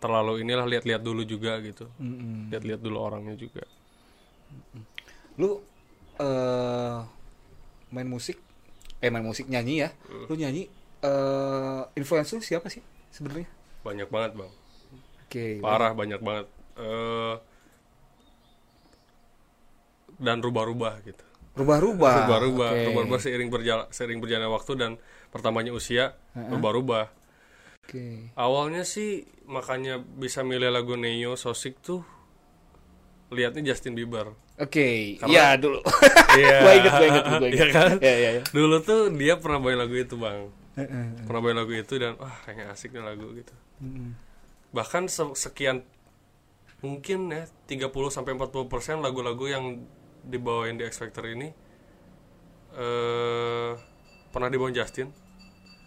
terlalu 0.02 0.44
inilah 0.44 0.66
lihat-lihat 0.68 1.02
dulu 1.02 1.22
juga 1.24 1.56
gitu. 1.64 1.88
Mm-mm. 1.98 2.52
lihat-lihat 2.52 2.80
dulu 2.84 2.98
orangnya 3.00 3.34
juga. 3.34 3.64
Lu 5.40 5.60
eh 6.20 6.98
main 7.92 8.08
musik? 8.08 8.36
Eh 9.00 9.10
main 9.12 9.24
musik 9.24 9.46
nyanyi 9.48 9.84
ya. 9.84 9.90
Lu 10.28 10.34
nyanyi 10.36 10.68
eh 11.04 11.82
influence 11.96 12.32
lu 12.36 12.40
siapa 12.44 12.68
sih 12.72 12.82
sebenarnya? 13.12 13.48
banyak 13.86 14.08
banget 14.10 14.32
bang. 14.34 14.52
Oke. 15.26 15.46
parah 15.62 15.92
banyak 15.94 16.20
banget. 16.22 16.46
Eh, 16.76 17.34
dan 20.16 20.40
rubah-rubah 20.40 21.02
gitu 21.02 21.24
Rubah-rubah. 21.54 22.28
rubah-rubah 22.28 22.68
Oke. 22.70 22.84
rubah-rubah 22.86 23.18
seiring 23.18 23.48
berjalan 23.48 23.86
seiring 23.88 24.20
berjalannya 24.20 24.50
waktu 24.50 24.72
dan 24.74 24.90
pertamanya 25.26 25.72
usia 25.72 26.12
rubah-rubah 26.32 27.08
Oke. 27.80 28.34
awalnya 28.34 28.82
sih 28.82 29.24
makanya 29.44 29.96
bisa 29.96 30.42
milih 30.42 30.68
lagu 30.68 30.94
Neo 30.94 31.32
Sosik 31.34 31.80
tuh 31.80 32.04
lihatnya 33.28 33.62
Justin 33.66 33.94
Bieber 33.94 34.32
Oke. 34.56 35.20
Karena- 35.20 35.28
Iya 35.28 35.46
dulu. 35.56 35.84
Iya. 36.34 36.56
gua 36.58 36.72
inget, 36.74 36.92
inget. 36.98 37.24
Iya 37.50 37.66
kan? 37.70 37.90
Iya, 37.98 38.14
iya, 38.14 38.30
iya. 38.32 38.42
dulu 38.46 38.76
tuh 38.80 39.08
dia 39.10 39.36
pernah 39.36 39.58
bawain 39.58 39.76
lagu 39.76 39.92
itu 39.92 40.16
bang 40.16 40.48
Heeh. 40.74 41.06
pernah 41.24 41.40
bawain 41.40 41.56
lagu 41.56 41.72
itu 41.72 41.94
dan 41.94 42.16
wah 42.16 42.32
kayaknya 42.42 42.68
asik 42.70 42.90
nih 42.90 43.00
lagu 43.02 43.32
gitu 43.32 43.52
Mm-mm. 43.78 44.16
bahkan 44.70 45.04
se- 45.06 45.32
sekian 45.34 45.84
mungkin 46.78 47.28
ya 47.28 47.44
30 47.66 47.88
sampai 48.10 48.32
40 48.32 48.48
persen 48.66 48.96
lagu-lagu 48.98 49.44
yang 49.44 49.84
dibawain 50.26 50.76
di 50.76 50.84
X 50.84 50.98
Factor 50.98 51.24
ini 51.30 51.48
eh 52.76 53.70
pernah 54.30 54.52
dibawain 54.52 54.76
Justin 54.76 55.08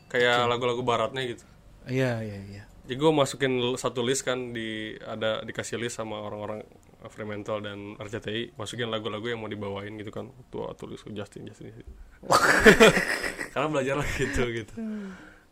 kayak 0.09 0.49
lagu-lagu 0.49 0.81
baratnya 0.81 1.21
gitu 1.27 1.45
Iya, 1.89 2.21
iya, 2.21 2.37
iya. 2.45 2.63
jadi 2.85 3.01
gue 3.01 3.11
masukin 3.13 3.53
satu 3.77 4.01
list 4.01 4.25
kan 4.25 4.53
di 4.53 4.97
ada 4.99 5.41
dikasih 5.45 5.77
list 5.77 6.01
sama 6.01 6.21
orang-orang 6.21 6.65
Fremantle 7.07 7.63
dan 7.63 7.95
RCTI 7.95 8.59
masukin 8.59 8.91
lagu-lagu 8.91 9.23
yang 9.31 9.39
mau 9.39 9.47
dibawain 9.47 9.95
gitu 9.95 10.11
kan 10.11 10.27
tua 10.51 10.75
tulis 10.75 10.99
Justin 11.07 11.47
Justin, 11.47 11.71
Justin. 11.71 11.87
karena 13.55 13.67
belajar 13.71 13.95
lah 13.95 14.09
gitu 14.19 14.43
gitu 14.51 14.73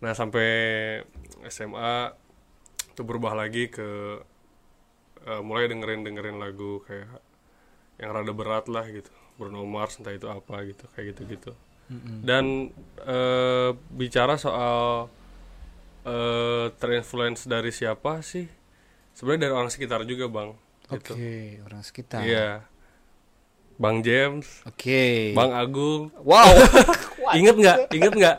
nah 0.03 0.11
sampai 0.11 0.49
SMA 1.47 2.11
itu 2.91 3.01
berubah 3.07 3.33
lagi 3.37 3.71
ke 3.71 4.19
eh, 5.23 5.41
mulai 5.41 5.71
dengerin 5.71 6.03
dengerin 6.03 6.37
lagu 6.37 6.83
kayak 6.83 7.07
yang 7.97 8.13
rada 8.13 8.33
berat 8.33 8.65
lah 8.69 8.85
gitu. 8.89 9.09
Bruno 9.37 9.61
Mars 9.69 10.01
entah 10.01 10.13
itu 10.13 10.25
apa 10.25 10.65
gitu 10.65 10.89
kayak 10.97 11.13
gitu 11.13 11.21
gitu 11.29 11.51
dan 12.25 12.67
eh, 13.07 13.71
bicara 13.95 14.35
soal 14.35 15.07
eh 16.07 16.67
terinfluence 16.79 17.47
dari 17.47 17.71
siapa 17.71 18.19
sih? 18.23 18.47
Sebenarnya 19.15 19.47
dari 19.49 19.53
orang 19.55 19.71
sekitar 19.71 20.03
juga 20.03 20.27
bang 20.27 20.49
Oke, 20.87 20.99
gitu 20.99 21.13
orang 21.63 21.81
sekitar. 21.83 22.23
iya. 22.27 22.63
Bang 23.77 24.01
James. 24.01 24.65
Oke. 24.65 25.31
bang 25.37 25.51
Agung. 25.53 26.09
Wow. 26.25 26.49
inget 27.39 27.55
nggak? 27.55 27.77
Inget 27.93 28.13
nggak? 28.15 28.37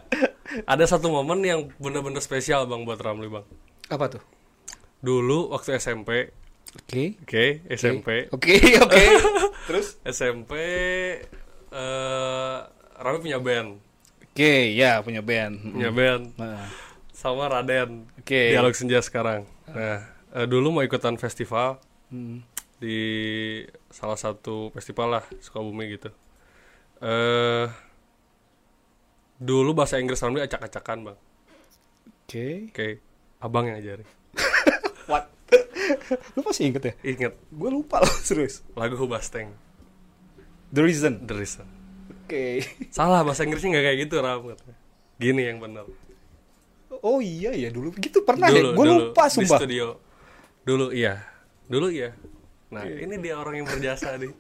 Ada 0.66 0.98
satu 0.98 1.08
momen 1.12 1.40
yang 1.44 1.60
bener-bener 1.78 2.20
spesial 2.20 2.66
bang 2.66 2.84
buat 2.84 3.00
Ramli 3.00 3.28
bang. 3.32 3.46
Apa 3.88 4.18
tuh? 4.18 4.22
dulu 4.98 5.54
waktu 5.54 5.78
SMP 5.78 6.34
Oke. 6.74 7.14
oke 7.22 7.44
SMP 7.70 8.26
Oke, 8.34 8.58
oke. 8.82 8.98
Terus? 9.68 10.00
SMP 10.02 10.52
eh 11.68 12.58
Ramli 12.98 13.20
punya 13.20 13.38
band 13.38 13.76
Oke, 14.32 14.72
ya 14.72 15.02
punya 15.04 15.20
band. 15.20 15.60
punya 15.74 15.90
band 15.92 16.32
Nah, 16.40 16.64
sama 17.12 17.50
Raden 17.50 18.06
Oke. 18.16 18.54
dialog 18.54 18.72
senja 18.72 19.02
sekarang 19.02 19.44
nah 19.68 20.00
eh, 20.32 20.46
dulu 20.48 20.72
mau 20.72 20.82
ikutan 20.86 21.18
festival 21.18 21.76
hmm. 22.08 22.40
di 22.78 22.98
salah 23.90 24.16
satu 24.16 24.70
festival 24.72 25.20
lah 25.20 25.24
Sukabumi 25.42 25.98
gitu 25.98 26.08
eh 27.02 27.66
dulu 29.38 29.74
bahasa 29.74 29.98
Inggris 29.98 30.22
Ramli 30.22 30.42
acak-acakan 30.42 31.12
bang 31.12 31.18
Oke. 32.24 32.48
oke 32.72 32.88
abang 33.38 33.66
yang 33.70 33.78
ajarin? 33.78 34.08
Lu 36.36 36.40
masih 36.44 36.72
inget 36.72 36.82
ya? 36.84 36.94
inget 37.04 37.32
Gue 37.50 37.70
lupa 37.72 38.02
loh, 38.02 38.14
serius. 38.26 38.62
lagu 38.74 38.96
Hubasteng 38.98 39.52
The 40.68 40.82
Reason. 40.84 41.24
The 41.24 41.34
Reason. 41.34 41.66
Oke. 42.28 42.60
salah 42.96 43.24
bahasa 43.24 43.44
Inggrisnya 43.48 43.78
nggak 43.78 43.84
kayak 43.88 43.98
gitu 44.04 44.14
Ram 44.20 44.44
gini 45.18 45.50
yang 45.50 45.58
benar 45.58 45.88
Oh 47.02 47.18
iya 47.22 47.54
ya 47.54 47.70
dulu 47.70 47.94
gitu 47.94 48.26
pernah 48.26 48.50
ya. 48.50 48.74
Gue 48.74 48.86
lupa 48.86 49.30
di 49.30 49.38
sumpah. 49.38 49.58
studio. 49.62 50.02
Dulu 50.66 50.90
iya. 50.90 51.22
Dulu 51.70 51.94
iya. 51.94 52.10
Nah 52.74 52.84
ini 52.84 53.16
dia 53.22 53.38
orang 53.38 53.62
yang 53.62 53.66
berjasa 53.70 54.18
nih. 54.18 54.34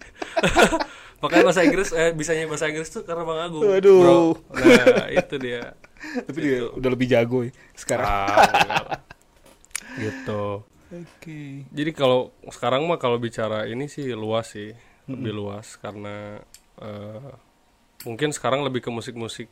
Makanya 1.22 1.44
bahasa 1.50 1.62
Inggris 1.62 1.94
eh 1.94 2.10
bisanya 2.10 2.50
bahasa 2.50 2.66
Inggris 2.66 2.90
tuh 2.90 3.06
karena 3.06 3.22
Bang 3.22 3.40
Agung. 3.46 3.62
Waduh. 3.62 4.00
bro. 4.02 4.18
Nah 4.58 5.06
itu 5.06 5.34
dia. 5.38 5.78
Tapi 6.26 6.38
dia 6.42 6.66
udah 6.66 6.90
lebih 6.90 7.06
jago 7.06 7.46
ya 7.46 7.52
sekarang. 7.78 8.06
ah, 8.06 8.98
gitu 9.98 10.62
Oke. 10.88 11.68
jadi 11.68 11.90
kalau 11.92 12.32
sekarang 12.48 12.88
mah 12.88 12.96
kalau 12.96 13.20
bicara 13.20 13.64
ini 13.64 13.86
sih 13.86 14.08
luas 14.12 14.56
sih 14.56 14.72
lebih 15.04 15.32
luas 15.32 15.76
karena 15.76 16.40
eh, 16.80 17.30
mungkin 18.04 18.32
sekarang 18.32 18.64
lebih 18.64 18.80
ke 18.80 18.90
musik-musik 18.90 19.48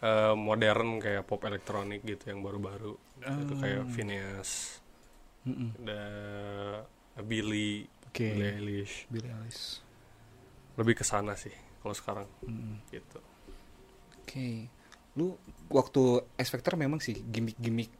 eh, 0.00 0.34
modern 0.34 0.98
kayak 0.98 1.24
pop 1.24 1.40
elektronik 1.44 2.04
gitu 2.04 2.28
yang 2.28 2.40
baru-baru 2.40 2.96
itu 3.20 3.54
kayak 3.56 3.84
Phineas 3.88 4.80
Mm-mm. 5.44 5.72
ada 5.80 6.02
Billy 7.20 7.84
Oke. 8.08 8.28
Billie 8.32 8.52
Eilish 8.56 9.08
Billie 9.08 9.28
Eilish. 9.30 9.80
lebih 10.76 10.96
ke 10.96 11.04
sana 11.04 11.32
sih 11.32 11.52
kalau 11.80 11.92
sekarang 11.92 12.26
Mm. 12.44 12.76
gitu 12.88 13.20
Oke. 14.20 14.70
Lu 15.18 15.34
waktu 15.66 16.02
X 16.38 16.54
Factor 16.54 16.78
memang 16.78 17.02
sih 17.02 17.18
gimmick-gimmick 17.18 17.90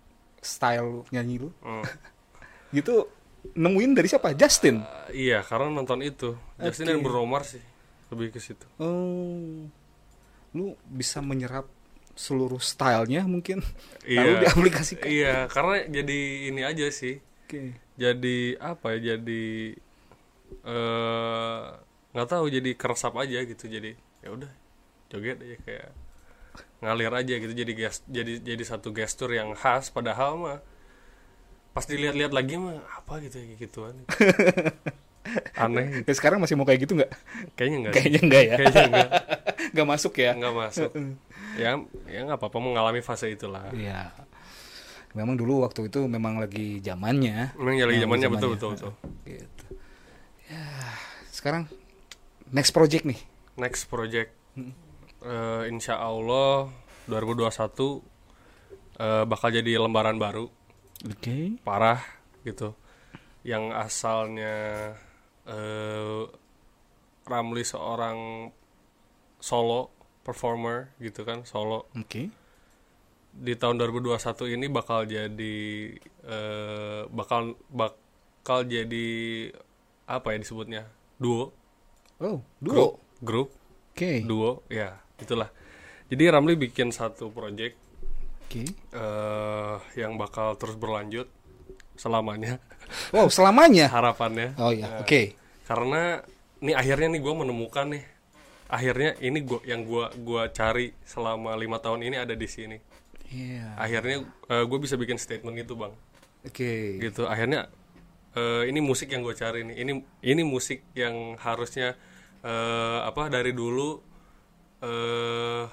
style 0.41 1.05
nyanyi 1.09 1.36
lu 1.38 1.51
Hmm. 1.61 1.84
gitu 2.76 3.07
nemuin 3.51 3.93
dari 3.93 4.05
siapa? 4.05 4.32
Justin. 4.32 4.84
Eh, 5.09 5.26
iya 5.26 5.41
karena 5.41 5.68
nonton 5.70 6.01
itu 6.01 6.36
Justin 6.57 6.84
Oke. 6.84 6.91
dan 6.91 6.99
Bruno 7.01 7.24
Mars 7.24 7.55
sih 7.55 7.64
lebih 8.09 8.30
ke 8.30 8.38
situ 8.38 8.66
Oh. 8.76 9.64
Lu 10.51 10.64
bisa 10.84 11.20
menyerap 11.20 11.64
seluruh 12.12 12.59
stylenya 12.59 13.24
mungkin 13.24 13.64
Iya. 14.03 14.18
lalu 14.18 14.32
diaplikasikan. 14.43 15.09
iya 15.09 15.34
karena 15.47 15.86
jadi 15.86 16.18
ini 16.49 16.61
aja 16.61 16.84
sih 16.91 17.16
Oke. 17.47 17.80
jadi 17.95 18.36
apa 18.57 18.93
ya 18.93 19.14
jadi 19.14 19.72
eh 20.61 21.62
nggak 22.11 22.28
tahu 22.28 22.45
jadi 22.51 22.70
keresap 22.74 23.14
aja 23.14 23.38
gitu 23.41 23.64
jadi 23.64 23.95
ya 24.20 24.28
udah 24.28 24.51
joget 25.09 25.38
aja 25.38 25.57
kayak 25.62 25.88
ngalir 26.80 27.12
aja 27.12 27.34
gitu 27.36 27.52
jadi 27.52 27.72
ges 27.74 28.00
jadi 28.06 28.40
jadi 28.40 28.62
satu 28.62 28.90
gestur 28.90 29.30
yang 29.30 29.52
khas 29.52 29.88
padahal 29.88 30.32
mah 30.34 30.58
pas 31.70 31.84
dilihat-lihat 31.84 32.30
lagi 32.30 32.56
mah 32.56 32.80
apa 32.90 33.20
gitu 33.20 33.36
ya 33.36 33.46
gituan 33.56 33.94
aneh 35.56 36.02
Ya, 36.02 36.12
sekarang 36.12 36.40
masih 36.40 36.54
mau 36.54 36.64
kayak 36.64 36.80
gitu 36.82 36.96
nggak? 36.96 37.12
kayaknya 37.54 37.76
enggak 37.78 37.92
Kayaknya 37.94 38.20
enggak 38.20 38.42
ya. 38.42 38.56
kayaknya 38.56 38.82
enggak 38.86 39.08
Nggak 39.72 39.88
masuk 39.88 40.12
ya. 40.16 40.30
enggak 40.32 40.54
masuk 40.56 40.90
ya 41.52 41.70
ya 42.06 42.20
nggak 42.24 42.38
apa-apa 42.38 42.58
mengalami 42.58 43.00
fase 43.00 43.28
itulah 43.28 43.68
Iya. 43.70 44.10
Memang 45.10 45.34
dulu 45.34 45.60
waktu 45.60 45.86
itu 45.86 46.06
memang 46.06 46.38
lagi 46.38 46.78
zamannya. 46.80 47.52
memang 47.54 47.74
ya 47.74 47.84
lagi 47.84 47.98
zamannya 48.00 48.28
betul 48.30 48.48
betul 48.54 48.68
betul 48.72 48.92
Gitu. 49.24 49.64
Ya, 50.46 50.64
sekarang 51.28 51.66
next 52.48 52.70
project 52.70 53.04
nih. 53.04 53.20
next 53.54 53.86
project 53.86 54.32
eh, 55.22 55.62
insya 55.66 55.98
Allah 55.98 56.68
2021 57.06 57.50
eh, 58.96 59.24
bakal 59.24 59.48
jadi 59.50 59.78
lembaran 59.78 60.16
baru 60.16 60.46
Oke. 61.06 61.56
parah 61.60 62.00
gitu 62.42 62.72
yang 63.42 63.72
asalnya 63.72 64.92
eh, 65.44 66.22
Ramli 67.22 67.62
seorang 67.62 68.50
solo 69.38 69.88
performer 70.20 70.92
gitu 70.98 71.24
kan 71.24 71.44
solo 71.44 71.88
Oke. 71.94 72.28
di 73.30 73.54
tahun 73.54 73.78
2021 73.78 74.56
ini 74.58 74.66
bakal 74.68 75.04
jadi 75.04 75.56
eh, 76.26 77.02
bakal 77.08 77.56
bakal 77.68 78.64
jadi 78.64 79.08
apa 80.04 80.34
ya 80.34 80.38
disebutnya 80.38 80.82
duo 81.16 81.54
Oh, 82.20 82.44
duo. 82.60 83.00
grup 83.24 83.48
Oke. 83.94 84.20
duo 84.20 84.60
ya 84.68 85.00
itulah 85.20 85.48
jadi 86.08 86.34
Ramli 86.34 86.56
bikin 86.56 86.90
satu 86.90 87.30
project 87.30 87.76
Oke. 88.44 88.66
eh 88.66 89.76
yang 89.94 90.16
bakal 90.16 90.56
terus 90.56 90.74
berlanjut 90.74 91.28
selamanya 91.94 92.58
Wow, 93.14 93.30
selamanya. 93.30 93.86
harapannya 93.94 94.58
Oh 94.58 94.74
iya, 94.74 94.88
Eh, 94.90 95.00
oke. 95.00 95.22
karena 95.62 96.18
nih 96.58 96.74
akhirnya 96.74 97.08
nih 97.10 97.20
gue 97.20 97.34
menemukan 97.36 97.86
nih 97.88 98.04
akhirnya 98.66 99.14
ini 99.20 99.38
gua 99.40 99.60
yang 99.62 99.82
gua 99.82 100.10
gua 100.16 100.46
cari 100.48 100.94
selama 101.02 101.54
lima 101.54 101.78
tahun 101.78 102.02
ini 102.02 102.16
ada 102.16 102.34
di 102.34 102.46
sini 102.46 102.78
Iya. 103.30 103.78
akhirnya 103.78 104.26
gue 104.66 104.78
bisa 104.78 104.94
bikin 104.94 105.14
statement 105.14 105.54
itu 105.56 105.74
bang 105.74 105.94
Oke. 106.42 106.98
gitu 106.98 107.24
akhirnya 107.24 107.70
eh, 108.32 108.66
ini 108.66 108.78
musik 108.78 109.06
yang 109.08 109.22
gue 109.22 109.34
cari 109.34 109.62
nih 109.62 109.76
ini 109.76 109.92
ini 110.20 110.42
musik 110.42 110.82
yang 110.92 111.38
harusnya 111.38 111.94
eh, 112.42 112.98
apa 113.00 113.26
dari 113.26 113.50
dulu 113.50 114.02
eh 114.80 115.64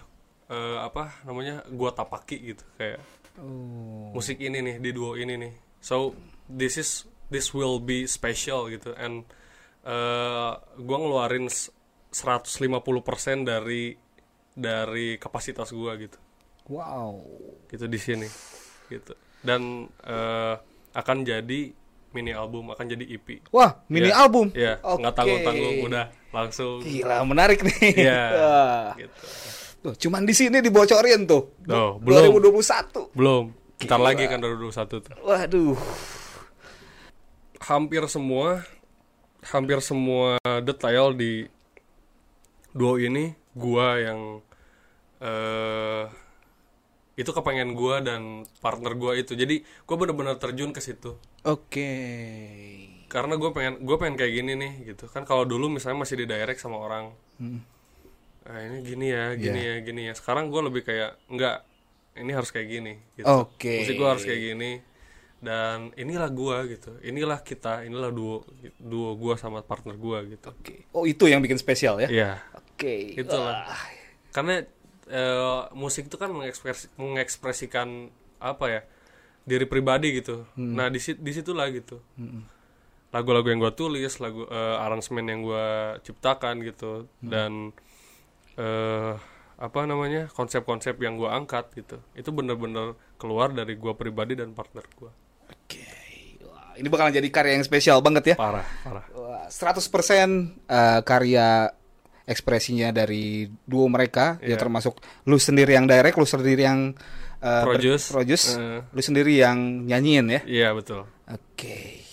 eh, 0.48 0.78
apa 0.80 1.24
namanya 1.24 1.64
gue 1.66 1.90
tapaki 1.92 2.38
gitu 2.48 2.66
kayak 2.76 3.00
Oh. 3.38 4.10
musik 4.12 4.42
ini 4.42 4.58
nih 4.60 4.76
di 4.80 4.90
duo 4.90 5.14
ini 5.14 5.38
nih 5.38 5.54
so 5.78 6.10
this 6.50 6.74
is 6.74 6.90
this 7.30 7.54
will 7.54 7.78
be 7.78 8.04
special 8.04 8.66
gitu 8.66 8.98
and 8.98 9.30
eh 9.84 10.52
gue 10.76 10.98
ngeluarin 10.98 11.46
s- 11.46 11.70
150% 12.10 12.66
dari 13.44 13.94
dari 14.50 15.16
kapasitas 15.16 15.70
gue 15.70 15.92
gitu 16.02 16.18
Wow. 16.68 17.22
gitu 17.70 17.86
di 17.86 17.96
sini 17.96 18.26
gitu 18.90 19.14
dan 19.40 19.86
eh, 20.02 20.56
akan 20.92 21.18
jadi 21.22 21.62
mini 22.10 22.34
album 22.34 22.74
akan 22.74 22.86
jadi 22.90 23.06
EP 23.06 23.54
Wah, 23.54 23.86
mini 23.88 24.10
Ya, 24.10 24.18
album. 24.18 24.50
ya 24.52 24.82
nggak 24.82 24.98
Oke. 25.06 25.14
tanggung 25.14 25.42
tanggung 25.46 25.76
udah 25.86 26.06
langsung 26.38 26.86
Gila, 26.86 27.26
menarik 27.26 27.66
nih. 27.66 28.06
Iya. 28.06 28.22
Wah. 28.38 28.88
gitu 29.02 29.18
Tuh, 29.78 29.94
cuman 29.94 30.26
di 30.26 30.34
sini 30.34 30.58
dibocorin 30.58 31.30
tuh. 31.30 31.54
Tuh, 31.62 32.02
belum. 32.02 32.42
2021. 32.42 33.14
belum 33.14 33.46
ntar 33.78 34.02
Gila. 34.02 34.08
lagi 34.10 34.24
kan 34.26 34.42
2021 34.42 35.06
tuh 35.06 35.14
Waduh. 35.22 35.78
hampir 37.62 38.02
semua 38.10 38.66
hampir 39.54 39.78
semua 39.86 40.42
detail 40.66 41.14
di 41.14 41.46
duo 42.74 42.98
ini 42.98 43.38
gua 43.54 44.02
yang 44.02 44.20
eh 45.22 46.06
itu 47.18 47.30
kepengen 47.30 47.78
gua 47.78 48.02
dan 48.02 48.46
partner 48.62 48.98
gua 48.98 49.14
itu 49.14 49.38
jadi 49.38 49.62
gua 49.86 49.96
bener-bener 49.98 50.42
terjun 50.42 50.74
ke 50.74 50.82
situ 50.82 51.14
Oke. 51.46 51.94
Karena 53.08 53.36
gue 53.36 53.50
pengen 53.50 53.80
gue 53.80 53.96
pengen 53.96 54.16
kayak 54.16 54.34
gini 54.34 54.54
nih 54.54 54.72
gitu. 54.86 55.08
Kan 55.08 55.24
kalau 55.24 55.44
dulu 55.44 55.68
misalnya 55.70 56.04
masih 56.04 56.20
di 56.20 56.26
direct 56.26 56.60
sama 56.60 56.78
orang 56.78 57.12
ah 58.48 58.64
ini 58.64 58.80
gini 58.80 59.08
ya 59.08 59.36
gini 59.36 59.60
ya 59.62 59.76
gini 59.82 60.02
ya. 60.08 60.14
Sekarang 60.14 60.48
gue 60.48 60.62
lebih 60.62 60.84
kayak 60.84 61.20
enggak 61.28 61.64
ini 62.16 62.32
harus 62.32 62.50
kayak 62.50 62.68
gini 62.68 62.94
gitu. 63.14 63.28
Oke. 63.28 63.84
musik 63.84 63.96
gue 63.96 64.08
harus 64.08 64.24
kayak 64.24 64.42
gini. 64.46 64.72
Dan 65.38 65.94
inilah 65.94 66.28
gue 66.28 66.58
gitu. 66.74 66.92
Inilah 67.02 67.40
kita 67.42 67.84
inilah 67.84 68.10
duo 68.10 68.42
duo 68.76 69.14
gue 69.14 69.36
sama 69.36 69.62
partner 69.62 69.94
gue 69.94 70.34
gitu. 70.34 70.50
Oke. 70.50 70.90
Oh, 70.92 71.06
itu 71.06 71.28
yang 71.28 71.40
bikin 71.40 71.56
spesial 71.56 72.02
ya? 72.02 72.10
Iya. 72.10 72.32
Oke. 72.56 73.14
itulah. 73.16 73.68
Karena 74.32 74.66
eh, 75.08 75.62
musik 75.72 76.10
itu 76.10 76.18
kan 76.18 76.28
mengekspres 76.30 76.90
mengekspresikan 76.98 78.10
apa 78.38 78.66
ya 78.68 78.82
diri 79.44 79.64
pribadi 79.64 80.18
gitu. 80.18 80.44
Nah 80.58 80.90
di 80.90 80.98
sit- 80.98 81.22
di 81.22 81.32
situlah 81.32 81.70
gitu 81.70 82.02
lagu-lagu 83.18 83.48
yang 83.48 83.58
gue 83.60 83.74
tulis 83.74 84.14
lagu 84.18 84.46
eh, 84.46 84.78
aransemen 84.78 85.26
yang 85.26 85.42
gue 85.42 85.66
ciptakan 86.04 86.62
gitu 86.62 86.92
dan 87.20 87.74
eh 88.56 89.14
apa 89.58 89.80
namanya 89.84 90.30
konsep-konsep 90.30 90.94
yang 91.00 91.18
gue 91.18 91.26
angkat 91.26 91.74
gitu 91.74 91.98
itu 92.14 92.30
bener-bener 92.30 92.88
keluar 93.18 93.50
dari 93.50 93.74
gue 93.74 93.90
pribadi 93.92 94.34
dan 94.34 94.54
partner 94.54 94.86
gue 94.86 95.10
Oke. 95.48 95.82
Wah, 96.44 96.78
ini 96.78 96.86
bakalan 96.86 97.10
jadi 97.12 97.26
karya 97.28 97.58
yang 97.58 97.64
spesial 97.64 97.98
banget 98.00 98.34
ya. 98.34 98.36
parah 98.38 98.62
parah 98.84 99.06
Wah, 99.12 99.50
100% 99.50 99.82
eh, 100.70 101.02
karya 101.02 101.74
ekspresinya 102.24 102.92
dari 102.92 103.48
duo 103.64 103.88
mereka 103.88 104.38
ya 104.38 104.54
Iya. 104.54 104.58
termasuk 104.60 105.00
lu 105.24 105.40
sendiri 105.40 105.74
yang 105.74 105.88
direct, 105.88 106.14
lu 106.14 106.28
sendiri 106.28 106.62
yang 106.62 106.92
ber- 107.40 107.66
Produce. 107.72 108.12
produce, 108.12 108.46
Eh. 108.54 108.84
lu 108.86 109.00
sendiri 109.00 109.38
yang 109.38 109.58
nyanyiin 109.86 110.28
ya. 110.28 110.42
iya 110.46 110.70
betul 110.72 111.08
Oke, 111.26 111.66
nih. 111.66 112.04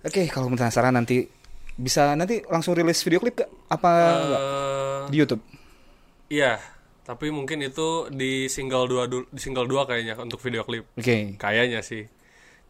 Oke, 0.00 0.24
kalau 0.26 0.48
penasaran 0.48 0.92
nanti 0.92 1.28
bisa 1.76 2.12
nanti 2.12 2.40
langsung 2.46 2.72
rilis 2.72 3.00
video 3.00 3.20
klip 3.20 3.36
gak? 3.38 3.50
Apa? 3.68 3.90
Eh, 4.16 5.00
di 5.10 5.16
YouTube? 5.18 5.42
iya 6.30 6.62
tapi 7.02 7.26
mungkin 7.34 7.58
itu 7.58 8.06
di 8.06 8.46
single 8.46 8.86
dua 8.86 9.10
dulu 9.10 9.26
di 9.34 9.42
single 9.42 9.66
dua 9.66 9.82
kayaknya 9.82 10.14
untuk 10.14 10.38
video 10.38 10.62
klip 10.62 10.86
Oke. 10.94 11.34
Kayaknya 11.36 11.82
sih. 11.82 12.06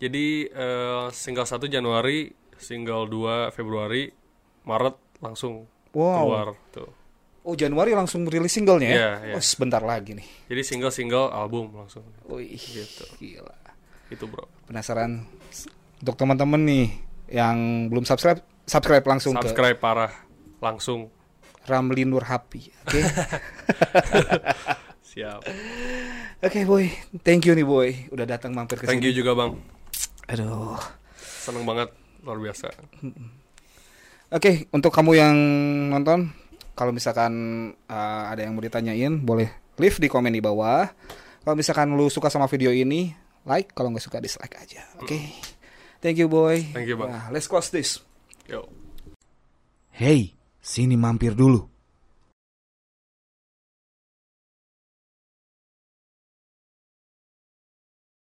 Jadi 0.00 0.48
eh, 0.48 1.06
single 1.12 1.44
1 1.44 1.60
Januari, 1.68 2.32
single 2.56 3.04
2 3.04 3.52
Februari, 3.52 4.08
Maret 4.64 4.96
langsung 5.20 5.68
Wow. 5.92 6.14
keluar 6.16 6.46
tuh. 6.70 6.88
Oh, 7.42 7.52
Januari 7.52 7.92
langsung 7.92 8.24
rilis 8.24 8.54
singlenya 8.54 8.86
ya? 8.86 8.94
Iya, 8.96 9.10
iya. 9.26 9.34
Oh, 9.36 9.42
sebentar 9.42 9.82
lagi 9.82 10.14
nih. 10.14 10.24
Jadi 10.46 10.62
single-single 10.62 11.28
album 11.28 11.72
langsung. 11.74 12.06
Wih, 12.24 12.54
Gitu. 12.54 13.04
gila. 13.18 13.52
Itu, 14.06 14.24
Bro. 14.24 14.46
Penasaran 14.64 15.26
untuk 15.98 16.14
teman-teman 16.14 16.62
nih 16.62 16.86
yang 17.30 17.88
belum 17.88 18.02
subscribe, 18.02 18.42
subscribe 18.66 19.06
langsung 19.06 19.38
ke 19.38 19.48
Subscribe 19.48 19.78
parah 19.78 20.12
langsung. 20.60 21.08
Ramli 21.64 22.02
Nur 22.02 22.26
Happy. 22.26 22.74
Oke. 22.84 22.98
Siap. 25.10 25.42
Oke, 26.42 26.60
boy. 26.66 26.90
Thank 27.22 27.46
you 27.46 27.54
nih, 27.54 27.66
boy. 27.66 27.88
Udah 28.10 28.26
datang 28.26 28.54
mampir 28.54 28.80
ke 28.80 28.88
Thank 28.88 29.02
sini. 29.02 29.12
you 29.12 29.22
juga, 29.22 29.36
Bang. 29.36 29.60
Aduh. 30.30 30.78
Seneng 31.18 31.66
banget, 31.66 31.90
luar 32.22 32.38
biasa. 32.40 32.70
Oke, 34.30 34.70
untuk 34.70 34.94
kamu 34.94 35.12
yang 35.18 35.36
nonton, 35.90 36.30
kalau 36.78 36.94
misalkan 36.94 37.32
uh, 37.90 38.24
ada 38.30 38.46
yang 38.46 38.56
mau 38.56 38.62
ditanyain, 38.62 39.20
boleh 39.20 39.50
leave 39.76 39.98
di 39.98 40.08
komen 40.08 40.32
di 40.32 40.42
bawah. 40.42 40.86
Kalau 41.42 41.56
misalkan 41.58 41.92
lu 41.92 42.06
suka 42.06 42.30
sama 42.30 42.46
video 42.46 42.70
ini, 42.70 43.10
like. 43.44 43.74
Kalau 43.74 43.90
nggak 43.90 44.04
suka, 44.04 44.22
dislike 44.22 44.56
aja. 44.56 44.86
Oke. 45.02 45.18
Thank 46.00 46.16
you, 46.16 46.28
boy. 46.28 46.64
Thank 46.72 46.88
you, 46.88 46.96
Bang. 46.96 47.12
Nah, 47.12 47.28
let's 47.28 47.46
close 47.46 47.68
this. 47.68 48.00
Yo. 48.48 48.64
Hey, 49.92 50.32
sini 50.64 50.96
mampir 50.96 51.36
dulu. 51.36 51.68